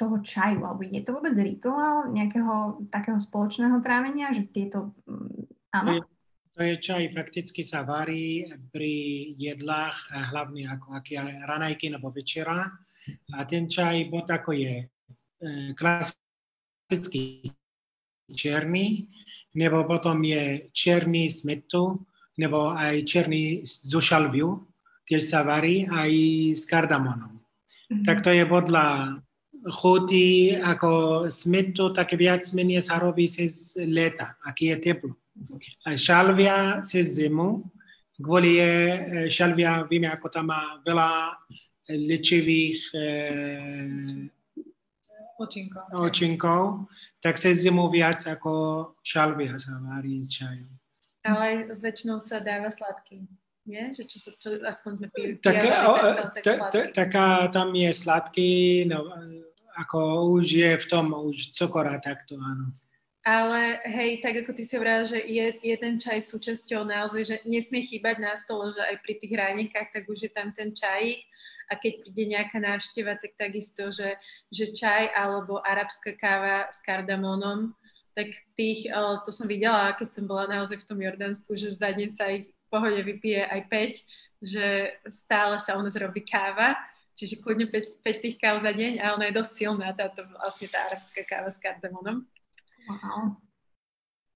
toho 0.00 0.24
čaju, 0.24 0.64
alebo 0.64 0.80
je 0.80 1.04
to 1.04 1.12
vôbec 1.12 1.36
rituál 1.36 2.08
nejakého 2.08 2.88
takého 2.88 3.20
spoločného 3.20 3.84
trávenia, 3.84 4.32
že 4.32 4.48
tieto, 4.48 4.96
mm, 5.04 5.76
áno? 5.76 6.08
To 6.56 6.64
je, 6.64 6.74
čaj, 6.80 7.12
fakticky 7.12 7.60
sa 7.60 7.84
varí 7.84 8.48
pri 8.72 9.28
jedlách, 9.36 10.10
hlavne 10.32 10.66
ako 10.72 10.96
aké 10.96 11.20
ranajky 11.46 11.92
nebo 11.92 12.10
večera. 12.10 12.66
A 13.36 13.44
ten 13.44 13.70
čaj 13.70 14.10
bod 14.10 14.26
ako 14.26 14.56
je 14.56 14.74
e, 14.82 14.86
klasický 15.78 17.46
černý, 18.32 19.06
nebo 19.54 19.86
potom 19.86 20.18
je 20.24 20.66
černý 20.74 21.30
s 21.30 21.46
metu, 21.46 22.07
nebo 22.38 22.70
aj 22.70 23.02
černý 23.02 23.66
zo 23.66 23.98
šalviu, 23.98 24.62
tiež 25.04 25.26
sa 25.26 25.42
varí, 25.42 25.90
aj 25.90 26.10
s 26.54 26.62
kardamonom. 26.70 27.34
Mm-hmm. 27.34 28.04
Tak 28.06 28.22
to 28.22 28.30
je 28.30 28.44
podľa 28.46 29.18
chuti, 29.74 30.54
ako 30.54 31.26
smetu, 31.26 31.90
tak 31.90 32.14
viac 32.14 32.46
menej 32.54 32.78
sa 32.78 33.02
robí 33.02 33.26
cez 33.26 33.74
leta, 33.74 34.38
aký 34.46 34.70
je 34.70 34.76
teplo. 34.78 35.18
A 35.82 35.98
šalvia 35.98 36.78
cez 36.86 37.18
zimu, 37.18 37.66
kvôli 38.22 38.62
je 38.62 38.72
šalvia, 39.26 39.82
vieme, 39.90 40.06
ako 40.06 40.30
tam 40.30 40.54
má 40.54 40.78
veľa 40.86 41.34
liečivých 41.90 42.78
očinkov. 45.38 45.82
očinkov, 45.94 46.62
tak 47.18 47.34
cez 47.38 47.66
zimu 47.66 47.90
viac 47.90 48.22
ako 48.30 48.52
šalvia 49.02 49.58
sa 49.58 49.78
varí 49.82 50.22
s 50.22 50.38
čajom. 50.38 50.77
Ale 51.28 51.76
väčšinou 51.76 52.16
sa 52.16 52.40
dáva 52.40 52.72
sladký. 52.72 53.28
Nie? 53.68 53.92
Že 53.92 54.02
čo, 54.08 54.18
čo 54.40 54.48
aspoň 54.64 54.92
sme 54.96 55.08
pili. 55.12 55.36
Tak, 55.36 55.60
tak, 56.40 56.58
tak, 56.72 56.86
taká 56.96 57.52
tam 57.52 57.76
je 57.76 57.90
sladký, 57.92 58.88
no, 58.88 59.12
ako 59.76 60.32
už 60.40 60.46
je 60.48 60.72
v 60.80 60.86
tom 60.88 61.12
už 61.12 61.52
cukor 61.52 61.84
a 61.84 62.00
takto, 62.00 62.40
áno. 62.40 62.72
Ale 63.28 63.84
hej, 63.84 64.24
tak 64.24 64.40
ako 64.40 64.56
ty 64.56 64.64
si 64.64 64.72
hovorila, 64.72 65.04
že 65.04 65.20
je, 65.20 65.52
je 65.60 65.76
ten 65.76 66.00
čaj 66.00 66.16
súčasťou 66.16 66.80
naozaj, 66.88 67.22
že 67.28 67.36
nesmie 67.44 67.84
chýbať 67.84 68.24
na 68.24 68.32
stole, 68.40 68.72
že 68.72 68.80
aj 68.80 68.96
pri 69.04 69.14
tých 69.20 69.32
hranikách, 69.36 69.88
tak 69.92 70.08
už 70.08 70.24
je 70.24 70.32
tam 70.32 70.48
ten 70.48 70.72
čajík 70.72 71.20
a 71.68 71.76
keď 71.76 71.92
príde 72.00 72.24
nejaká 72.24 72.56
návšteva, 72.56 73.20
tak 73.20 73.36
takisto, 73.36 73.92
že, 73.92 74.16
že 74.48 74.72
čaj 74.72 75.12
alebo 75.12 75.60
arabská 75.60 76.16
káva 76.16 76.72
s 76.72 76.80
kardamónom, 76.80 77.76
tak 78.18 78.34
tých, 78.58 78.90
to 79.22 79.30
som 79.30 79.46
videla, 79.46 79.94
keď 79.94 80.08
som 80.10 80.26
bola 80.26 80.50
naozaj 80.50 80.82
v 80.82 80.88
tom 80.90 80.98
Jordánsku, 80.98 81.54
že 81.54 81.70
za 81.70 81.94
deň 81.94 82.08
sa 82.10 82.26
ich 82.34 82.50
v 82.50 82.66
pohode 82.66 82.98
vypije 82.98 83.46
aj 83.46 83.60
5, 83.70 84.42
že 84.42 84.66
stále 85.06 85.54
sa 85.62 85.78
u 85.78 85.82
nás 85.86 85.94
robí 85.94 86.26
káva, 86.26 86.74
čiže 87.14 87.38
kľudne 87.38 87.70
5, 87.70 88.02
5 88.02 88.24
tých 88.26 88.36
káv 88.42 88.58
za 88.58 88.74
deň 88.74 88.98
a 88.98 89.14
ona 89.14 89.30
je 89.30 89.38
dosť 89.38 89.52
silná, 89.54 89.94
táto 89.94 90.26
vlastne 90.34 90.66
tá 90.66 90.90
arabská 90.90 91.22
káva 91.22 91.46
s 91.46 91.62
kardamonom. 91.62 92.26
Wow. 92.90 93.38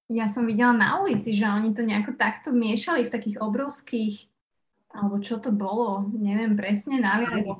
Ja 0.07 0.31
som 0.31 0.47
videla 0.47 0.71
na 0.71 1.03
ulici, 1.03 1.35
že 1.35 1.43
oni 1.43 1.75
to 1.75 1.83
nejako 1.83 2.15
takto 2.15 2.55
miešali 2.55 3.03
v 3.03 3.11
takých 3.11 3.43
obrovských, 3.43 4.31
alebo 4.95 5.19
čo 5.19 5.43
to 5.43 5.51
bolo, 5.51 6.07
neviem 6.15 6.55
presne, 6.55 7.03
naliali 7.03 7.43
do 7.43 7.59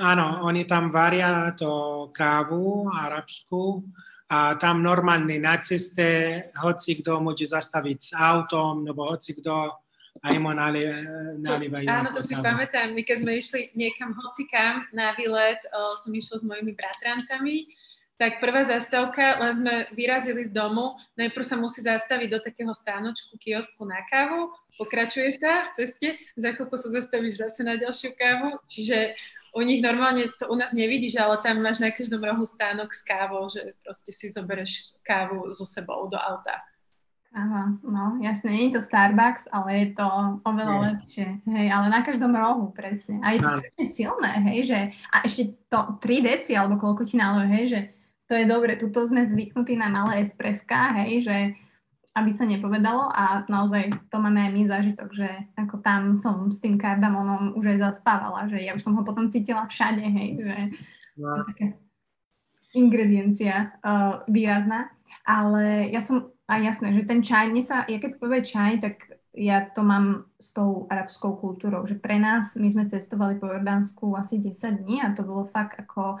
Áno, 0.00 0.48
oni 0.48 0.64
tam 0.64 0.88
varia 0.88 1.52
to 1.52 2.08
kávu 2.16 2.88
arabskú 2.88 3.84
a 4.32 4.56
tam 4.56 4.80
normálne 4.80 5.36
na 5.36 5.60
ceste 5.60 6.40
hoci 6.56 7.04
kto 7.04 7.20
môže 7.20 7.44
zastaviť 7.44 7.98
s 8.00 8.10
autom, 8.16 8.80
nebo 8.80 9.04
hoci 9.04 9.36
kto 9.36 9.76
aj 10.24 10.34
mu 10.40 10.56
nalievajú. 10.56 11.86
Áno, 11.86 12.16
to 12.16 12.24
si 12.24 12.32
pamätám. 12.32 12.96
My 12.96 13.04
keď 13.04 13.16
sme 13.24 13.32
išli 13.36 13.60
niekam 13.76 14.16
hocikam 14.16 14.88
na 14.96 15.12
výlet, 15.14 15.60
o, 15.70 15.96
som 16.00 16.12
išla 16.12 16.36
s 16.40 16.44
mojimi 16.44 16.72
bratrancami, 16.72 17.68
tak 18.20 18.36
prvá 18.36 18.60
zastávka, 18.60 19.40
len 19.40 19.52
sme 19.56 19.74
vyrazili 19.96 20.44
z 20.44 20.52
domu, 20.52 20.92
najprv 21.16 21.40
sa 21.40 21.56
musí 21.56 21.80
zastaviť 21.80 22.28
do 22.28 22.40
takého 22.44 22.68
stánočku, 22.68 23.32
kiosku 23.40 23.88
na 23.88 24.04
kávu, 24.12 24.52
pokračuje 24.76 25.40
sa 25.40 25.64
v 25.64 25.70
ceste, 25.72 26.08
za 26.36 26.52
chvíľku 26.52 26.76
sa 26.76 26.92
zastavíš 26.92 27.40
zase 27.40 27.64
na 27.64 27.80
ďalšiu 27.80 28.12
kávu, 28.12 28.60
čiže 28.68 29.16
u 29.54 29.60
nich 29.62 29.82
normálne 29.82 30.30
to 30.38 30.48
u 30.48 30.56
nás 30.56 30.72
nevidíš, 30.72 31.18
ale 31.18 31.38
tam 31.42 31.62
máš 31.62 31.82
na 31.82 31.90
každom 31.90 32.22
rohu 32.22 32.46
stánok 32.46 32.94
s 32.94 33.02
kávou, 33.02 33.50
že 33.50 33.74
proste 33.82 34.14
si 34.14 34.30
zoberieš 34.30 34.94
kávu 35.02 35.50
so 35.50 35.66
sebou 35.66 36.06
do 36.06 36.18
auta. 36.18 36.62
Aha, 37.30 37.78
no 37.86 38.18
jasne, 38.26 38.50
nie 38.50 38.66
je 38.66 38.78
to 38.78 38.80
Starbucks, 38.82 39.46
ale 39.54 39.70
je 39.78 39.86
to 39.94 40.06
oveľa 40.42 40.74
nie. 40.74 40.82
lepšie, 40.90 41.28
hej, 41.46 41.66
ale 41.70 41.86
na 41.86 42.02
každom 42.02 42.34
rohu, 42.34 42.74
presne. 42.74 43.22
A 43.22 43.38
je 43.38 43.38
to 43.38 43.54
strašne 43.54 43.86
silné, 43.86 44.32
hej, 44.50 44.58
že, 44.66 44.80
a 45.14 45.22
ešte 45.22 45.54
to 45.70 45.94
3 46.02 46.26
deci, 46.26 46.58
alebo 46.58 46.74
koľko 46.74 47.06
ti 47.06 47.14
náleje, 47.14 47.48
hej, 47.54 47.64
že 47.70 47.80
to 48.26 48.34
je 48.34 48.50
dobre, 48.50 48.74
tuto 48.74 49.06
sme 49.06 49.30
zvyknutí 49.30 49.78
na 49.78 49.86
malé 49.86 50.26
espreská, 50.26 50.90
hej, 51.06 51.22
že 51.22 51.36
aby 52.10 52.30
sa 52.34 52.42
nepovedalo 52.42 53.06
a 53.06 53.46
naozaj 53.46 54.10
to 54.10 54.16
máme 54.18 54.42
aj 54.42 54.50
my 54.50 54.62
zážitok, 54.66 55.08
že 55.14 55.30
ako 55.54 55.78
tam 55.78 56.18
som 56.18 56.50
s 56.50 56.58
tým 56.58 56.74
kardamonom 56.74 57.54
už 57.54 57.76
aj 57.76 57.78
zaspávala, 57.94 58.50
že 58.50 58.58
ja 58.58 58.74
už 58.74 58.82
som 58.82 58.98
ho 58.98 59.06
potom 59.06 59.30
cítila 59.30 59.70
všade, 59.70 60.02
hej, 60.02 60.30
že 60.42 60.56
no. 61.22 61.46
také 61.54 61.78
ingrediencia 62.74 63.74
uh, 63.82 64.26
výrazná, 64.26 64.90
ale 65.22 65.90
ja 65.90 66.02
som, 66.02 66.34
a 66.50 66.58
jasné, 66.58 66.94
že 66.94 67.06
ten 67.06 67.22
čaj, 67.22 67.50
mne 67.50 67.62
sa, 67.62 67.86
ja 67.86 67.98
keď 68.02 68.10
povie 68.18 68.42
čaj, 68.42 68.82
tak 68.82 68.96
ja 69.30 69.62
to 69.70 69.86
mám 69.86 70.26
s 70.42 70.50
tou 70.50 70.90
arabskou 70.90 71.38
kultúrou, 71.38 71.86
že 71.86 71.94
pre 71.94 72.18
nás, 72.18 72.58
my 72.58 72.66
sme 72.66 72.90
cestovali 72.90 73.38
po 73.38 73.46
Jordánsku 73.46 74.18
asi 74.18 74.42
10 74.42 74.82
dní 74.82 74.98
a 74.98 75.14
to 75.14 75.22
bolo 75.22 75.46
fakt 75.46 75.78
ako 75.78 76.18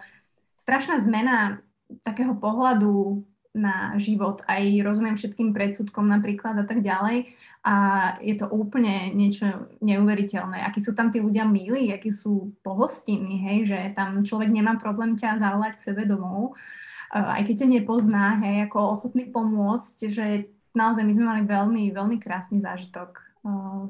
strašná 0.54 1.02
zmena 1.02 1.58
takého 2.06 2.38
pohľadu 2.38 3.26
na 3.50 3.98
život, 3.98 4.46
aj 4.46 4.62
rozumiem 4.86 5.18
všetkým 5.18 5.50
predsudkom 5.50 6.06
napríklad 6.06 6.54
a 6.62 6.64
tak 6.66 6.86
ďalej. 6.86 7.34
A 7.66 7.74
je 8.24 8.38
to 8.38 8.48
úplne 8.48 9.12
niečo 9.12 9.68
neuveriteľné. 9.84 10.64
Akí 10.64 10.80
sú 10.80 10.96
tam 10.96 11.10
tí 11.12 11.20
ľudia 11.20 11.44
milí, 11.44 11.92
akí 11.92 12.08
sú 12.08 12.54
pohostinní, 12.64 13.36
hej, 13.42 13.58
že 13.68 13.78
tam 13.92 14.22
človek 14.22 14.48
nemá 14.54 14.78
problém 14.80 15.12
ťa 15.18 15.42
zavolať 15.42 15.76
k 15.76 15.86
sebe 15.92 16.08
domov, 16.08 16.56
aj 17.10 17.42
keď 17.42 17.66
ťa 17.66 17.68
nepozná, 17.74 18.38
hej, 18.40 18.70
ako 18.70 18.78
ochotný 18.96 19.28
pomôcť, 19.28 19.96
že 20.08 20.26
naozaj 20.72 21.02
my 21.02 21.12
sme 21.12 21.26
mali 21.26 21.42
veľmi, 21.42 21.90
veľmi 21.90 22.16
krásny 22.22 22.62
zážitok 22.62 23.18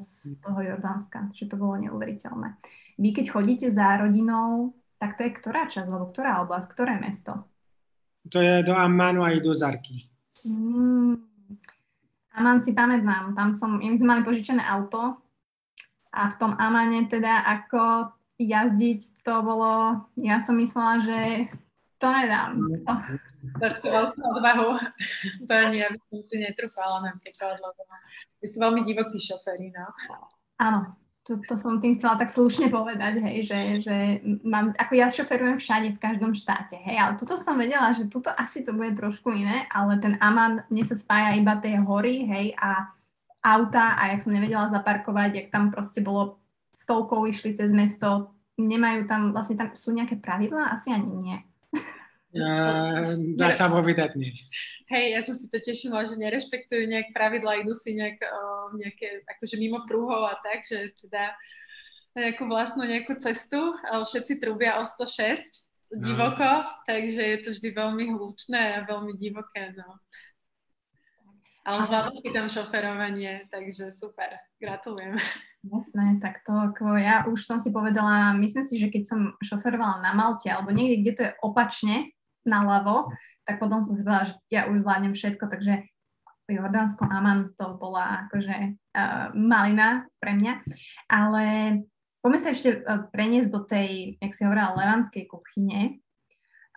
z 0.01 0.41
toho 0.41 0.59
Jordánska, 0.63 1.29
že 1.31 1.45
to 1.45 1.55
bolo 1.55 1.77
neuveriteľné. 1.79 2.57
Vy 2.97 3.09
keď 3.13 3.25
chodíte 3.29 3.67
za 3.69 3.99
rodinou, 3.99 4.73
tak 4.97 5.15
to 5.15 5.27
je 5.27 5.31
ktorá 5.31 5.69
časť, 5.69 5.87
alebo 5.87 6.09
ktorá 6.09 6.41
oblasť, 6.43 6.67
ktoré 6.71 6.97
mesto? 6.97 7.50
To 8.29 8.37
je 8.37 8.61
do 8.61 8.77
Ammanu 8.77 9.25
aj 9.25 9.41
do 9.41 9.51
Zarky. 9.57 10.05
Mm. 10.45 11.17
Aman 12.31 12.63
si 12.63 12.71
pamätám, 12.71 13.35
tam 13.35 13.51
som, 13.51 13.75
my 13.75 13.91
sme 13.97 14.15
mali 14.15 14.21
požičené 14.23 14.63
auto 14.63 15.19
a 16.15 16.31
v 16.31 16.35
tom 16.39 16.55
Amane 16.55 17.03
teda 17.11 17.43
ako 17.43 18.15
jazdiť 18.39 19.21
to 19.21 19.33
bolo, 19.43 20.05
ja 20.15 20.39
som 20.39 20.55
myslela, 20.55 21.03
že 21.03 21.19
to 22.01 22.07
nedám. 22.09 22.57
To. 22.87 22.93
To 23.61 23.65
chcel 23.77 24.15
som 24.15 24.23
odvahu. 24.33 24.79
To 25.45 25.51
ani 25.53 25.85
ja 25.85 25.93
by 25.93 25.99
som 26.09 26.19
si 26.25 26.41
netrúfala 26.41 27.13
napríklad, 27.13 27.61
lebo 27.61 27.81
my 28.41 28.45
sú 28.47 28.57
veľmi 28.57 28.81
divokí 28.81 29.21
šoféry, 29.21 29.69
no. 29.69 29.85
Áno, 30.57 30.89
to, 31.31 31.39
to 31.47 31.55
som 31.55 31.79
tým 31.79 31.95
chcela 31.95 32.19
tak 32.19 32.27
slušne 32.27 32.67
povedať, 32.67 33.23
hej, 33.23 33.47
že, 33.47 33.59
že 33.87 33.95
mám, 34.43 34.75
ako 34.75 34.91
ja 34.99 35.07
šoferujem 35.07 35.55
všade, 35.55 35.95
v 35.95 36.03
každom 36.03 36.35
štáte, 36.35 36.75
hej, 36.75 36.99
ale 36.99 37.15
tuto 37.15 37.39
som 37.39 37.55
vedela, 37.55 37.95
že 37.95 38.11
tuto 38.11 38.27
asi 38.35 38.67
to 38.67 38.75
bude 38.75 38.99
trošku 38.99 39.31
iné, 39.31 39.63
ale 39.71 39.95
ten 40.03 40.19
Aman, 40.19 40.67
mne 40.67 40.83
sa 40.83 40.99
spája 40.99 41.39
iba 41.39 41.55
tie 41.63 41.79
hory, 41.79 42.27
hej, 42.27 42.51
a 42.59 42.91
auta 43.39 43.95
a 43.95 44.11
jak 44.11 44.19
som 44.19 44.35
nevedela 44.35 44.67
zaparkovať, 44.67 45.31
jak 45.31 45.47
tam 45.49 45.71
proste 45.71 46.03
bolo 46.03 46.43
stovkou 46.75 47.23
išli 47.31 47.55
cez 47.55 47.71
mesto, 47.71 48.35
nemajú 48.59 49.07
tam, 49.07 49.31
vlastne 49.31 49.55
tam 49.55 49.69
sú 49.73 49.95
nejaké 49.95 50.19
pravidlá? 50.19 50.75
Asi 50.75 50.91
ani 50.91 51.15
nie. 51.15 51.37
Dá 53.35 53.51
sa 53.51 53.67
povedať 53.67 54.15
nie. 54.15 54.31
Hej, 54.87 55.05
ja 55.15 55.19
som 55.19 55.35
si 55.35 55.51
to 55.51 55.59
tešila, 55.59 56.07
že 56.07 56.15
nerešpektujú 56.15 56.87
nejak 56.87 57.11
pravidla, 57.11 57.59
idú 57.59 57.75
si 57.75 57.91
nejak, 57.91 58.23
uh, 58.23 58.71
nejaké, 58.75 59.27
akože 59.27 59.59
mimo 59.59 59.83
prúhov 59.83 60.23
a 60.31 60.39
tak, 60.39 60.63
že 60.63 60.95
teda 60.95 61.35
nejakú 62.15 62.47
vlastnú 62.47 62.87
nejakú 62.87 63.19
cestu, 63.19 63.75
ale 63.87 64.03
všetci 64.03 64.39
trúbia 64.39 64.79
o 64.79 64.83
106 64.83 65.71
divoko, 65.91 66.43
no. 66.43 66.67
takže 66.87 67.19
je 67.19 67.37
to 67.43 67.49
vždy 67.51 67.69
veľmi 67.75 68.15
hlučné 68.15 68.79
a 68.79 68.87
veľmi 68.87 69.11
divoké, 69.19 69.75
no. 69.75 69.99
Ale 71.61 71.85
zvládol 71.85 72.15
si 72.17 72.29
tam 72.33 72.47
šoferovanie, 72.49 73.45
takže 73.53 73.93
super, 73.93 74.33
gratulujem. 74.57 75.13
Jasné, 75.61 76.17
tak 76.17 76.41
to 76.41 76.57
ako 76.57 76.97
ja 76.97 77.29
už 77.29 77.45
som 77.45 77.61
si 77.61 77.69
povedala, 77.69 78.33
myslím 78.41 78.65
si, 78.65 78.81
že 78.81 78.89
keď 78.89 79.03
som 79.05 79.19
šoferovala 79.45 80.01
na 80.01 80.17
Malte 80.17 80.49
alebo 80.49 80.73
niekde, 80.73 80.97
kde 81.05 81.11
to 81.13 81.21
je 81.29 81.31
opačne, 81.45 82.09
naľavo, 82.47 83.13
tak 83.45 83.61
potom 83.61 83.81
som 83.85 83.93
si 83.93 84.01
povedala, 84.01 84.29
že 84.29 84.35
ja 84.49 84.69
už 84.69 84.81
zvládnem 84.81 85.13
všetko, 85.13 85.45
takže 85.49 85.85
Jordánsko 86.51 87.07
Aman 87.07 87.55
to 87.55 87.79
bola 87.79 88.27
akože 88.27 88.75
uh, 88.75 89.31
malina 89.33 90.05
pre 90.19 90.35
mňa, 90.35 90.53
ale 91.07 91.43
poďme 92.19 92.39
sa 92.39 92.49
ešte 92.51 92.83
uh, 92.83 93.07
preniesť 93.07 93.49
do 93.49 93.61
tej, 93.63 94.19
jak 94.19 94.33
si 94.35 94.43
hovorila, 94.43 94.75
levanskej 94.75 95.25
kuchyne 95.31 96.03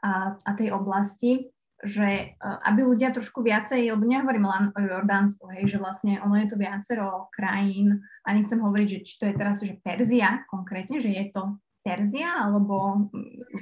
a, 0.04 0.38
a 0.38 0.50
tej 0.54 0.70
oblasti, 0.70 1.50
že 1.82 2.38
uh, 2.38 2.58
aby 2.70 2.86
ľudia 2.86 3.10
trošku 3.10 3.42
viacej, 3.42 3.90
lebo 3.92 4.06
nehovorím 4.06 4.46
len 4.46 4.64
o 4.72 4.78
Jordánsku, 4.78 5.50
hej, 5.58 5.76
že 5.76 5.82
vlastne 5.82 6.22
ono 6.22 6.38
je 6.38 6.48
to 6.48 6.56
viacero 6.56 7.28
krajín 7.34 7.98
a 8.24 8.28
nechcem 8.32 8.62
hovoriť, 8.62 8.86
že 8.88 8.98
či 9.02 9.14
to 9.18 9.24
je 9.28 9.34
teraz, 9.34 9.58
že 9.60 9.74
Perzia 9.82 10.46
konkrétne, 10.46 11.02
že 11.02 11.10
je 11.10 11.24
to 11.34 11.58
Perzia, 11.84 12.40
alebo... 12.40 13.10
Mm, 13.12 13.52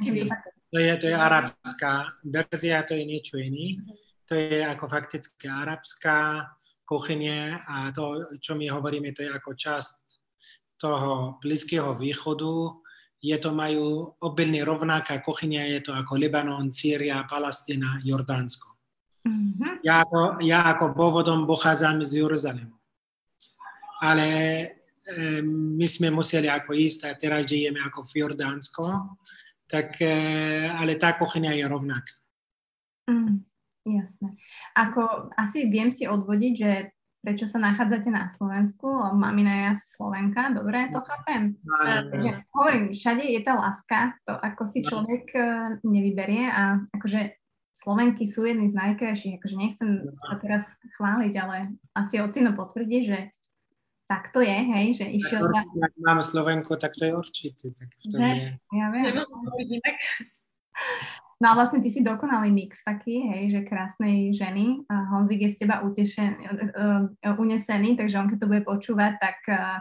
to 0.73 0.81
je, 0.81 0.97
to 0.97 1.07
je 1.07 1.17
arabská, 1.17 2.17
verzia 2.25 2.81
to 2.89 2.97
je 2.97 3.05
niečo 3.05 3.37
iný. 3.37 3.77
To 4.25 4.33
je 4.33 4.65
ako 4.65 4.89
fakticky 4.89 5.45
arabská 5.45 6.49
kuchynie 6.89 7.61
a 7.69 7.93
to, 7.93 8.25
čo 8.41 8.57
my 8.57 8.73
hovoríme, 8.73 9.13
to 9.13 9.29
je 9.29 9.29
ako 9.29 9.53
časť 9.53 10.01
toho 10.81 11.37
Blízkeho 11.45 11.93
východu. 11.93 12.81
Je 13.21 13.37
to 13.37 13.53
majú 13.53 14.17
obilne 14.25 14.65
rovnaká 14.65 15.21
kuchynia, 15.21 15.69
je 15.69 15.85
to 15.85 15.93
ako 15.93 16.17
Libanon, 16.17 16.73
Sýria, 16.73 17.21
Palestina, 17.29 18.01
Jordánsko. 18.01 18.73
Mm-hmm. 19.29 19.85
Ja, 19.85 20.03
ako, 20.09 20.41
ja 20.41 20.73
ako 20.73 20.97
pôvodom 20.97 21.45
pochádzam 21.45 22.01
z 22.03 22.25
Jeruzalemu. 22.25 22.75
Ale 24.03 24.27
e, 24.27 24.67
my 25.47 25.87
sme 25.87 26.11
museli 26.11 26.51
ako 26.51 26.75
ísť 26.75 27.07
a 27.07 27.15
teraz 27.15 27.47
žijeme 27.47 27.79
ako 27.79 28.03
v 28.09 28.27
Jordánsko 28.27 29.15
tak, 29.73 29.97
eh, 30.05 30.69
ale 30.69 31.01
tá 31.01 31.17
kuchyňa 31.17 31.57
je 31.57 31.65
rovnaká. 31.65 32.13
Mm, 33.09 33.41
jasné. 33.89 34.37
Ako 34.77 35.33
asi 35.33 35.65
viem 35.73 35.89
si 35.89 36.05
odvodiť, 36.05 36.53
že 36.53 36.93
prečo 37.25 37.47
sa 37.47 37.63
nachádzate 37.63 38.11
na 38.11 38.29
Slovensku, 38.35 38.85
lebo 38.85 39.17
mamina 39.17 39.71
je 39.73 39.81
Slovenka, 39.97 40.53
dobre, 40.53 40.91
to 40.91 41.01
no. 41.01 41.07
chápem. 41.07 41.43
Takže 42.13 42.31
hovorím, 42.53 42.85
všade 42.91 43.25
je 43.25 43.41
tá 43.41 43.55
láska, 43.55 44.19
to 44.27 44.35
ako 44.37 44.63
si 44.69 44.85
no. 44.85 44.87
človek 44.93 45.25
eh, 45.33 45.47
nevyberie 45.81 46.53
a 46.53 46.85
akože 46.93 47.41
Slovenky 47.73 48.29
sú 48.29 48.45
jedny 48.45 48.69
z 48.69 48.77
najkrajších, 48.77 49.41
akože 49.41 49.57
nechcem 49.57 49.89
no. 50.05 50.13
sa 50.29 50.37
teraz 50.37 50.77
chváliť, 51.01 51.35
ale 51.41 51.73
asi 51.97 52.21
ocino 52.21 52.53
potvrdí, 52.53 53.09
že 53.09 53.33
tak 54.13 54.29
to 54.29 54.45
je, 54.45 54.59
hej, 54.77 54.87
že 55.01 55.09
išiel... 55.09 55.49
Tak, 55.49 55.73
ak 55.73 55.95
mám 56.05 56.21
Slovenku, 56.21 56.77
tak 56.77 56.93
to 56.93 57.09
je 57.09 57.13
určite. 57.17 57.73
Tak 57.73 57.89
to 57.97 58.17
že, 58.21 58.29
je. 58.29 58.49
Ja 58.77 58.87
viem. 58.93 59.17
No 61.41 61.57
a 61.57 61.57
vlastne 61.57 61.81
ty 61.81 61.89
si 61.89 62.05
dokonalý 62.05 62.53
mix 62.53 62.85
taký, 62.85 63.25
hej, 63.33 63.57
že 63.57 63.61
krásnej 63.65 64.37
ženy. 64.37 64.85
A 64.93 65.17
Honzik 65.17 65.49
je 65.49 65.51
z 65.57 65.65
teba 65.65 65.81
utešen, 65.81 66.37
uh, 66.77 67.09
unesený, 67.41 67.97
takže 67.97 68.21
on 68.21 68.29
keď 68.29 68.39
to 68.45 68.51
bude 68.53 68.63
počúvať 68.69 69.13
tak, 69.17 69.41
uh, 69.49 69.81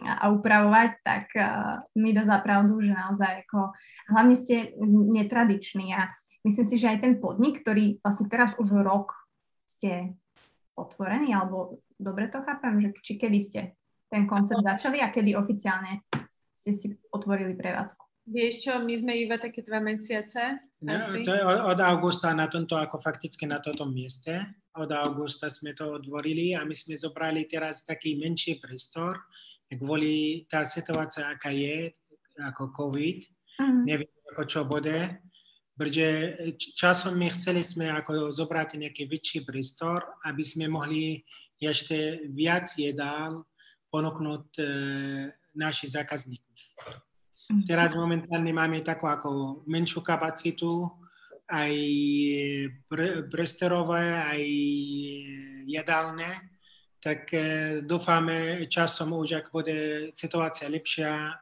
a 0.00 0.24
upravovať, 0.32 0.90
tak 1.04 1.28
uh, 1.36 1.76
mi 2.00 2.16
dá 2.16 2.24
za 2.24 2.40
pravdu, 2.40 2.80
že 2.80 2.96
naozaj 2.96 3.44
ako, 3.44 3.76
hlavne 4.16 4.32
ste 4.32 4.72
netradiční 5.12 5.92
a 5.92 6.08
myslím 6.48 6.64
si, 6.64 6.80
že 6.80 6.88
aj 6.88 7.04
ten 7.04 7.14
podnik, 7.20 7.60
ktorý 7.60 8.00
vlastne 8.00 8.32
teraz 8.32 8.56
už 8.56 8.80
rok 8.80 9.12
ste 9.68 10.16
otvorení, 10.78 11.34
alebo 11.36 11.82
dobre 12.00 12.28
to 12.32 12.40
chápem, 12.42 12.80
že 12.80 12.88
či 13.04 13.12
kedy 13.20 13.38
ste 13.40 13.60
ten 14.12 14.28
koncept 14.28 14.60
začali 14.60 15.00
a 15.00 15.08
kedy 15.08 15.36
oficiálne 15.36 16.04
ste 16.52 16.70
si 16.72 16.86
otvorili 17.10 17.56
prevádzku? 17.56 18.12
Vieš 18.22 18.54
čo, 18.62 18.72
my 18.78 18.94
sme 18.94 19.18
iba 19.18 19.34
také 19.34 19.66
dva 19.66 19.82
mesiace. 19.82 20.62
No, 20.78 20.94
asi. 20.94 21.26
to 21.26 21.34
je 21.34 21.42
od 21.42 21.80
augusta 21.82 22.30
na 22.30 22.46
tomto, 22.46 22.78
ako 22.78 23.02
fakticky 23.02 23.50
na 23.50 23.58
tomto 23.58 23.82
mieste. 23.90 24.46
Od 24.78 24.86
augusta 24.94 25.50
sme 25.50 25.74
to 25.74 25.98
otvorili 25.98 26.54
a 26.54 26.62
my 26.62 26.70
sme 26.70 26.94
zobrali 26.94 27.50
teraz 27.50 27.82
taký 27.82 28.14
menší 28.14 28.62
priestor, 28.62 29.18
kvôli 29.74 30.46
tá 30.46 30.62
situácia, 30.62 31.26
aká 31.26 31.50
je, 31.50 31.90
ako 32.38 32.70
COVID. 32.70 33.18
Mm. 33.58 33.82
Neviem, 33.84 34.12
ako 34.30 34.42
čo 34.46 34.60
bude. 34.70 35.18
Pretože 35.82 36.38
časom 36.78 37.18
my 37.18 37.26
chceli 37.34 37.66
sme 37.66 37.90
ako 37.90 38.30
zobrať 38.30 38.78
nejaký 38.78 39.10
väčší 39.10 39.42
priestor, 39.42 39.98
aby 40.22 40.38
sme 40.46 40.70
mohli 40.70 41.26
ešte 41.58 42.22
viac 42.30 42.70
jedál 42.78 43.42
ponúknuť 43.90 44.46
e, 44.62 44.64
našich 45.58 45.90
zákazníkov. 45.98 46.54
Mhm. 47.50 47.66
Teraz 47.66 47.98
momentálne 47.98 48.54
máme 48.54 48.78
takú 48.86 49.10
ako 49.10 49.66
menšiu 49.66 50.06
kapacitu, 50.06 50.86
aj 51.50 51.74
prestorové, 53.26 54.22
aj 54.22 54.42
jedálne, 55.66 56.30
tak 57.02 57.26
e, 57.34 57.42
dúfame 57.82 58.70
časom 58.70 59.18
už, 59.18 59.42
ak 59.42 59.50
bude 59.50 60.14
situácia 60.14 60.70
lepšia, 60.70 61.34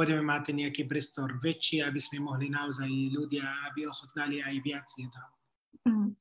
budeme 0.00 0.24
mať 0.24 0.56
nejaký 0.56 0.88
priestor 0.88 1.36
väčší, 1.44 1.84
aby 1.84 2.00
sme 2.00 2.24
mohli 2.24 2.48
naozaj 2.48 2.88
ľudia, 2.88 3.44
aby 3.68 3.84
ochotnali 3.84 4.40
aj 4.40 4.54
viac 4.64 4.88
jedál. 4.96 5.30
Mm. 5.84 6.16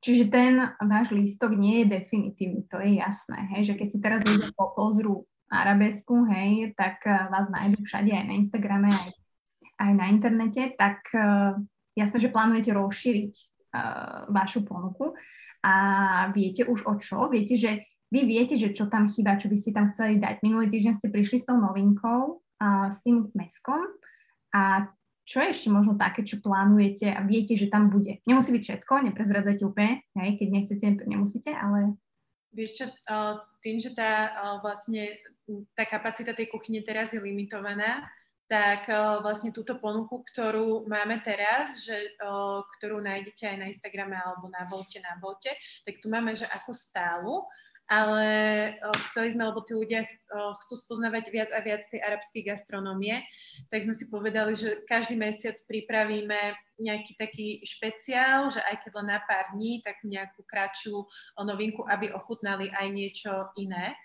Čiže 0.00 0.24
ten 0.32 0.56
váš 0.80 1.12
lístok 1.12 1.52
nie 1.52 1.84
je 1.84 2.00
definitívny, 2.00 2.64
to 2.70 2.80
je 2.80 2.96
jasné, 2.96 3.50
hej? 3.52 3.68
že 3.68 3.74
keď 3.76 3.88
si 3.92 3.98
teraz 4.00 4.20
ľudia 4.24 4.54
pozrú 4.56 5.28
arabesku, 5.52 6.24
hej, 6.32 6.72
tak 6.78 7.04
eh, 7.04 7.28
vás 7.28 7.52
nájdú 7.52 7.84
všade 7.84 8.08
aj 8.14 8.24
na 8.24 8.34
Instagrame, 8.38 8.88
aj, 8.94 9.10
aj 9.76 9.92
na 9.92 10.06
internete, 10.10 10.74
tak 10.74 11.06
uh, 11.14 11.54
jasné, 11.94 12.16
že 12.18 12.34
plánujete 12.34 12.74
rozšíriť 12.74 13.32
uh, 13.34 14.26
vašu 14.30 14.66
ponuku 14.66 15.14
a 15.62 15.74
viete 16.34 16.66
už 16.66 16.82
o 16.86 16.94
čo? 16.98 17.30
Viete, 17.30 17.54
že 17.54 17.86
vy 18.10 18.26
viete, 18.26 18.58
že 18.58 18.74
čo 18.74 18.90
tam 18.90 19.06
chýba, 19.06 19.38
čo 19.38 19.46
by 19.46 19.56
ste 19.58 19.70
tam 19.70 19.86
chceli 19.90 20.18
dať. 20.18 20.42
Minulý 20.42 20.66
týždeň 20.66 20.94
ste 20.98 21.08
prišli 21.14 21.38
s 21.42 21.46
tou 21.46 21.58
novinkou, 21.60 22.42
uh, 22.62 22.86
s 22.90 23.02
tým 23.02 23.30
meskom 23.34 23.80
a 24.54 24.90
čo 25.28 25.44
je 25.44 25.52
ešte 25.52 25.68
možno 25.68 26.00
také, 26.00 26.24
čo 26.24 26.40
plánujete 26.40 27.12
a 27.12 27.20
viete, 27.20 27.52
že 27.52 27.68
tam 27.68 27.92
bude? 27.92 28.24
Nemusí 28.24 28.48
byť 28.48 28.62
všetko, 28.64 29.12
neprezradzajte 29.12 29.60
úplne, 29.68 30.00
hej, 30.16 30.40
keď 30.40 30.48
nechcete, 30.48 30.86
nemusíte, 31.04 31.52
ale... 31.52 32.00
Vieš 32.56 32.70
čo, 32.80 32.84
tým, 33.60 33.76
že 33.76 33.92
tá 33.92 34.32
vlastne 34.64 35.20
tá 35.76 35.84
kapacita 35.84 36.32
tej 36.32 36.48
kuchyne 36.48 36.80
teraz 36.80 37.12
je 37.12 37.20
limitovaná, 37.20 38.08
tak 38.48 38.88
vlastne 39.20 39.52
túto 39.52 39.76
ponuku, 39.76 40.24
ktorú 40.32 40.88
máme 40.88 41.20
teraz, 41.20 41.84
že, 41.84 42.16
ktorú 42.80 42.96
nájdete 43.04 43.44
aj 43.44 43.56
na 43.60 43.68
Instagrame 43.68 44.16
alebo 44.16 44.48
na 44.48 44.64
Volte, 44.64 45.04
na 45.04 45.20
Volte, 45.20 45.52
tak 45.84 46.00
tu 46.00 46.08
máme, 46.08 46.32
že 46.32 46.48
ako 46.48 46.72
stálu, 46.72 47.44
ale 47.88 48.28
chceli 49.08 49.32
sme, 49.32 49.48
lebo 49.48 49.64
tí 49.64 49.72
ľudia 49.72 50.04
chcú 50.30 50.74
spoznávať 50.76 51.32
viac 51.32 51.50
a 51.56 51.64
viac 51.64 51.80
tej 51.88 52.04
arabskej 52.04 52.44
gastronómie, 52.44 53.24
tak 53.72 53.88
sme 53.88 53.96
si 53.96 54.12
povedali, 54.12 54.52
že 54.52 54.84
každý 54.84 55.16
mesiac 55.16 55.56
pripravíme 55.64 56.52
nejaký 56.76 57.16
taký 57.16 57.64
špeciál, 57.64 58.52
že 58.52 58.60
aj 58.60 58.84
keď 58.84 58.92
len 59.00 59.08
na 59.08 59.24
pár 59.24 59.56
dní, 59.56 59.80
tak 59.80 60.04
nejakú 60.04 60.44
kratšiu 60.44 61.00
novinku, 61.40 61.88
aby 61.88 62.12
ochutnali 62.12 62.68
aj 62.76 62.86
niečo 62.92 63.32
iné. 63.56 63.96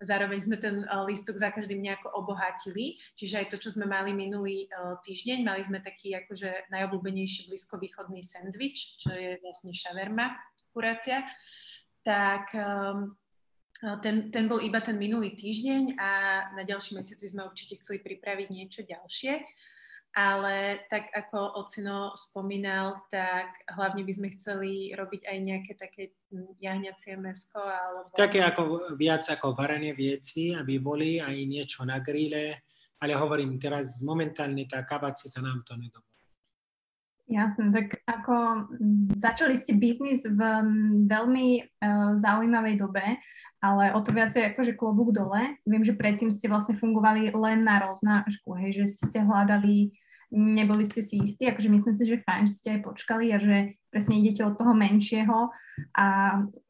Zároveň 0.00 0.40
sme 0.40 0.56
ten 0.56 0.84
lístok 0.84 1.36
za 1.36 1.52
každým 1.52 1.80
nejako 1.80 2.08
obohatili, 2.16 2.96
čiže 3.20 3.44
aj 3.44 3.46
to, 3.52 3.56
čo 3.60 3.76
sme 3.76 3.84
mali 3.84 4.16
minulý 4.16 4.64
týždeň, 5.04 5.44
mali 5.44 5.60
sme 5.60 5.80
taký 5.80 6.16
akože 6.24 6.72
najobľúbenejší 6.72 7.52
blízkovýchodný 7.52 8.24
sendvič, 8.24 9.00
čo 9.00 9.12
je 9.12 9.36
vlastne 9.44 9.76
šaverma, 9.76 10.40
kurácia, 10.72 11.20
tak 12.00 12.48
um, 12.56 13.12
ten, 14.04 14.28
ten 14.28 14.44
bol 14.44 14.60
iba 14.60 14.80
ten 14.84 15.00
minulý 15.00 15.32
týždeň 15.32 15.96
a 15.96 16.10
na 16.52 16.62
ďalší 16.68 17.00
mesiac 17.00 17.16
by 17.16 17.28
sme 17.32 17.42
určite 17.48 17.80
chceli 17.80 17.98
pripraviť 18.04 18.48
niečo 18.52 18.80
ďalšie 18.84 19.40
ale 20.10 20.86
tak 20.90 21.06
ako 21.14 21.62
Ocino 21.62 22.10
spomínal, 22.18 23.06
tak 23.14 23.46
hlavne 23.70 24.02
by 24.02 24.12
sme 24.12 24.28
chceli 24.34 24.90
robiť 24.90 25.22
aj 25.22 25.38
nejaké 25.38 25.72
také 25.78 26.02
hm, 26.34 26.58
jahňacie 26.58 27.14
mesko. 27.14 27.62
Alebo... 27.62 28.10
Také 28.18 28.42
ako 28.42 28.94
viac 28.98 29.22
ako 29.30 29.54
varené 29.54 29.94
veci, 29.94 30.50
aby 30.50 30.82
boli 30.82 31.22
aj 31.22 31.36
niečo 31.46 31.86
na 31.86 32.02
grille, 32.02 32.58
ale 32.98 33.12
hovorím 33.14 33.54
teraz 33.62 34.02
momentálne 34.02 34.66
tá 34.66 34.82
kapacita 34.82 35.38
nám 35.38 35.62
to 35.62 35.78
nedovolí. 35.78 36.08
Jasné, 37.30 37.70
tak 37.70 38.02
ako 38.10 38.66
hm, 38.66 39.14
začali 39.14 39.54
ste 39.54 39.78
biznis 39.78 40.26
v 40.26 40.42
hm, 40.42 41.06
veľmi 41.06 41.46
uh, 41.62 42.18
zaujímavej 42.18 42.74
dobe, 42.82 43.06
ale 43.60 43.92
o 43.92 44.00
to 44.00 44.16
viacej 44.16 44.52
akože 44.52 44.72
klobúk 44.72 45.12
dole. 45.12 45.60
Viem, 45.68 45.84
že 45.84 45.92
predtým 45.92 46.32
ste 46.32 46.48
vlastne 46.48 46.80
fungovali 46.80 47.32
len 47.36 47.60
na 47.60 47.84
roznášku, 47.84 48.56
hej, 48.56 48.80
že 48.80 48.96
ste 48.96 49.04
sa 49.04 49.20
hľadali, 49.20 49.92
neboli 50.32 50.86
ste 50.86 51.02
si 51.02 51.20
istí, 51.20 51.44
akože 51.44 51.68
myslím 51.68 51.94
si, 51.94 52.04
že 52.06 52.24
fajn, 52.24 52.42
že 52.48 52.56
ste 52.56 52.68
aj 52.78 52.80
počkali 52.86 53.34
a 53.34 53.38
že 53.42 53.74
presne 53.90 54.22
idete 54.22 54.46
od 54.46 54.54
toho 54.54 54.72
menšieho 54.72 55.50
a 55.98 56.06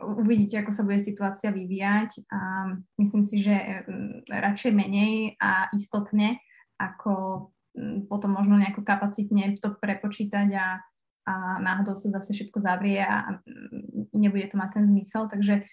uvidíte, 0.00 0.58
ako 0.58 0.72
sa 0.72 0.82
bude 0.82 0.98
situácia 0.98 1.52
vyvíjať. 1.52 2.26
A 2.32 2.72
myslím 2.98 3.22
si, 3.22 3.36
že 3.38 3.84
mm, 3.84 4.26
radšej 4.32 4.72
menej 4.72 5.36
a 5.36 5.68
istotne, 5.76 6.40
ako 6.80 7.46
mm, 7.76 8.08
potom 8.08 8.32
možno 8.32 8.56
nejako 8.56 8.80
kapacitne 8.80 9.60
to 9.60 9.76
prepočítať 9.76 10.48
a, 10.56 10.66
a 11.28 11.32
náhodou 11.60 11.92
sa 11.94 12.08
zase 12.16 12.32
všetko 12.32 12.58
zavrie 12.64 13.04
a 13.04 13.44
mm, 13.44 14.10
nebude 14.16 14.48
to 14.48 14.56
mať 14.56 14.80
ten 14.80 14.84
zmysel, 14.88 15.28
takže 15.28 15.68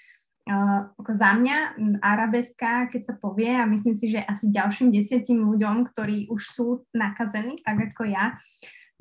Uh, 0.47 0.95
ako 0.95 1.11
za 1.11 1.35
mňa 1.35 1.75
arabeska, 1.99 2.87
keď 2.87 3.01
sa 3.03 3.13
povie, 3.19 3.51
a 3.51 3.67
myslím 3.67 3.91
si, 3.91 4.07
že 4.07 4.23
asi 4.23 4.47
ďalším 4.47 4.95
desiatim 4.95 5.43
ľuďom, 5.43 5.83
ktorí 5.91 6.31
už 6.31 6.41
sú 6.55 6.67
nakazení, 6.95 7.59
tak 7.67 7.91
ako 7.91 8.07
ja, 8.07 8.39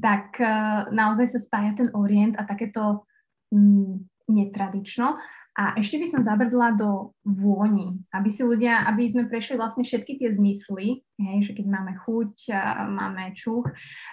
tak 0.02 0.34
uh, 0.42 0.90
naozaj 0.90 1.30
sa 1.30 1.38
spája 1.38 1.78
ten 1.78 1.88
orient 1.94 2.34
a 2.34 2.42
takéto 2.42 3.06
um, 3.54 4.02
netradično. 4.26 5.22
A 5.56 5.72
ešte 5.80 5.96
by 5.96 6.04
som 6.04 6.20
zabrdla 6.20 6.76
do 6.76 7.16
vôni, 7.24 7.96
aby 8.12 8.28
si 8.28 8.44
ľudia, 8.44 8.84
aby 8.90 9.08
sme 9.08 9.24
prešli 9.24 9.56
vlastne 9.56 9.88
všetky 9.88 10.20
tie 10.20 10.28
zmysly, 10.28 11.00
hej, 11.16 11.38
že 11.48 11.56
keď 11.56 11.66
máme 11.72 11.96
chuť, 11.96 12.52
máme 12.92 13.32
čuch, 13.32 13.64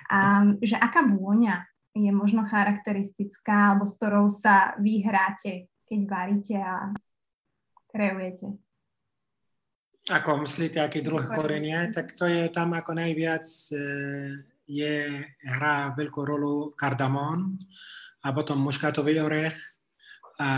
a 0.08 0.48
že 0.64 0.80
aká 0.80 1.04
vôňa 1.04 1.68
je 2.00 2.08
možno 2.16 2.48
charakteristická, 2.48 3.76
alebo 3.76 3.84
s 3.84 4.00
ktorou 4.00 4.32
sa 4.32 4.72
vy 4.80 5.04
hráte, 5.04 5.68
keď 5.84 6.00
varíte 6.08 6.56
a 6.58 6.96
kreujete? 7.94 8.58
Ako 10.12 10.44
myslíte, 10.44 10.84
aký 10.84 11.00
druh 11.00 11.24
korenia, 11.32 11.88
tak 11.94 12.12
to 12.20 12.28
je 12.28 12.52
tam 12.52 12.76
ako 12.76 12.92
najviac 12.92 13.48
e, 13.72 13.78
je, 14.68 14.96
hrá 15.48 15.96
veľkú 15.96 16.28
rolu 16.28 16.76
kardamón 16.76 17.56
a 18.20 18.36
potom 18.36 18.60
muškátový 18.60 19.22
orech 19.24 19.56
a 20.44 20.52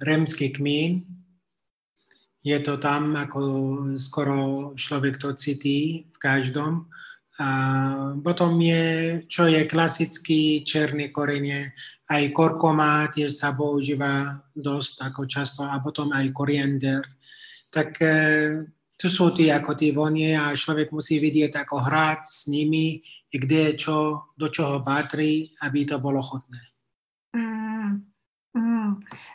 remský 0.00 0.48
kmín. 0.48 1.04
Je 2.40 2.56
to 2.60 2.80
tam, 2.80 3.16
ako 3.16 3.40
skoro 4.00 4.72
človek 4.76 5.20
to 5.20 5.36
cíti 5.36 6.08
v 6.08 6.16
každom. 6.16 6.88
Potom 8.22 8.62
je, 8.62 9.18
čo 9.26 9.50
je 9.50 9.66
klasický 9.66 10.62
černý 10.62 11.10
korenie, 11.10 11.74
aj 12.06 12.30
korkoma 12.30 13.10
tiež 13.10 13.34
sa 13.34 13.50
používa 13.50 14.38
dosť 14.54 15.10
ako 15.10 15.22
často 15.26 15.62
a 15.66 15.82
potom 15.82 16.14
aj 16.14 16.30
koriander. 16.30 17.02
Tak 17.74 17.90
e, 17.98 18.14
to 18.94 19.10
sú 19.10 19.34
tie 19.34 19.50
ako 19.50 19.74
tie 19.74 19.90
vonie 19.90 20.38
a 20.38 20.54
človek 20.54 20.94
musí 20.94 21.18
vidieť 21.18 21.66
ako 21.66 21.82
hrať 21.82 22.22
s 22.22 22.46
nimi, 22.46 23.02
kde 23.26 23.74
čo, 23.74 24.30
do 24.38 24.46
čoho 24.46 24.86
patrí, 24.86 25.50
aby 25.66 25.82
to 25.82 25.98
bolo 25.98 26.22
chodné. 26.22 26.73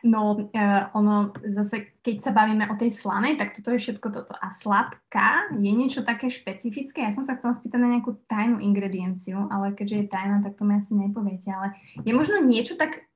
No, 0.03 0.49
uh, 0.51 0.83
ono 0.93 1.35
zase, 1.43 1.99
keď 1.99 2.15
sa 2.19 2.31
bavíme 2.31 2.67
o 2.71 2.75
tej 2.75 2.91
slanej, 2.93 3.39
tak 3.39 3.55
toto 3.55 3.75
je 3.75 3.81
všetko 3.81 4.07
toto. 4.11 4.33
A 4.37 4.49
sladká 4.49 5.53
je 5.55 5.71
niečo 5.71 6.01
také 6.01 6.31
špecifické. 6.31 7.03
Ja 7.03 7.13
som 7.13 7.27
sa 7.27 7.35
chcela 7.35 7.55
spýtať 7.55 7.79
na 7.79 7.91
nejakú 7.97 8.17
tajnú 8.27 8.59
ingredienciu, 8.59 9.47
ale 9.49 9.75
keďže 9.75 9.95
je 9.95 10.11
tajná, 10.11 10.37
tak 10.43 10.55
to 10.55 10.63
mi 10.63 10.77
asi 10.77 10.93
nepoviete. 10.95 11.49
Ale 11.51 11.75
je 12.03 12.13
možno 12.15 12.41
niečo 12.43 12.79
tak, 12.79 13.07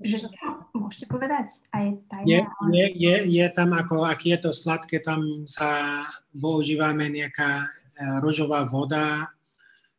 že 0.00 0.24
môžete 0.72 1.06
povedať? 1.06 1.60
A 1.76 1.84
je 1.84 1.92
tajná? 2.08 2.26
Je, 2.26 2.40
je, 2.72 2.86
je, 2.96 3.14
je 3.36 3.46
tam 3.52 3.76
ako, 3.76 4.08
ak 4.08 4.24
je 4.24 4.36
to 4.40 4.50
sladké, 4.50 5.04
tam 5.04 5.44
sa 5.44 6.00
používame 6.32 7.12
nejaká 7.12 7.68
uh, 7.68 8.18
rožová 8.24 8.64
voda. 8.64 9.28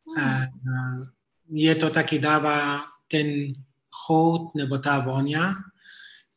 Hmm. 0.02 0.50
Uh, 0.66 0.98
je 1.52 1.74
to 1.78 1.92
taký 1.92 2.18
dáva 2.18 2.88
ten 3.06 3.52
chod, 3.92 4.56
nebo 4.56 4.80
tá 4.80 5.04
vonia 5.04 5.52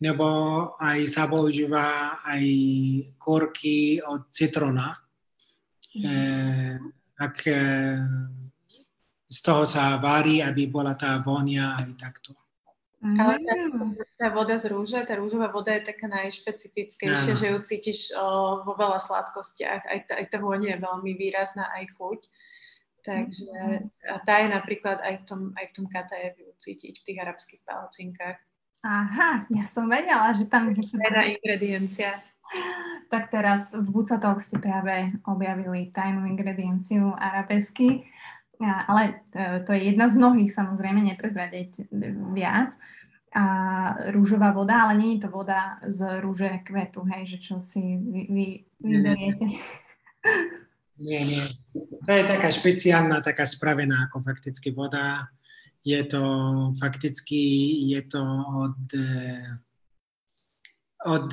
nebo 0.01 0.27
aj 0.75 0.99
sa 1.07 1.23
používa 1.27 2.19
aj 2.23 2.43
korky 3.15 4.03
od 4.03 4.27
citrona. 4.31 4.91
Mm. 5.95 6.03
E, 6.03 6.13
ak 7.15 7.35
e, 7.47 7.59
z 9.31 9.39
toho 9.39 9.63
sa 9.63 9.95
varí, 9.95 10.43
aby 10.43 10.67
bola 10.67 10.99
tá 10.99 11.23
vonia 11.23 11.79
aj 11.79 11.87
takto. 11.95 12.35
Mm. 12.99 13.17
Ale 13.21 13.33
tá, 13.39 13.55
tá 14.19 14.27
voda 14.35 14.55
z 14.59 14.71
rúže, 14.71 14.99
tá 15.07 15.15
rúžová 15.15 15.47
voda 15.47 15.71
je 15.77 15.87
taká 15.87 16.11
najšpecifickejšia, 16.11 17.33
že 17.37 17.47
ju 17.53 17.57
cítiš 17.63 17.99
o, 18.17 18.61
vo 18.67 18.73
veľa 18.75 18.99
sladkostiach. 18.99 19.87
Aj 19.87 19.99
tá, 20.03 20.13
aj 20.19 20.27
tá 20.27 20.37
vôňa 20.43 20.75
je 20.75 20.83
veľmi 20.83 21.11
výrazná, 21.15 21.71
aj 21.71 21.85
chuť. 21.95 22.21
Takže 23.05 23.53
a 24.09 24.17
tá 24.25 24.41
je 24.41 24.49
napríklad 24.49 24.97
aj 25.05 25.21
v 25.21 25.23
tom, 25.29 25.41
aj 25.53 25.65
v 25.69 25.73
tom 25.77 25.85
katajevi 25.85 26.57
cítiť, 26.57 26.93
v 26.97 27.05
tých 27.05 27.21
arabských 27.21 27.61
palacinkách. 27.61 28.41
Aha, 28.85 29.49
ja 29.49 29.65
som 29.65 29.89
vedela, 29.89 30.29
že 30.37 30.45
tam 30.45 30.69
je 30.69 30.85
tajná 30.85 31.33
ingrediencia. 31.33 32.21
Tak 33.09 33.33
teraz 33.33 33.73
v 33.73 33.81
Buca 33.89 34.21
ste 34.37 34.61
práve 34.61 35.09
objavili 35.25 35.89
tajnú 35.89 36.29
ingredienciu 36.29 37.09
arabesky, 37.17 38.05
ale 38.61 39.25
e, 39.33 39.65
to 39.65 39.73
je 39.73 39.89
jedna 39.89 40.05
z 40.05 40.21
mnohých, 40.21 40.53
samozrejme, 40.53 41.01
neprezradiť 41.01 41.89
viac. 42.37 42.77
A 43.33 43.45
rúžová 44.13 44.53
voda, 44.53 44.85
ale 44.85 45.01
nie 45.01 45.17
je 45.17 45.27
to 45.27 45.29
voda 45.33 45.81
z 45.89 46.21
rúže 46.21 46.61
kvetu, 46.61 47.03
hej, 47.09 47.35
že 47.35 47.37
čo 47.41 47.57
si 47.57 47.81
vy, 47.81 48.21
vy, 48.29 48.47
vyzeriete. 48.85 49.45
Nie, 50.95 51.27
nie. 51.27 51.43
To 52.07 52.11
je 52.15 52.23
taká 52.23 52.47
špeciálna, 52.47 53.19
taká 53.19 53.43
spravená 53.43 54.07
ako 54.07 54.23
fakticky 54.23 54.71
voda 54.71 55.27
je 55.85 56.01
to 56.09 56.23
fakticky, 56.81 57.41
je 57.93 58.01
to 58.09 58.23
od, 58.65 58.81
od 61.05 61.27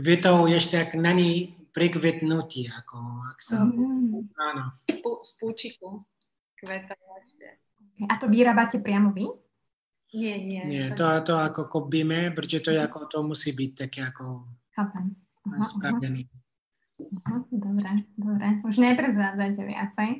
kvetov 0.00 0.48
ešte 0.48 0.80
ak 0.80 0.96
není 0.96 1.60
prekvetnutí, 1.76 2.72
ako 2.72 2.96
ak 3.30 3.38
sa... 3.38 3.68
Mm. 3.68 4.26
Áno. 4.40 4.64
Z 5.20 5.32
púčiku 5.36 6.08
kveta 6.56 6.96
ešte. 6.96 7.46
A 8.08 8.16
to 8.16 8.32
vyrábate 8.32 8.80
priamo 8.80 9.12
vy? 9.12 9.28
Nie, 10.10 10.42
nie. 10.42 10.64
Nie, 10.66 10.84
to, 10.90 11.06
to 11.22 11.38
ako 11.38 11.70
kopíme, 11.70 12.34
pretože 12.34 12.66
to, 12.66 12.70
ako, 12.74 13.06
to 13.06 13.18
musí 13.22 13.54
byť 13.54 13.70
také 13.86 14.00
ako 14.10 14.42
Chápem. 14.74 15.14
spravený. 15.62 16.26
Dobre, 17.48 18.04
dobre. 18.18 18.48
Už 18.66 18.76
neprezrádzajte 18.82 19.62
viacej. 19.62 20.10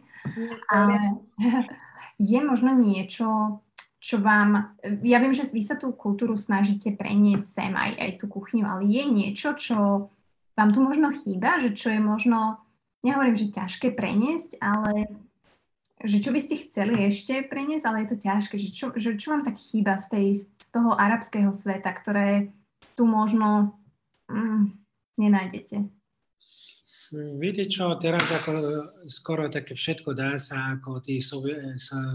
Ale 0.70 1.18
je 2.20 2.40
možno 2.44 2.76
niečo, 2.76 3.60
čo 3.96 4.20
vám... 4.20 4.76
Ja 5.00 5.16
viem, 5.16 5.32
že 5.32 5.48
vy 5.48 5.64
sa 5.64 5.80
tú 5.80 5.96
kultúru 5.96 6.36
snažíte 6.36 6.92
preniesť 6.92 7.46
sem 7.48 7.72
aj, 7.72 7.96
aj 7.96 8.10
tú 8.20 8.28
kuchyňu, 8.28 8.64
ale 8.68 8.84
je 8.84 9.02
niečo, 9.08 9.56
čo 9.56 10.08
vám 10.52 10.70
tu 10.76 10.84
možno 10.84 11.08
chýba, 11.08 11.56
že 11.56 11.72
čo 11.72 11.88
je 11.88 12.00
možno, 12.00 12.60
nehovorím, 13.00 13.36
že 13.40 13.48
ťažké 13.48 13.96
preniesť, 13.96 14.60
ale 14.60 15.08
že 16.00 16.20
čo 16.20 16.32
by 16.32 16.40
ste 16.40 16.64
chceli 16.64 17.08
ešte 17.08 17.44
preniesť, 17.44 17.84
ale 17.88 18.04
je 18.04 18.08
to 18.12 18.22
ťažké, 18.24 18.54
že 18.56 18.68
čo, 18.72 18.86
že 18.96 19.16
čo 19.20 19.36
vám 19.36 19.44
tak 19.44 19.56
chýba 19.56 20.00
z, 20.00 20.06
tej, 20.12 20.26
z 20.44 20.68
toho 20.72 20.96
arabského 20.96 21.52
sveta, 21.52 21.92
ktoré 21.92 22.52
tu 22.96 23.04
možno 23.04 23.76
mm, 24.28 24.76
nenájdete? 25.20 25.88
Viete 27.10 27.66
čo, 27.66 27.98
teraz 27.98 28.22
ako 28.30 28.54
skoro 29.10 29.50
také 29.50 29.74
všetko 29.74 30.14
dá 30.14 30.38
sa, 30.38 30.78
ako 30.78 31.02
tí 31.02 31.18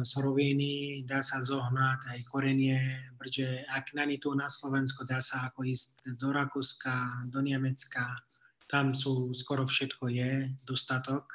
soroviny, 0.08 1.04
dá 1.04 1.20
sa 1.20 1.44
zohnať 1.44 2.16
aj 2.16 2.20
korenie, 2.32 2.80
pretože 3.20 3.68
ak 3.76 3.92
není 3.92 4.24
tu 4.24 4.32
na 4.32 4.48
Slovensko, 4.48 5.04
dá 5.04 5.20
sa 5.20 5.52
ako 5.52 5.68
ísť 5.68 6.16
do 6.16 6.32
Rakúska, 6.32 7.28
do 7.28 7.44
Nemecka, 7.44 8.24
tam 8.72 8.96
sú 8.96 9.36
skoro 9.36 9.68
všetko 9.68 10.08
je, 10.08 10.56
dostatok. 10.64 11.28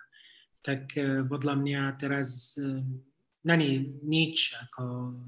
Tak 0.64 0.96
e, 0.96 1.24
podľa 1.28 1.54
mňa 1.60 1.80
teraz 2.00 2.56
e, 2.56 2.80
není 3.44 4.00
nič, 4.00 4.56
ako, 4.56 4.84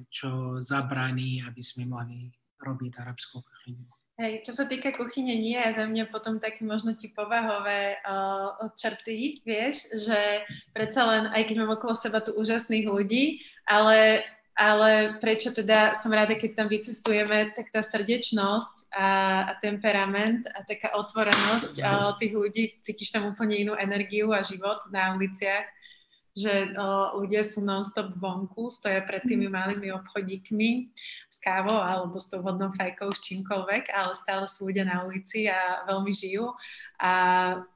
čo 0.09 0.57
zabráni, 0.65 1.45
aby 1.45 1.61
sme 1.61 1.85
mohli 1.85 2.33
robiť 2.65 2.93
arabskú 2.97 3.45
kuchyňu. 3.45 4.02
Hej, 4.23 4.47
čo 4.47 4.55
sa 4.55 4.71
týka 4.71 4.95
kuchyne, 4.95 5.35
nie 5.35 5.59
je 5.59 5.83
za 5.83 5.83
mňa 5.83 6.07
potom 6.07 6.39
také 6.39 6.63
možno 6.63 6.95
ti 6.95 7.11
povahové 7.11 7.99
uh, 8.07 8.55
črty, 8.79 9.43
vieš, 9.43 9.91
že 9.99 10.47
predsa 10.71 11.03
len, 11.11 11.27
aj 11.35 11.43
keď 11.51 11.57
mám 11.59 11.75
okolo 11.75 11.91
seba 11.91 12.23
tu 12.23 12.31
úžasných 12.39 12.87
ľudí, 12.87 13.43
ale, 13.67 14.23
ale 14.55 15.19
prečo 15.19 15.51
teda 15.51 15.99
som 15.99 16.15
rada, 16.15 16.39
keď 16.39 16.55
tam 16.55 16.71
vycestujeme, 16.71 17.51
tak 17.51 17.75
tá 17.75 17.83
srdečnosť 17.83 18.95
a, 18.95 19.09
a 19.51 19.53
temperament 19.59 20.47
a 20.55 20.63
taká 20.63 20.95
otvorenosť 21.03 21.83
uh, 21.83 22.15
tých 22.15 22.31
ľudí, 22.31 22.79
cítiš 22.79 23.11
tam 23.11 23.27
úplne 23.27 23.59
inú 23.59 23.75
energiu 23.75 24.31
a 24.31 24.47
život 24.47 24.87
na 24.95 25.19
uliciach 25.19 25.67
že 26.33 26.73
o, 26.73 27.21
ľudia 27.21 27.45
sú 27.45 27.61
non-stop 27.61 28.17
vonku, 28.17 28.73
stoja 28.73 29.05
pred 29.05 29.21
tými 29.29 29.49
mm. 29.49 29.53
malými 29.53 29.89
obchodíkmi 29.93 30.71
s 31.29 31.37
kávou 31.45 31.77
alebo 31.77 32.17
s 32.17 32.33
tou 32.33 32.41
vodnou 32.41 32.73
fajkou, 32.73 33.13
s 33.13 33.21
čímkoľvek, 33.21 33.93
ale 33.93 34.17
stále 34.17 34.49
sú 34.49 34.73
ľudia 34.73 34.89
na 34.89 35.05
ulici 35.05 35.45
a 35.45 35.85
veľmi 35.85 36.09
žijú. 36.09 36.57
A, 37.05 37.13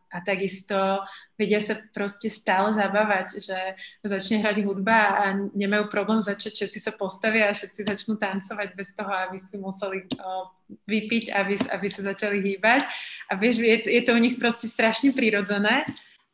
a 0.08 0.16
takisto 0.24 1.04
vedia 1.36 1.60
sa 1.60 1.76
proste 1.92 2.32
stále 2.32 2.72
zabávať, 2.72 3.44
že 3.44 3.58
začne 4.00 4.40
hrať 4.40 4.64
hudba 4.64 5.20
a 5.20 5.24
nemajú 5.52 5.92
problém 5.92 6.24
začať, 6.24 6.64
všetci 6.64 6.78
sa 6.80 6.96
postavia 6.96 7.52
a 7.52 7.56
všetci 7.56 7.84
začnú 7.84 8.16
tancovať 8.16 8.72
bez 8.72 8.96
toho, 8.96 9.12
aby 9.12 9.36
si 9.36 9.60
museli 9.60 10.08
o, 10.16 10.48
vypiť, 10.88 11.28
aby, 11.28 11.60
aby 11.76 11.86
sa 11.92 12.08
začali 12.08 12.40
hýbať. 12.40 12.88
A 13.28 13.36
vieš, 13.36 13.60
je, 13.60 13.84
je 13.84 14.00
to 14.00 14.16
u 14.16 14.20
nich 14.24 14.40
proste 14.40 14.64
strašne 14.64 15.12
prirodzené 15.12 15.84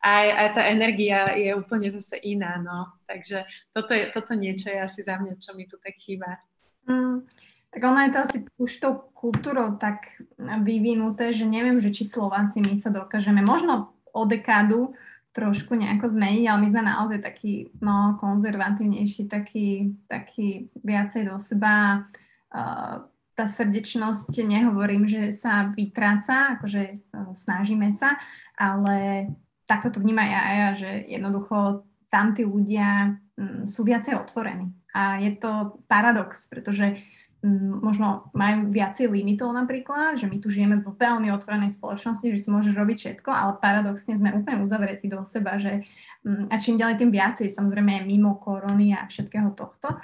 aj, 0.03 0.27
aj 0.35 0.49
tá 0.59 0.63
energia 0.67 1.31
je 1.39 1.55
úplne 1.55 1.87
zase 1.95 2.19
iná, 2.27 2.59
no. 2.59 2.91
Takže 3.07 3.47
toto, 3.71 3.95
je, 3.95 4.11
toto 4.11 4.35
niečo 4.35 4.75
je 4.75 4.83
asi 4.83 5.07
za 5.07 5.15
mňa, 5.17 5.39
čo 5.39 5.55
mi 5.55 5.71
tu 5.71 5.79
tak 5.79 5.95
chýba. 5.95 6.43
Mm, 6.91 7.23
tak 7.71 7.81
ono 7.87 7.99
je 8.03 8.11
to 8.11 8.19
asi 8.19 8.39
už 8.59 8.73
tou 8.83 8.95
kultúrou 9.15 9.79
tak 9.79 10.19
vyvinuté, 10.67 11.31
že 11.31 11.47
neviem, 11.47 11.79
že 11.79 11.95
či 11.95 12.03
Slováci 12.03 12.59
my 12.59 12.75
sa 12.75 12.91
dokážeme 12.91 13.47
možno 13.47 13.95
o 14.11 14.27
dekádu 14.27 14.93
trošku 15.33 15.73
nejako 15.79 16.13
zmeniť, 16.13 16.45
ale 16.45 16.59
my 16.61 16.69
sme 16.69 16.83
naozaj 16.85 17.19
taký 17.25 17.73
no, 17.81 18.21
konzervatívnejší, 18.21 19.31
taký, 19.31 19.97
taký 20.05 20.69
viacej 20.85 21.33
do 21.33 21.41
seba. 21.41 22.05
Uh, 22.53 23.09
tá 23.33 23.49
srdečnosť, 23.49 24.45
nehovorím, 24.45 25.09
že 25.09 25.33
sa 25.33 25.73
vytráca, 25.73 26.61
akože 26.61 26.83
uh, 27.17 27.33
snažíme 27.33 27.89
sa, 27.97 28.21
ale 28.61 29.33
takto 29.73 29.89
to 29.89 30.05
vníma 30.05 30.21
ja, 30.29 30.43
ja, 30.53 30.69
že 30.77 31.09
jednoducho 31.09 31.89
tam 32.13 32.37
tí 32.37 32.45
ľudia 32.45 33.17
mm, 33.41 33.65
sú 33.65 33.89
viacej 33.89 34.21
otvorení. 34.21 34.69
A 34.93 35.17
je 35.17 35.33
to 35.41 35.81
paradox, 35.89 36.45
pretože 36.45 37.01
mm, 37.41 37.81
možno 37.81 38.29
majú 38.37 38.69
viacej 38.69 39.09
limitov 39.09 39.57
napríklad, 39.57 40.21
že 40.21 40.29
my 40.29 40.37
tu 40.37 40.53
žijeme 40.53 40.85
vo 40.85 40.93
veľmi 40.93 41.33
otvorenej 41.33 41.73
spoločnosti, 41.73 42.29
že 42.29 42.37
si 42.37 42.53
môžeš 42.53 42.77
robiť 42.77 42.97
všetko, 43.01 43.33
ale 43.33 43.57
paradoxne 43.57 44.21
sme 44.21 44.37
úplne 44.37 44.61
uzavretí 44.61 45.09
do 45.09 45.25
seba, 45.25 45.57
že 45.57 45.89
mm, 46.29 46.53
a 46.53 46.55
čím 46.61 46.77
ďalej, 46.77 47.01
tým 47.01 47.09
viacej, 47.09 47.49
samozrejme 47.49 48.05
mimo 48.05 48.37
korony 48.37 48.93
a 48.93 49.09
všetkého 49.09 49.57
tohto. 49.57 49.97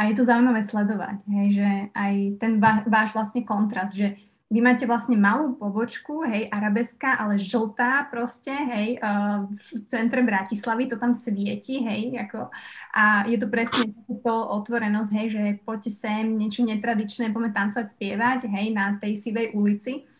A 0.00 0.08
je 0.08 0.16
to 0.16 0.24
zaujímavé 0.24 0.64
sledovať, 0.64 1.20
hej, 1.28 1.48
že 1.60 1.68
aj 1.92 2.14
ten 2.40 2.56
váš 2.88 3.12
vlastne 3.12 3.44
kontrast, 3.44 3.92
že 3.92 4.16
vy 4.50 4.58
máte 4.58 4.82
vlastne 4.82 5.14
malú 5.14 5.54
pobočku, 5.54 6.26
hej, 6.26 6.50
arabeska, 6.50 7.14
ale 7.22 7.38
žltá 7.38 8.10
proste, 8.10 8.50
hej, 8.50 8.98
uh, 8.98 9.46
v 9.46 9.86
centre 9.86 10.26
Bratislavy, 10.26 10.90
to 10.90 10.98
tam 10.98 11.14
svieti, 11.14 11.78
hej, 11.86 12.18
ako, 12.18 12.50
a 12.90 13.22
je 13.30 13.38
to 13.38 13.46
presne 13.46 13.94
to 14.26 14.34
otvorenosť, 14.34 15.10
hej, 15.14 15.26
že 15.30 15.42
poďte 15.62 15.94
sem, 15.94 16.34
niečo 16.34 16.66
netradičné, 16.66 17.30
poďme 17.30 17.54
tancovať, 17.54 17.94
spievať, 17.94 18.50
hej, 18.50 18.74
na 18.74 18.98
tej 18.98 19.14
sivej 19.14 19.54
ulici. 19.54 20.10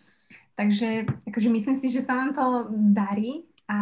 Takže 0.54 1.10
akože 1.26 1.50
myslím 1.50 1.74
si, 1.74 1.90
že 1.90 1.98
sa 1.98 2.14
nám 2.14 2.30
to 2.30 2.70
darí 2.94 3.50
a 3.66 3.78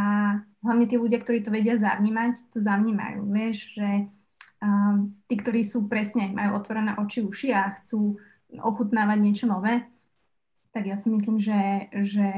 hlavne 0.65 0.89
tí 0.89 0.97
ľudia, 0.97 1.21
ktorí 1.21 1.45
to 1.45 1.53
vedia 1.53 1.77
zavnímať, 1.77 2.57
to 2.57 2.65
zavnímajú, 2.65 3.21
vieš, 3.29 3.69
že 3.77 4.09
uh, 4.65 4.97
tí, 5.29 5.35
ktorí 5.37 5.61
sú 5.61 5.93
presne, 5.93 6.33
majú 6.33 6.57
otvorené 6.57 6.97
oči, 6.97 7.21
uši 7.21 7.53
a 7.53 7.77
chcú 7.77 8.17
ochutnávať 8.49 9.19
niečo 9.21 9.45
nové, 9.45 9.85
tak 10.73 10.87
ja 10.87 10.97
si 10.97 11.09
myslím, 11.11 11.41
že, 11.41 11.89
že 12.05 12.29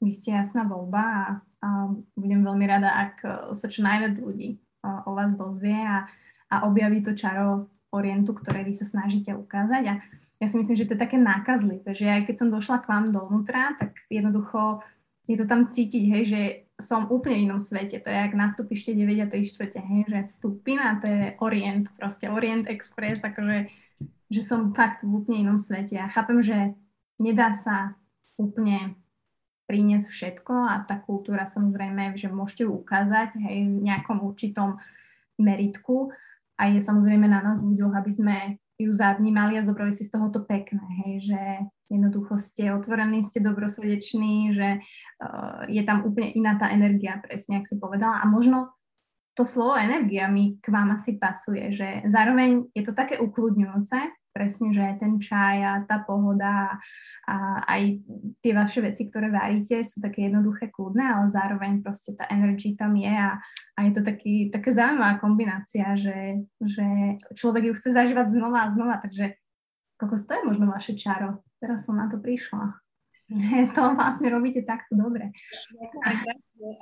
vy 0.00 0.10
ste 0.12 0.36
jasná 0.36 0.64
voľba 0.64 1.02
a, 1.02 1.24
a 1.64 1.68
budem 2.16 2.44
veľmi 2.44 2.66
rada, 2.68 2.90
ak 2.92 3.14
sa 3.56 3.68
čo 3.68 3.84
najviac 3.84 4.20
ľudí 4.20 4.60
o, 4.84 4.90
o 5.08 5.10
vás 5.16 5.32
dozvie 5.34 5.76
a, 5.76 6.08
a 6.52 6.54
objaví 6.68 7.00
to 7.02 7.16
čaro 7.16 7.68
orientu, 7.92 8.36
ktoré 8.36 8.62
vy 8.62 8.76
sa 8.76 8.84
snažíte 8.84 9.32
ukázať. 9.32 9.84
A 9.88 9.94
ja 10.36 10.46
si 10.46 10.60
myslím, 10.60 10.76
že 10.76 10.84
to 10.84 10.94
je 10.94 11.04
také 11.04 11.16
nákazlivé, 11.16 11.96
že 11.96 12.06
aj 12.12 12.28
keď 12.28 12.34
som 12.36 12.48
došla 12.52 12.84
k 12.84 12.90
vám 12.92 13.08
dovnútra, 13.08 13.72
tak 13.80 13.96
jednoducho 14.12 14.84
je 15.26 15.36
to 15.40 15.48
tam 15.48 15.66
cítiť, 15.66 16.04
hej, 16.06 16.24
že 16.28 16.40
som 16.76 17.08
úplne 17.08 17.40
v 17.40 17.44
inom 17.50 17.58
svete. 17.58 17.98
To 17.98 18.08
je, 18.12 18.18
ak 18.20 18.36
nastúpiš 18.36 18.84
tie 18.86 18.94
9 18.94 19.24
a 19.24 19.26
3 19.26 19.42
štvrte, 19.42 19.80
hej, 19.80 20.00
že 20.06 20.18
vstúpim 20.28 20.78
a 20.78 21.00
to 21.00 21.08
je 21.08 21.24
Orient, 21.40 21.88
proste 21.96 22.30
Orient 22.30 22.68
Express, 22.68 23.24
akože 23.24 23.66
že 24.26 24.42
som 24.42 24.74
fakt 24.74 25.06
v 25.06 25.22
úplne 25.22 25.46
inom 25.46 25.58
svete. 25.58 25.98
A 25.98 26.10
chápem, 26.10 26.42
že 26.42 26.74
nedá 27.18 27.52
sa 27.56 27.96
úplne 28.36 28.94
priniesť 29.66 30.08
všetko 30.12 30.54
a 30.70 30.84
tá 30.86 31.02
kultúra 31.02 31.48
samozrejme, 31.48 32.14
že 32.14 32.30
môžete 32.30 32.68
ju 32.68 32.72
ukázať 32.78 33.34
hej, 33.42 33.66
v 33.66 33.82
nejakom 33.82 34.22
určitom 34.22 34.78
meritku, 35.36 36.14
a 36.56 36.72
je 36.72 36.80
samozrejme 36.80 37.28
na 37.28 37.44
nás 37.44 37.60
ľuďoch, 37.60 37.92
aby 37.92 38.12
sme 38.12 38.36
ju 38.76 38.92
zavnímali 38.92 39.56
a 39.56 39.64
zobrali 39.64 39.92
si 39.92 40.04
z 40.04 40.12
toho 40.12 40.28
to 40.28 40.44
pekné, 40.44 40.84
hej, 41.04 41.32
že 41.32 41.40
jednoducho 41.88 42.36
ste 42.36 42.72
otvorení, 42.76 43.24
ste 43.24 43.40
dobrosrdeční, 43.40 44.52
že 44.52 44.68
uh, 44.80 45.64
je 45.68 45.80
tam 45.84 46.04
úplne 46.04 46.32
iná 46.36 46.60
tá 46.60 46.68
energia, 46.72 47.20
presne, 47.24 47.60
ak 47.60 47.68
si 47.68 47.76
povedala. 47.80 48.20
A 48.20 48.28
možno 48.28 48.72
to 49.36 49.48
slovo 49.48 49.76
energia 49.76 50.28
mi 50.28 50.60
k 50.60 50.68
vám 50.68 50.96
asi 50.96 51.16
pasuje, 51.16 51.72
že 51.72 52.04
zároveň 52.08 52.68
je 52.72 52.82
to 52.84 52.92
také 52.92 53.20
ukludňujúce, 53.20 53.96
presne, 54.36 54.68
že 54.76 54.84
aj 54.84 55.00
ten 55.00 55.16
čaj 55.16 55.56
a 55.64 55.72
tá 55.88 56.04
pohoda 56.04 56.76
a 57.24 57.36
aj 57.64 58.04
tie 58.44 58.52
vaše 58.52 58.84
veci, 58.84 59.08
ktoré 59.08 59.32
varíte, 59.32 59.80
sú 59.80 60.04
také 60.04 60.28
jednoduché, 60.28 60.68
kľudné, 60.68 61.00
ale 61.00 61.32
zároveň 61.32 61.80
proste 61.80 62.12
tá 62.12 62.28
energy 62.28 62.76
tam 62.76 62.92
je 62.92 63.08
a, 63.08 63.40
a 63.72 63.78
je 63.88 63.92
to 63.96 64.04
taký, 64.04 64.52
taká 64.52 64.68
zaujímavá 64.76 65.16
kombinácia, 65.16 65.96
že, 65.96 66.44
že 66.60 67.16
človek 67.32 67.72
ju 67.72 67.74
chce 67.80 67.96
zažívať 67.96 68.36
znova 68.36 68.68
a 68.68 68.72
znova, 68.76 69.00
takže 69.00 69.40
kokos, 69.96 70.28
to 70.28 70.36
je 70.36 70.42
možno 70.44 70.68
vaše 70.68 70.92
čaro. 70.92 71.40
Teraz 71.56 71.88
som 71.88 71.96
na 71.96 72.04
to 72.12 72.20
prišla. 72.20 72.76
to 73.74 73.82
vlastne 73.98 74.30
robíte 74.30 74.62
takto 74.62 74.94
dobre. 74.94 75.34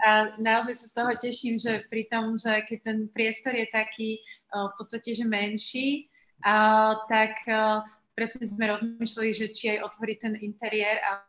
A 0.05 0.29
naozaj 0.37 0.75
sa 0.77 0.87
z 0.87 0.95
toho 0.95 1.11
teším, 1.17 1.57
že 1.57 1.89
pri 1.89 2.05
tom, 2.13 2.37
že 2.37 2.63
keď 2.69 2.79
ten 2.85 2.99
priestor 3.11 3.57
je 3.57 3.67
taký 3.73 4.21
v 4.53 4.73
podstate, 4.77 5.17
že 5.17 5.25
menší, 5.25 6.13
tak 7.09 7.41
presne 8.13 8.45
sme 8.45 8.69
rozmýšľali, 8.71 9.31
že 9.33 9.47
či 9.49 9.75
aj 9.75 9.89
otvoriť 9.91 10.17
ten 10.21 10.35
interiér 10.39 11.01
a 11.01 11.25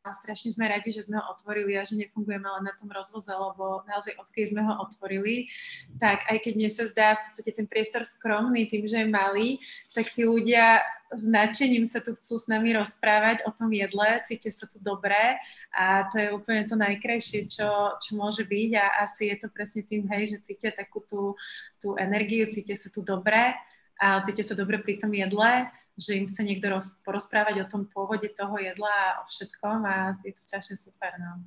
a 0.00 0.16
strašne 0.16 0.56
sme 0.56 0.64
radi, 0.64 0.96
že 0.96 1.04
sme 1.04 1.20
ho 1.20 1.24
otvorili 1.28 1.76
a 1.76 1.84
že 1.84 1.92
nefungujeme 1.92 2.48
len 2.48 2.64
na 2.64 2.72
tom 2.72 2.88
rozvoze, 2.88 3.28
lebo 3.28 3.84
naozaj 3.84 4.16
odkedy 4.16 4.56
sme 4.56 4.64
ho 4.64 4.80
otvorili, 4.80 5.52
tak 6.00 6.24
aj 6.24 6.40
keď 6.40 6.52
mne 6.56 6.70
sa 6.72 6.84
zdá 6.88 7.20
v 7.20 7.28
podstate 7.28 7.52
ten 7.52 7.66
priestor 7.68 8.08
skromný 8.08 8.64
tým, 8.64 8.88
že 8.88 9.04
je 9.04 9.08
malý, 9.12 9.48
tak 9.92 10.08
tí 10.08 10.24
ľudia 10.24 10.80
s 11.12 11.28
nadšením 11.28 11.84
sa 11.84 12.00
tu 12.00 12.16
chcú 12.16 12.40
s 12.40 12.48
nami 12.48 12.72
rozprávať 12.72 13.44
o 13.44 13.52
tom 13.52 13.68
jedle, 13.76 14.24
cítia 14.24 14.48
sa 14.48 14.64
tu 14.64 14.80
dobre 14.80 15.36
a 15.76 16.08
to 16.08 16.16
je 16.16 16.28
úplne 16.32 16.64
to 16.64 16.80
najkrajšie, 16.80 17.50
čo, 17.52 17.68
čo 18.00 18.16
môže 18.16 18.48
byť 18.48 18.70
a 18.80 19.04
asi 19.04 19.28
je 19.28 19.36
to 19.36 19.52
presne 19.52 19.84
tým, 19.84 20.08
hej, 20.08 20.32
že 20.32 20.46
cítia 20.48 20.72
takú 20.72 21.04
tú, 21.04 21.36
tú 21.76 21.92
energiu, 22.00 22.48
cítia 22.48 22.78
sa 22.78 22.88
tu 22.88 23.04
dobre 23.04 23.52
a 24.00 24.24
cítia 24.24 24.42
sa 24.42 24.56
dobre 24.56 24.80
pri 24.80 24.96
tom 24.96 25.12
jedle, 25.12 25.68
že 26.00 26.16
im 26.16 26.24
chce 26.24 26.40
niekto 26.42 26.72
roz, 26.72 26.98
porozprávať 27.04 27.60
o 27.60 27.68
tom 27.68 27.84
pôvode 27.92 28.24
toho 28.32 28.56
jedla 28.56 28.88
a 28.88 29.16
o 29.20 29.24
všetkom 29.28 29.78
a 29.84 29.94
je 30.24 30.32
to 30.32 30.40
strašne 30.40 30.74
super. 30.80 31.12
No. 31.20 31.44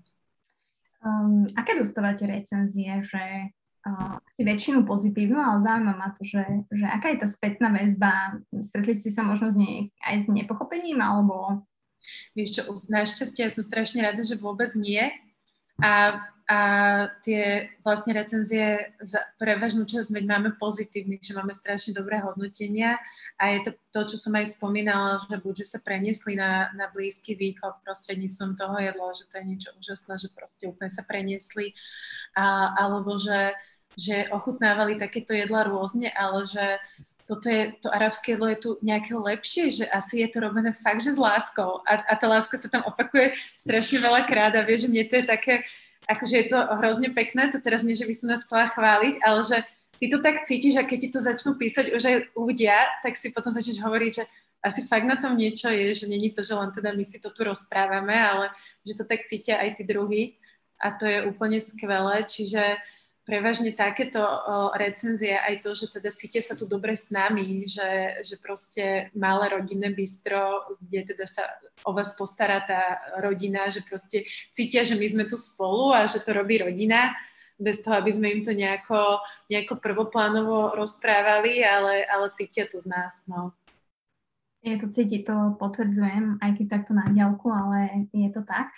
Um, 1.04 1.50
aké 1.58 1.74
dostávate 1.74 2.30
recenzie, 2.30 3.02
že 3.02 3.50
uh, 3.90 4.22
väčšinu 4.38 4.86
pozitívnu, 4.86 5.42
ale 5.42 5.66
zaujíma 5.66 5.94
ma 5.98 6.14
to, 6.14 6.22
že, 6.22 6.46
že 6.70 6.86
aká 6.86 7.12
je 7.12 7.26
tá 7.26 7.28
spätná 7.28 7.74
väzba? 7.74 8.38
Stretli 8.62 8.94
ste 8.94 9.10
sa 9.10 9.26
možno 9.26 9.50
s 9.50 9.58
nej 9.58 9.90
aj 10.06 10.16
s 10.24 10.28
nepochopením, 10.30 11.02
alebo... 11.02 11.66
Vieš 12.36 12.50
čo, 12.60 12.62
našťastie 12.92 13.48
ja 13.48 13.52
som 13.52 13.64
strašne 13.64 14.04
rada, 14.04 14.28
že 14.28 14.36
vôbec 14.36 14.68
nie. 14.76 15.00
A 15.80 16.20
a 16.44 16.60
tie 17.24 17.72
vlastne 17.88 18.12
recenzie 18.12 18.92
za 19.00 19.24
prevažnú 19.40 19.88
časť 19.88 20.12
máme 20.28 20.60
pozitívnych, 20.60 21.24
že 21.24 21.38
máme 21.40 21.56
strašne 21.56 21.96
dobré 21.96 22.20
hodnotenia 22.20 23.00
a 23.40 23.56
je 23.56 23.70
to 23.70 23.72
to, 23.94 24.00
čo 24.14 24.28
som 24.28 24.34
aj 24.36 24.58
spomínala, 24.58 25.22
že 25.22 25.38
buď, 25.40 25.64
že 25.64 25.78
sa 25.78 25.80
preniesli 25.80 26.36
na, 26.36 26.74
na 26.74 26.90
Blízky 26.90 27.38
východ 27.38 27.80
prostredníctvom 27.86 28.58
toho 28.58 28.76
jedla, 28.82 29.10
že 29.16 29.26
to 29.30 29.34
je 29.40 29.44
niečo 29.46 29.70
úžasné, 29.78 30.14
že 30.18 30.30
proste 30.34 30.68
úplne 30.68 30.92
sa 30.92 31.06
preniesli, 31.06 31.78
a, 32.36 32.76
alebo 32.76 33.16
že, 33.16 33.54
že 33.96 34.28
ochutnávali 34.34 34.98
takéto 34.98 35.32
jedla 35.32 35.64
rôzne, 35.70 36.10
ale 36.12 36.44
že 36.50 36.82
toto 37.24 37.48
je, 37.48 37.72
to 37.80 37.88
arabské 37.88 38.36
jedlo 38.36 38.52
je 38.52 38.60
tu 38.60 38.70
nejaké 38.84 39.16
lepšie, 39.16 39.72
že 39.72 39.86
asi 39.88 40.20
je 40.20 40.28
to 40.28 40.44
robené 40.44 40.76
fakt, 40.76 41.00
že 41.00 41.16
s 41.16 41.20
láskou. 41.20 41.80
A, 41.88 42.04
a 42.04 42.14
tá 42.20 42.28
láska 42.28 42.60
sa 42.60 42.68
tam 42.68 42.84
opakuje 42.84 43.32
strašne 43.40 44.04
veľa 44.04 44.28
krát 44.28 44.52
a 44.60 44.66
vie, 44.66 44.76
že 44.76 44.92
mne 44.92 45.08
to 45.08 45.24
je 45.24 45.26
také, 45.26 45.64
akože 46.10 46.36
je 46.36 46.46
to 46.52 46.60
hrozne 46.80 47.10
pekné, 47.12 47.52
to 47.52 47.60
teraz 47.64 47.84
nie, 47.84 47.96
že 47.96 48.08
by 48.08 48.14
som 48.16 48.28
nás 48.32 48.44
chcela 48.44 48.72
chváliť, 48.72 49.16
ale 49.24 49.42
že 49.44 49.58
ty 50.00 50.06
to 50.12 50.20
tak 50.20 50.44
cítiš 50.44 50.76
a 50.80 50.88
keď 50.88 50.98
ti 51.00 51.10
to 51.16 51.20
začnú 51.24 51.56
písať 51.56 51.96
už 51.96 52.04
aj 52.04 52.16
ľudia, 52.36 52.76
tak 53.00 53.16
si 53.16 53.32
potom 53.32 53.56
začneš 53.56 53.80
hovoriť, 53.80 54.12
že 54.12 54.24
asi 54.64 54.84
fakt 54.88 55.04
na 55.04 55.20
tom 55.20 55.36
niečo 55.36 55.68
je, 55.68 55.92
že 55.92 56.06
není 56.08 56.32
to, 56.32 56.40
že 56.40 56.56
len 56.56 56.72
teda 56.72 56.96
my 56.96 57.04
si 57.04 57.20
to 57.20 57.32
tu 57.32 57.44
rozprávame, 57.44 58.16
ale 58.16 58.48
že 58.88 58.96
to 58.96 59.04
tak 59.04 59.28
cítia 59.28 59.60
aj 59.60 59.80
tí 59.80 59.84
druhí 59.84 60.40
a 60.80 60.96
to 60.96 61.04
je 61.08 61.28
úplne 61.28 61.60
skvelé, 61.60 62.24
čiže 62.24 62.80
prevažne 63.24 63.72
takéto 63.72 64.20
recenzie, 64.76 65.40
aj 65.40 65.64
to, 65.64 65.72
že 65.72 65.88
teda 65.96 66.12
cítia 66.12 66.44
sa 66.44 66.60
tu 66.60 66.68
dobre 66.68 66.92
s 66.96 67.08
nami, 67.08 67.64
že, 67.64 68.20
že 68.20 68.36
proste 68.36 69.10
malé 69.16 69.56
rodinné 69.56 69.96
bistro, 69.96 70.76
kde 70.84 71.16
teda 71.16 71.24
sa 71.24 71.48
o 71.88 71.96
vás 71.96 72.20
postará 72.20 72.60
tá 72.68 73.00
rodina, 73.24 73.72
že 73.72 73.80
proste 73.88 74.28
cítia, 74.52 74.84
že 74.84 75.00
my 75.00 75.08
sme 75.08 75.24
tu 75.24 75.40
spolu 75.40 75.96
a 75.96 76.04
že 76.04 76.20
to 76.20 76.36
robí 76.36 76.60
rodina, 76.60 77.16
bez 77.56 77.80
toho, 77.80 77.96
aby 77.96 78.12
sme 78.12 78.28
im 78.34 78.42
to 78.44 78.52
nejako, 78.52 79.24
nejako 79.48 79.80
prvoplánovo 79.80 80.76
rozprávali, 80.76 81.64
ale, 81.64 82.04
ale 82.04 82.34
cítia 82.36 82.68
to 82.68 82.82
z 82.82 82.92
nás. 82.92 83.24
No. 83.30 83.56
Je 84.64 84.76
to 84.80 84.88
cítiť, 84.92 85.22
to 85.28 85.36
potvrdzujem, 85.60 86.40
aj 86.44 86.52
keď 86.60 86.66
takto 86.68 86.92
na 86.96 87.08
diálku, 87.12 87.48
ale 87.52 88.08
je 88.12 88.30
to 88.32 88.44
tak. 88.44 88.72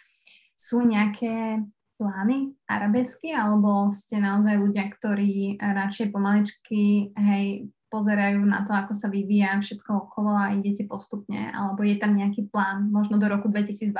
Sú 0.53 0.81
nejaké 0.85 1.61
plány 1.95 2.53
arabesky, 2.67 3.31
alebo 3.31 3.87
ste 3.91 4.19
naozaj 4.19 4.59
ľudia, 4.59 4.87
ktorí 4.91 5.59
radšej 5.59 6.11
pomaličky 6.11 7.11
hej, 7.15 7.71
pozerajú 7.87 8.43
na 8.43 8.67
to, 8.67 8.75
ako 8.75 8.91
sa 8.91 9.07
vyvíja 9.07 9.55
všetko 9.63 10.09
okolo 10.09 10.35
a 10.35 10.51
idete 10.51 10.83
postupne, 10.83 11.47
alebo 11.55 11.85
je 11.87 11.95
tam 11.95 12.17
nejaký 12.17 12.51
plán, 12.51 12.91
možno 12.91 13.15
do 13.15 13.31
roku 13.31 13.47
2022, 13.47 13.95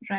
že 0.00 0.18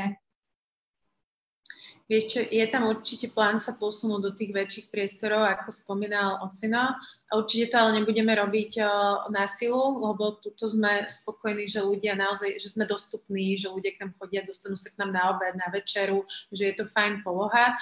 Vieš 2.08 2.24
čo, 2.32 2.40
je 2.40 2.66
tam 2.72 2.88
určite 2.88 3.28
plán 3.36 3.60
sa 3.60 3.76
posunúť 3.76 4.22
do 4.24 4.32
tých 4.32 4.56
väčších 4.56 4.88
priestorov, 4.88 5.44
ako 5.44 5.76
spomínal 5.76 6.40
Ocino. 6.40 6.96
Určite 7.28 7.76
to 7.76 7.84
ale 7.84 8.00
nebudeme 8.00 8.32
robiť 8.32 8.80
na 9.28 9.44
silu, 9.44 10.00
lebo 10.00 10.40
tuto 10.40 10.72
sme 10.72 11.04
spokojní, 11.04 11.68
že 11.68 11.84
ľudia 11.84 12.16
naozaj, 12.16 12.64
že 12.64 12.72
sme 12.72 12.88
dostupní, 12.88 13.60
že 13.60 13.68
ľudia 13.68 14.00
k 14.00 14.08
nám 14.08 14.16
chodia, 14.16 14.48
dostanú 14.48 14.80
sa 14.80 14.88
k 14.88 15.04
nám 15.04 15.12
na 15.12 15.36
obed, 15.36 15.52
na 15.60 15.68
večeru, 15.68 16.24
že 16.48 16.72
je 16.72 16.74
to 16.80 16.88
fajn 16.88 17.28
poloha 17.28 17.76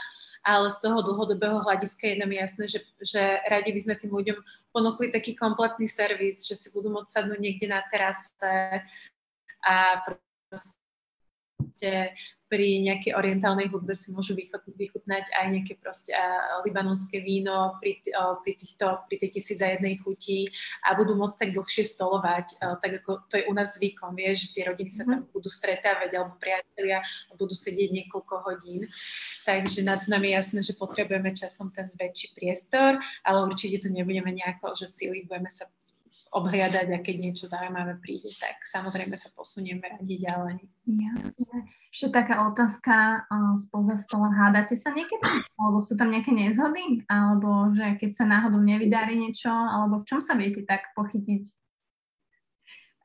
ale 0.45 0.69
z 0.69 0.77
toho 0.77 1.01
dlhodobého 1.01 1.57
hľadiska 1.57 2.05
je 2.05 2.21
nám 2.21 2.29
jasné, 2.29 2.69
že, 2.69 2.79
že 3.01 3.41
radi 3.49 3.73
by 3.73 3.81
sme 3.81 3.95
tým 3.97 4.13
ľuďom 4.13 4.37
ponúkli 4.69 5.09
taký 5.09 5.33
kompletný 5.33 5.89
servis, 5.89 6.45
že 6.45 6.53
si 6.53 6.69
budú 6.69 6.93
môcť 6.93 7.09
sadnúť 7.09 7.41
niekde 7.41 7.65
na 7.65 7.81
terase 7.89 8.85
a 9.65 10.05
pri 12.45 12.85
nejakej 12.85 13.17
orientálnej 13.17 13.67
hudbe 13.73 13.97
si 13.97 14.13
môžu 14.13 14.37
vychutnať 14.37 15.33
aj 15.33 15.45
nejaké 15.49 15.73
proste 15.81 16.13
libanonské 16.61 17.25
víno 17.25 17.75
pri, 17.81 18.05
pri, 18.45 18.53
týchto, 18.53 19.01
pri 19.09 19.15
tej 19.17 19.29
tisíc 19.33 19.57
za 19.57 19.73
jednej 19.73 19.97
chuti 19.97 20.45
a 20.85 20.93
budú 20.93 21.17
môcť 21.17 21.35
tak 21.41 21.49
dlhšie 21.57 21.83
stolovať, 21.83 22.61
tak 22.79 23.01
ako 23.01 23.25
to 23.25 23.41
je 23.41 23.49
u 23.49 23.53
nás 23.57 23.73
zvykom, 23.75 24.13
vie, 24.13 24.29
že 24.37 24.53
tie 24.53 24.63
rodiny 24.69 24.93
sa 24.93 25.09
tam 25.09 25.25
mhm. 25.25 25.33
budú 25.33 25.49
stretávať 25.49 26.09
alebo 26.13 26.37
priatelia 26.37 27.01
a 27.01 27.31
budú 27.33 27.57
sedieť 27.57 27.89
niekoľko 27.91 28.35
hodín. 28.45 28.85
Takže 29.45 29.81
na 29.81 29.97
to 29.97 30.09
nám 30.09 30.21
je 30.25 30.31
jasné, 30.37 30.59
že 30.61 30.77
potrebujeme 30.77 31.33
časom 31.33 31.73
ten 31.73 31.89
väčší 31.97 32.37
priestor, 32.37 33.01
ale 33.25 33.37
určite 33.45 33.85
to 33.85 33.89
nebudeme 33.89 34.29
nejako, 34.29 34.77
že 34.77 34.85
sily 34.85 35.25
budeme 35.25 35.49
sa 35.49 35.65
obhliadať 36.31 36.87
a 36.91 36.99
keď 36.99 37.15
niečo 37.19 37.45
zaujímavé 37.47 37.99
príde, 37.99 38.27
tak 38.39 38.59
samozrejme 38.63 39.15
sa 39.15 39.31
posunieme 39.35 39.83
radi 39.87 40.15
ďalej. 40.19 40.59
Jasne. 40.87 41.57
Ešte 41.95 42.11
taká 42.11 42.43
otázka 42.51 43.23
uh, 43.23 43.55
spoza 43.55 43.95
stola. 43.95 44.27
Hádate 44.27 44.75
sa 44.75 44.91
niekedy? 44.91 45.23
Alebo 45.55 45.79
sú 45.79 45.95
tam 45.95 46.11
nejaké 46.11 46.35
nezhody? 46.35 47.07
Alebo 47.07 47.71
že 47.71 47.95
keď 47.95 48.11
sa 48.19 48.25
náhodou 48.27 48.59
nevydarí 48.59 49.15
niečo? 49.15 49.47
Alebo 49.47 50.03
v 50.03 50.07
čom 50.07 50.19
sa 50.19 50.35
viete 50.35 50.67
tak 50.67 50.91
pochytiť? 50.91 51.64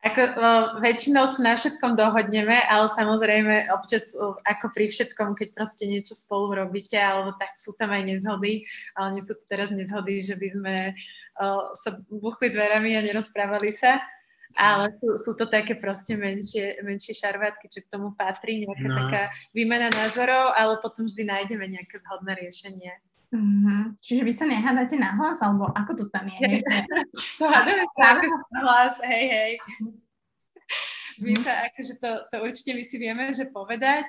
Ako, 0.00 0.20
uh, 0.32 0.80
väčšinou 0.80 1.28
sa 1.28 1.40
na 1.44 1.52
všetkom 1.60 1.92
dohodneme, 1.92 2.56
ale 2.56 2.88
samozrejme 2.88 3.68
občas 3.68 4.16
ako 4.48 4.72
pri 4.72 4.88
všetkom, 4.88 5.36
keď 5.36 5.52
proste 5.52 5.84
niečo 5.84 6.16
spolu 6.16 6.56
robíte, 6.56 6.96
alebo 6.96 7.36
tak 7.36 7.52
sú 7.52 7.76
tam 7.76 7.92
aj 7.92 8.08
nezhody, 8.08 8.64
ale 8.96 9.20
nie 9.20 9.22
sú 9.22 9.36
to 9.36 9.44
teraz 9.44 9.68
nezhody, 9.68 10.24
že 10.24 10.40
by 10.40 10.48
sme 10.56 10.74
uh, 10.96 11.68
sa 11.76 12.00
buchli 12.08 12.48
dverami 12.48 12.96
a 12.96 13.04
nerozprávali 13.04 13.76
sa. 13.76 14.00
Ale 14.58 14.90
sú, 14.98 15.14
sú 15.14 15.32
to 15.38 15.46
také 15.46 15.78
proste 15.78 16.18
menšie, 16.18 16.82
menšie 16.82 17.14
šarvátky, 17.14 17.70
čo 17.70 17.86
k 17.86 17.92
tomu 17.92 18.18
patrí, 18.18 18.66
nejaká 18.66 18.88
no. 18.88 18.96
taká 18.98 19.22
výmena 19.54 19.86
názorov, 19.94 20.50
ale 20.58 20.82
potom 20.82 21.06
vždy 21.06 21.22
nájdeme 21.22 21.70
nejaké 21.70 22.02
zhodné 22.02 22.34
riešenie. 22.34 22.90
Mm-hmm. 23.30 23.94
Čiže 24.02 24.22
vy 24.26 24.32
sa 24.34 24.44
nehádate 24.50 24.98
na 24.98 25.14
hlas, 25.14 25.38
alebo 25.38 25.70
ako 25.70 25.92
to 25.94 26.04
tam 26.10 26.26
je? 26.26 26.58
to 27.38 27.44
hádame 27.46 27.86
sa 27.94 28.18
na 28.18 28.58
hlas, 28.58 28.94
hej, 29.06 29.26
hej. 29.30 29.52
My 31.20 31.36
sa 31.38 31.68
akože 31.70 32.00
to, 32.02 32.10
to 32.32 32.36
určite 32.42 32.74
my 32.74 32.82
si 32.82 32.96
vieme, 32.98 33.30
že 33.30 33.46
povedať, 33.46 34.08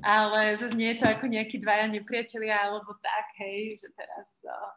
ale 0.00 0.56
zase 0.56 0.76
nie 0.76 0.92
je 0.94 1.04
to 1.04 1.06
ako 1.08 1.26
nejakí 1.28 1.56
dvaja 1.60 1.88
nepriatelia 1.88 2.68
alebo 2.68 2.96
tak, 3.00 3.26
hej, 3.44 3.76
že 3.76 3.88
teraz 3.92 4.28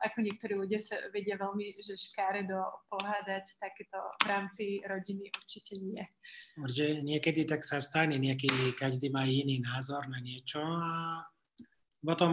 ako 0.04 0.28
niektorí 0.28 0.54
ľudia 0.56 0.80
sa 0.80 1.00
vedia 1.12 1.36
veľmi, 1.40 1.76
že 1.84 1.96
škáredo 1.96 2.60
pohádať, 2.92 3.56
takéto 3.60 4.00
v 4.24 4.26
rámci 4.28 4.66
rodiny 4.84 5.32
určite 5.32 5.74
nie. 5.80 6.04
Že 6.60 7.04
niekedy 7.04 7.48
tak 7.48 7.64
sa 7.64 7.80
stane, 7.80 8.20
niekedy 8.20 8.76
každý 8.76 9.12
má 9.12 9.24
iný 9.24 9.64
názor 9.64 10.08
na 10.08 10.20
niečo 10.20 10.60
a 10.64 11.24
potom 12.00 12.32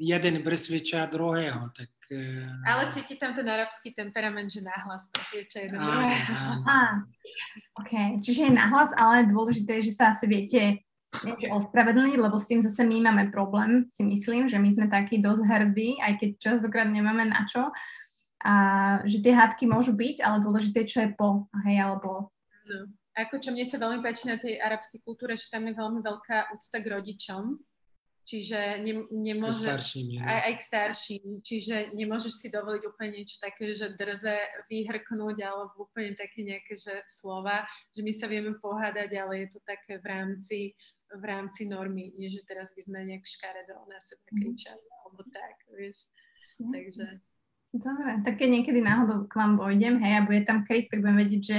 jeden 0.00 0.40
presvedčia 0.40 1.04
druhého, 1.04 1.68
tak... 1.76 1.92
E, 2.08 2.48
ale 2.64 2.88
cíti 2.88 3.20
tam 3.20 3.36
ten 3.36 3.44
arabský 3.44 3.92
temperament, 3.92 4.48
že 4.48 4.64
náhlas 4.64 5.12
presvedčia 5.12 5.68
jeden 5.68 5.76
druhého. 5.76 6.32
OK, 7.84 7.92
čiže 8.24 8.48
je 8.48 8.52
náhlas, 8.56 8.96
ale 8.96 9.28
dôležité 9.28 9.80
je, 9.80 9.92
že 9.92 9.96
sa 10.00 10.16
asi 10.16 10.24
viete 10.24 10.80
niečo 11.22 11.46
ospravedlniť, 11.52 12.18
lebo 12.18 12.34
s 12.40 12.48
tým 12.48 12.64
zase 12.64 12.82
my 12.82 13.06
máme 13.06 13.30
problém, 13.30 13.86
si 13.92 14.02
myslím, 14.02 14.50
že 14.50 14.58
my 14.58 14.70
sme 14.72 14.86
takí 14.90 15.22
dosť 15.22 15.46
hrdí, 15.46 16.02
aj 16.02 16.12
keď 16.18 16.30
častokrát 16.40 16.88
nemáme 16.90 17.28
na 17.28 17.46
čo. 17.46 17.70
A 18.44 18.54
že 19.08 19.24
tie 19.24 19.32
hádky 19.32 19.64
môžu 19.64 19.96
byť, 19.96 20.20
ale 20.20 20.44
dôležité 20.44 20.84
čo 20.84 21.04
je 21.06 21.10
po, 21.16 21.48
hej, 21.64 21.80
alebo... 21.80 22.28
No. 22.68 22.90
Ako 23.14 23.38
čo 23.38 23.54
mne 23.54 23.62
sa 23.62 23.78
veľmi 23.78 24.02
páči 24.02 24.26
na 24.26 24.42
tej 24.42 24.58
arabskej 24.58 24.98
kultúre, 25.06 25.38
že 25.38 25.46
tam 25.46 25.70
je 25.70 25.78
veľmi 25.78 26.02
veľká 26.02 26.50
úcta 26.50 26.82
k 26.82 26.90
rodičom, 26.98 27.62
Čiže 28.24 28.80
ne, 28.80 29.04
nemôže... 29.12 29.68
Starším, 29.68 30.16
aj, 30.24 30.40
aj 30.48 30.54
k 30.56 30.62
starším. 30.64 31.26
Čiže 31.44 31.76
nemôžeš 31.92 32.32
si 32.40 32.46
dovoliť 32.48 32.82
úplne 32.88 33.20
niečo 33.20 33.36
také, 33.36 33.68
že 33.76 33.92
drze 33.92 34.40
vyhrknúť 34.72 35.44
alebo 35.44 35.84
úplne 35.84 36.16
také 36.16 36.40
nejaké 36.40 36.80
že 36.80 37.04
slova, 37.04 37.68
že 37.92 38.00
my 38.00 38.12
sa 38.16 38.24
vieme 38.24 38.56
pohádať, 38.56 39.12
ale 39.20 39.44
je 39.44 39.48
to 39.52 39.60
také 39.68 40.00
v 40.00 40.06
rámci 40.08 40.58
v 41.14 41.24
rámci 41.24 41.66
normy, 41.70 42.10
nie 42.18 42.26
že 42.26 42.42
teraz 42.42 42.74
by 42.74 42.82
sme 42.82 43.06
nejak 43.06 43.22
škaredo 43.22 43.86
na 43.86 43.98
seba 44.02 44.26
mhm. 44.34 44.36
kričali, 44.40 44.86
alebo 45.02 45.22
tak, 45.30 45.54
vieš. 45.70 46.10
Takže... 46.58 47.06
Dobre, 47.74 48.10
tak 48.22 48.34
keď 48.38 48.48
niekedy 48.50 48.80
náhodou 48.82 49.26
k 49.26 49.34
vám 49.34 49.58
vojdem, 49.58 49.98
hej, 49.98 50.22
a 50.22 50.26
bude 50.26 50.46
tam 50.46 50.62
krik, 50.62 50.86
tak 50.90 51.02
budem 51.02 51.26
vedieť, 51.26 51.42
že 51.42 51.58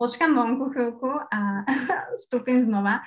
počkám 0.00 0.32
vonku 0.32 0.72
chvíľku 0.72 1.12
a 1.28 1.68
vstúpim 2.16 2.64
znova. 2.64 3.04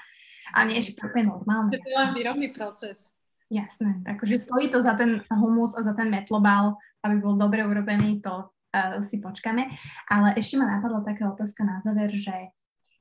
A 0.53 0.63
nie, 0.69 0.79
že 0.79 0.93
to 0.93 1.09
je 1.09 1.25
normálne. 1.25 1.73
To 1.73 1.81
je 1.81 1.97
len 1.97 2.13
výrobný 2.13 2.53
proces. 2.53 3.09
Jasné, 3.53 4.01
takže 4.01 4.41
stojí 4.41 4.69
to 4.69 4.81
za 4.81 4.97
ten 4.97 5.21
humus 5.29 5.77
a 5.77 5.85
za 5.85 5.93
ten 5.93 6.09
metlobal, 6.09 6.73
aby 7.05 7.21
bol 7.21 7.37
dobre 7.37 7.61
urobený, 7.61 8.17
to 8.23 8.49
uh, 8.49 8.97
si 8.97 9.21
počkáme. 9.21 9.69
Ale 10.09 10.33
ešte 10.33 10.57
ma 10.57 10.65
napadla 10.65 11.05
taká 11.05 11.29
otázka 11.29 11.61
na 11.61 11.77
záver, 11.83 12.09
že 12.17 12.33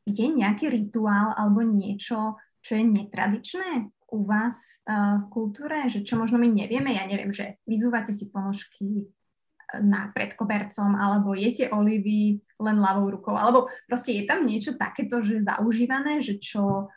je 0.05 0.27
nejaký 0.29 0.69
rituál 0.69 1.33
alebo 1.39 1.65
niečo, 1.65 2.37
čo 2.61 2.77
je 2.77 2.85
netradičné 2.85 3.89
u 4.13 4.29
vás 4.29 4.61
v 4.61 4.77
uh, 4.93 5.19
kultúre, 5.33 5.89
že 5.89 6.05
čo 6.05 6.21
možno 6.21 6.37
my 6.37 6.53
nevieme, 6.53 6.93
ja 6.93 7.09
neviem, 7.09 7.33
že 7.33 7.57
vyzúvate 7.65 8.13
si 8.13 8.29
ponožky 8.29 9.09
eh, 9.09 9.81
na 9.81 10.13
pred 10.13 10.37
kobercom, 10.37 10.93
alebo 10.93 11.33
jete 11.33 11.73
olivy 11.73 12.45
len 12.61 12.77
ľavou 12.77 13.09
rukou, 13.09 13.33
alebo 13.33 13.73
proste 13.89 14.13
je 14.21 14.29
tam 14.29 14.45
niečo 14.45 14.77
takéto, 14.77 15.25
že 15.25 15.41
zaužívané, 15.41 16.21
že 16.21 16.37
čo, 16.37 16.93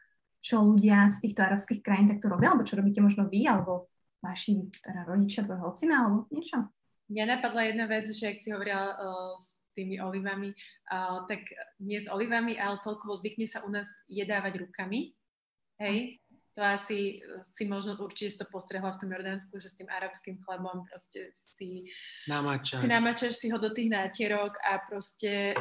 čo 0.45 0.61
ľudia 0.61 1.09
z 1.09 1.25
týchto 1.25 1.41
arabských 1.41 1.81
krajín 1.81 2.13
takto 2.13 2.29
robia, 2.29 2.53
alebo 2.53 2.61
čo 2.61 2.77
robíte 2.77 3.01
možno 3.01 3.25
vy, 3.25 3.49
alebo 3.49 3.89
vaši 4.21 4.69
teda 4.77 5.09
rodičia 5.09 5.41
tvojho 5.41 5.73
ocina, 5.73 6.05
alebo 6.05 6.29
niečo? 6.29 6.69
Mňa 7.09 7.25
napadla 7.37 7.61
jedna 7.65 7.85
vec, 7.89 8.05
že 8.13 8.29
ak 8.29 8.37
si 8.37 8.53
hovorila 8.53 8.93
uh, 8.93 9.33
s 9.37 9.65
tými 9.73 9.97
olivami, 9.97 10.53
uh, 10.93 11.25
tak 11.25 11.41
nie 11.81 11.97
s 11.97 12.05
olivami, 12.05 12.61
ale 12.61 12.77
celkovo 12.77 13.17
zvykne 13.17 13.49
sa 13.49 13.65
u 13.65 13.69
nás 13.73 13.89
jedávať 14.05 14.61
rukami, 14.61 15.17
Hej, 15.75 16.23
to 16.55 16.63
asi 16.63 17.19
si 17.43 17.67
možno 17.67 17.99
určite 17.99 18.39
to 18.39 18.45
postrehla 18.47 18.95
v 18.95 18.99
tom 19.03 19.11
Jordánsku, 19.11 19.59
že 19.59 19.67
s 19.67 19.75
tým 19.75 19.91
arabským 19.91 20.39
chlebom 20.39 20.87
proste 20.87 21.35
si 21.35 21.91
namačaš, 22.31 22.79
si, 22.79 22.87
namačaš 22.87 23.33
si 23.35 23.47
ho 23.51 23.59
do 23.59 23.75
tých 23.75 23.91
nátierok 23.91 24.55
a 24.63 24.79
proste 24.87 25.51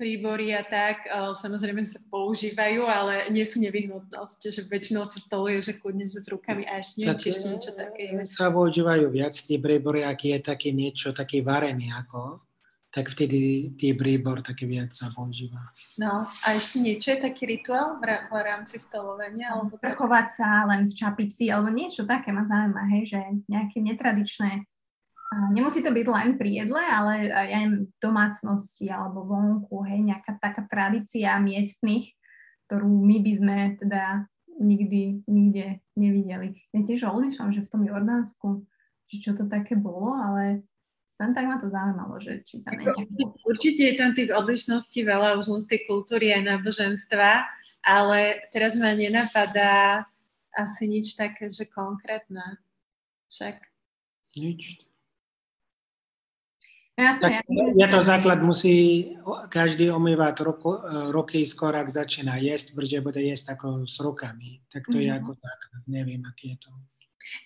príbory 0.00 0.56
a 0.56 0.64
tak 0.64 1.04
samozrejme 1.36 1.84
sa 1.84 2.00
používajú, 2.08 2.88
ale 2.88 3.28
nie 3.28 3.44
sú 3.44 3.60
nevyhnutnosť, 3.60 4.48
že 4.48 4.64
väčšinou 4.64 5.04
sa 5.04 5.20
stoluje, 5.20 5.60
že 5.60 5.76
kľudne 5.76 6.08
že 6.08 6.24
s 6.24 6.32
rukami 6.32 6.64
a 6.64 6.80
ešte 6.80 7.04
tak, 7.04 7.20
ešte 7.20 7.46
niečo 7.52 7.72
také. 7.76 8.16
Sa 8.24 8.48
používajú 8.48 9.12
viac 9.12 9.36
tie 9.36 9.60
príbory, 9.60 10.08
aký 10.08 10.32
je 10.32 10.40
také 10.40 10.72
niečo, 10.72 11.12
taký 11.12 11.44
varený 11.44 11.92
ako 11.92 12.40
tak 12.90 13.06
vtedy 13.06 13.70
tie 13.78 13.94
príbor 13.94 14.42
také 14.42 14.66
viac 14.66 14.90
sa 14.90 15.06
používa. 15.14 15.62
No 15.94 16.26
a 16.26 16.46
ešte 16.58 16.82
niečo 16.82 17.14
je 17.14 17.22
taký 17.22 17.46
rituál 17.46 18.02
v, 18.02 18.10
v 18.10 18.34
rámci 18.34 18.82
stolovania? 18.82 19.54
Alebo 19.54 19.78
Prchovať 19.78 20.26
tak... 20.26 20.34
sa 20.34 20.48
len 20.66 20.90
v 20.90 20.94
čapici 20.98 21.54
alebo 21.54 21.70
niečo 21.70 22.02
také 22.02 22.34
ma 22.34 22.42
zaujíma, 22.42 22.82
hej, 22.98 23.14
že 23.14 23.20
nejaké 23.46 23.78
netradičné 23.78 24.66
Nemusí 25.30 25.78
to 25.78 25.94
byť 25.94 26.06
len 26.10 26.28
pri 26.34 26.66
jedle, 26.66 26.82
ale 26.82 27.30
aj 27.30 27.64
v 27.70 27.86
domácnosti 28.02 28.90
alebo 28.90 29.22
vonku, 29.22 29.86
hej, 29.86 30.02
nejaká 30.02 30.34
taká 30.42 30.66
tradícia 30.66 31.38
miestnych, 31.38 32.18
ktorú 32.66 32.90
my 32.90 33.16
by 33.22 33.32
sme 33.38 33.56
teda 33.78 34.26
nikdy, 34.58 35.22
nikde 35.30 35.78
nevideli. 35.94 36.58
Ja 36.74 36.82
tiež 36.82 37.06
rozmýšľam, 37.06 37.54
že 37.54 37.62
v 37.62 37.70
tom 37.70 37.82
Jordánsku, 37.86 38.66
že 39.06 39.16
čo 39.22 39.30
to 39.38 39.46
také 39.46 39.78
bolo, 39.78 40.18
ale 40.18 40.66
len 41.22 41.30
tak 41.30 41.46
ma 41.46 41.62
to 41.62 41.70
zaujímalo, 41.70 42.18
že 42.18 42.42
či 42.42 42.66
tam 42.66 42.74
je 42.74 42.90
nejaké... 42.90 43.22
Určite 43.46 43.82
je 43.86 43.94
tam 43.94 44.10
tých 44.16 44.34
odlišností 44.34 45.06
veľa 45.06 45.38
už 45.38 45.46
len 45.46 45.62
z 45.62 45.70
tej 45.70 45.80
kultúry 45.86 46.34
aj 46.34 46.42
náboženstva, 46.42 47.46
ale 47.86 48.50
teraz 48.50 48.74
ma 48.74 48.98
nenapadá 48.98 50.10
asi 50.58 50.90
nič 50.90 51.14
také, 51.14 51.54
že 51.54 51.70
konkrétne. 51.70 52.58
Však. 53.30 53.62
Nič. 54.34 54.89
No 57.00 57.08
jasne. 57.08 57.40
Tak 57.40 57.48
je 57.80 57.88
to 57.88 58.00
základ, 58.04 58.44
musí 58.44 58.76
každý 59.48 59.88
omývať 59.88 60.44
roku, 60.44 60.76
roky 61.08 61.48
skôr, 61.48 61.72
ak 61.72 61.88
začína 61.88 62.36
jesť, 62.36 62.76
pretože 62.76 63.00
bude 63.00 63.20
jesť 63.24 63.56
ako 63.56 63.88
s 63.88 63.96
rukami. 64.04 64.60
Tak 64.68 64.84
to 64.84 65.00
mm-hmm. 65.00 65.08
je 65.08 65.10
mhm. 65.16 65.18
ako 65.24 65.32
základ, 65.40 65.82
neviem, 65.88 66.20
aký 66.28 66.52
je 66.52 66.58
to. 66.60 66.70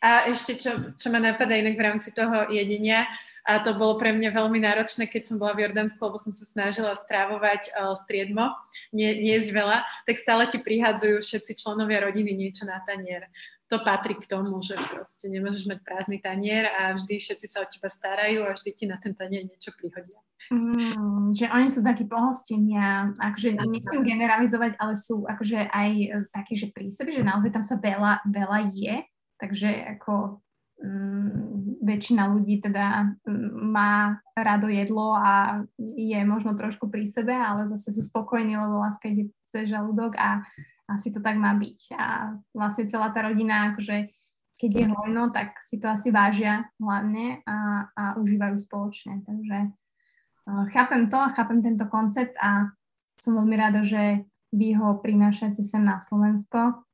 A 0.03 0.27
ešte, 0.27 0.59
čo, 0.59 0.71
čo 0.99 1.07
ma 1.15 1.23
napadá 1.23 1.55
inak 1.55 1.79
v 1.79 1.87
rámci 1.87 2.11
toho 2.11 2.51
jedenia, 2.51 3.07
a 3.45 3.61
to 3.61 3.77
bolo 3.77 4.01
pre 4.01 4.09
mňa 4.17 4.33
veľmi 4.33 4.57
náročné, 4.57 5.05
keď 5.05 5.29
som 5.29 5.37
bola 5.37 5.53
v 5.53 5.69
Jordánsku, 5.69 6.01
lebo 6.01 6.17
som 6.17 6.33
sa 6.33 6.49
snažila 6.49 6.97
strávovať 6.97 7.77
uh, 7.77 7.93
striedmo, 7.93 8.49
nie, 8.89 9.13
jesť 9.21 9.53
veľa, 9.53 9.79
tak 10.09 10.17
stále 10.17 10.49
ti 10.49 10.57
prihádzajú 10.65 11.21
všetci 11.21 11.53
členovia 11.61 12.09
rodiny 12.09 12.33
niečo 12.33 12.65
na 12.65 12.81
tanier. 12.81 13.29
To 13.75 13.83
patrí 13.83 14.15
k 14.15 14.31
tomu, 14.31 14.63
že 14.63 14.79
proste 14.79 15.27
nemôžeš 15.27 15.67
mať 15.67 15.79
prázdny 15.83 16.23
tanier 16.23 16.71
a 16.71 16.95
vždy 16.95 17.19
všetci 17.19 17.47
sa 17.51 17.59
o 17.59 17.67
teba 17.67 17.91
starajú 17.91 18.47
a 18.47 18.55
vždy 18.55 18.71
ti 18.71 18.85
na 18.87 18.95
ten 19.03 19.11
tanier 19.19 19.43
niečo 19.43 19.75
prihodia. 19.75 20.23
Mm, 20.55 21.35
že 21.35 21.51
oni 21.51 21.67
sú 21.67 21.83
takí 21.83 22.07
pohostenia, 22.07 23.11
akože 23.19 23.59
nechcem 23.67 24.07
generalizovať, 24.07 24.79
ale 24.79 24.95
sú 24.95 25.27
akože 25.27 25.67
aj 25.75 25.91
e, 25.91 26.09
takí, 26.31 26.55
že 26.55 26.71
pri 26.71 26.87
sebe, 26.87 27.11
že 27.11 27.27
naozaj 27.27 27.51
tam 27.51 27.67
sa 27.67 27.75
veľa, 27.83 28.23
veľa 28.31 28.59
je, 28.71 29.03
takže 29.43 29.99
ako 29.99 30.45
um, 30.85 31.79
väčšina 31.83 32.31
ľudí 32.31 32.63
teda 32.63 33.17
má 33.59 34.23
rado 34.39 34.71
jedlo 34.71 35.19
a 35.19 35.65
je 35.99 36.21
možno 36.23 36.55
trošku 36.55 36.87
pri 36.93 37.11
sebe, 37.11 37.35
ale 37.35 37.67
zase 37.67 37.91
sú 37.91 38.07
spokojní, 38.07 38.55
lebo 38.55 38.85
láska 38.85 39.11
ide 39.11 39.35
cez 39.51 39.67
žalúdok 39.67 40.15
a 40.15 40.47
asi 40.89 41.09
to 41.13 41.21
tak 41.21 41.37
má 41.41 41.57
byť. 41.57 41.79
A 41.97 42.37
vlastne 42.53 42.89
celá 42.89 43.11
tá 43.11 43.25
rodina, 43.25 43.73
akože 43.73 44.13
keď 44.55 44.71
je 44.71 44.87
hojno, 44.87 45.23
tak 45.35 45.59
si 45.61 45.83
to 45.83 45.91
asi 45.91 46.15
vážia 46.15 46.71
hlavne 46.79 47.43
a, 47.43 47.91
a 47.91 48.03
užívajú 48.23 48.57
spoločne. 48.61 49.27
Takže 49.27 49.59
uh, 49.71 50.65
chápem 50.71 51.11
to, 51.11 51.19
chápem 51.35 51.59
tento 51.59 51.85
koncept 51.91 52.39
a 52.39 52.71
som 53.19 53.35
veľmi 53.39 53.57
rada, 53.59 53.83
že 53.83 54.23
vy 54.55 54.79
ho 54.79 55.03
prinášate 55.03 55.63
sem 55.67 55.83
na 55.83 55.99
Slovensko 55.99 56.87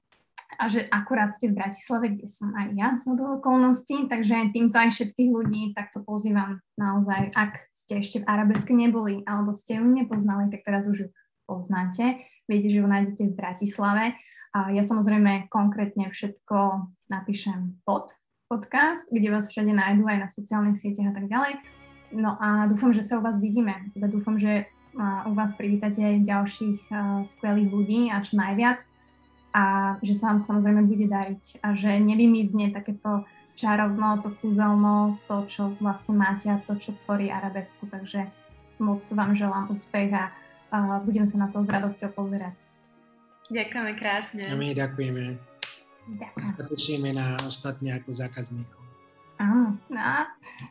a 0.56 0.64
že 0.66 0.88
akurát 0.90 1.30
ste 1.36 1.52
v 1.52 1.60
Bratislave, 1.60 2.16
kde 2.16 2.26
som 2.26 2.50
aj 2.56 2.66
ja 2.74 2.88
z 2.98 3.06
okolností, 3.12 4.10
takže 4.10 4.50
týmto 4.50 4.76
aj 4.80 4.90
všetkých 4.96 5.30
ľudí 5.30 5.62
takto 5.76 6.02
pozývam 6.02 6.58
naozaj, 6.74 7.32
ak 7.36 7.70
ste 7.76 8.02
ešte 8.02 8.24
v 8.24 8.28
Arabeske 8.28 8.74
neboli 8.74 9.22
alebo 9.28 9.54
ste 9.54 9.78
ju 9.78 9.86
nepoznali, 9.86 10.50
tak 10.50 10.64
teraz 10.66 10.88
už 10.90 10.96
ju 10.96 11.08
poznáte. 11.46 12.22
Viete, 12.50 12.66
že 12.66 12.82
ju 12.82 12.86
nájdete 12.90 13.30
v 13.30 13.38
Bratislave. 13.38 14.18
A 14.50 14.74
ja 14.74 14.82
samozrejme 14.82 15.46
konkrétne 15.46 16.10
všetko 16.10 16.90
napíšem 17.06 17.78
pod 17.86 18.18
podcast, 18.50 19.06
kde 19.06 19.30
vás 19.30 19.46
všade 19.46 19.70
nájdú 19.70 20.10
aj 20.10 20.18
na 20.18 20.26
sociálnych 20.26 20.74
sieťach 20.74 21.14
a 21.14 21.22
tak 21.22 21.30
ďalej. 21.30 21.52
No 22.10 22.34
a 22.42 22.66
dúfam, 22.66 22.90
že 22.90 23.06
sa 23.06 23.16
u 23.16 23.22
vás 23.22 23.38
vidíme. 23.38 23.86
Teda 23.94 24.10
dúfam, 24.10 24.34
že 24.34 24.66
u 24.98 25.32
vás 25.38 25.54
privítate 25.54 26.02
aj 26.02 26.26
ďalších 26.26 26.90
skvelých 27.38 27.70
ľudí 27.70 28.10
a 28.10 28.18
čo 28.18 28.34
najviac 28.34 28.82
a 29.54 29.94
že 30.02 30.18
sa 30.18 30.34
vám 30.34 30.42
samozrejme 30.42 30.90
bude 30.90 31.06
dariť 31.06 31.62
a 31.62 31.70
že 31.78 32.02
nevymizne 32.02 32.74
takéto 32.74 33.22
čarovno, 33.54 34.18
to 34.26 34.34
kúzelno, 34.42 35.22
to, 35.30 35.46
čo 35.46 35.62
vlastne 35.78 36.18
máte 36.18 36.50
a 36.50 36.58
to, 36.58 36.74
čo 36.74 36.98
tvorí 37.06 37.30
arabesku. 37.30 37.86
Takže 37.86 38.26
moc 38.82 39.06
vám 39.14 39.38
želám 39.38 39.70
úspech 39.70 40.10
a, 40.10 40.34
a 40.70 41.02
budem 41.02 41.26
sa 41.26 41.36
na 41.42 41.48
to 41.50 41.60
s 41.60 41.68
radosťou 41.68 42.14
pozerať. 42.14 42.54
Ďakujeme 43.50 43.92
krásne. 43.98 44.46
A 44.46 44.54
my 44.54 44.70
ďakujeme. 44.70 45.34
Ďakujem. 46.16 47.02
na 47.14 47.34
ostatní 47.46 47.90
ako 47.90 48.10
zákazníkov. 48.14 48.78
Áno, 49.40 49.80
no, 49.88 50.00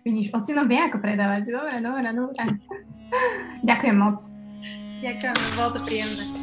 vidíš, 0.05 0.29
ocino 0.29 0.63
vie 0.69 0.77
ako 0.77 1.01
predávať. 1.01 1.49
Dobre, 1.49 1.81
dobre, 1.81 2.09
dobre. 2.13 2.43
Ďakujem 3.69 3.97
moc. 3.97 4.21
Ďakujem, 5.01 5.35
bolo 5.57 5.69
to 5.75 5.79
príjemné. 5.83 6.38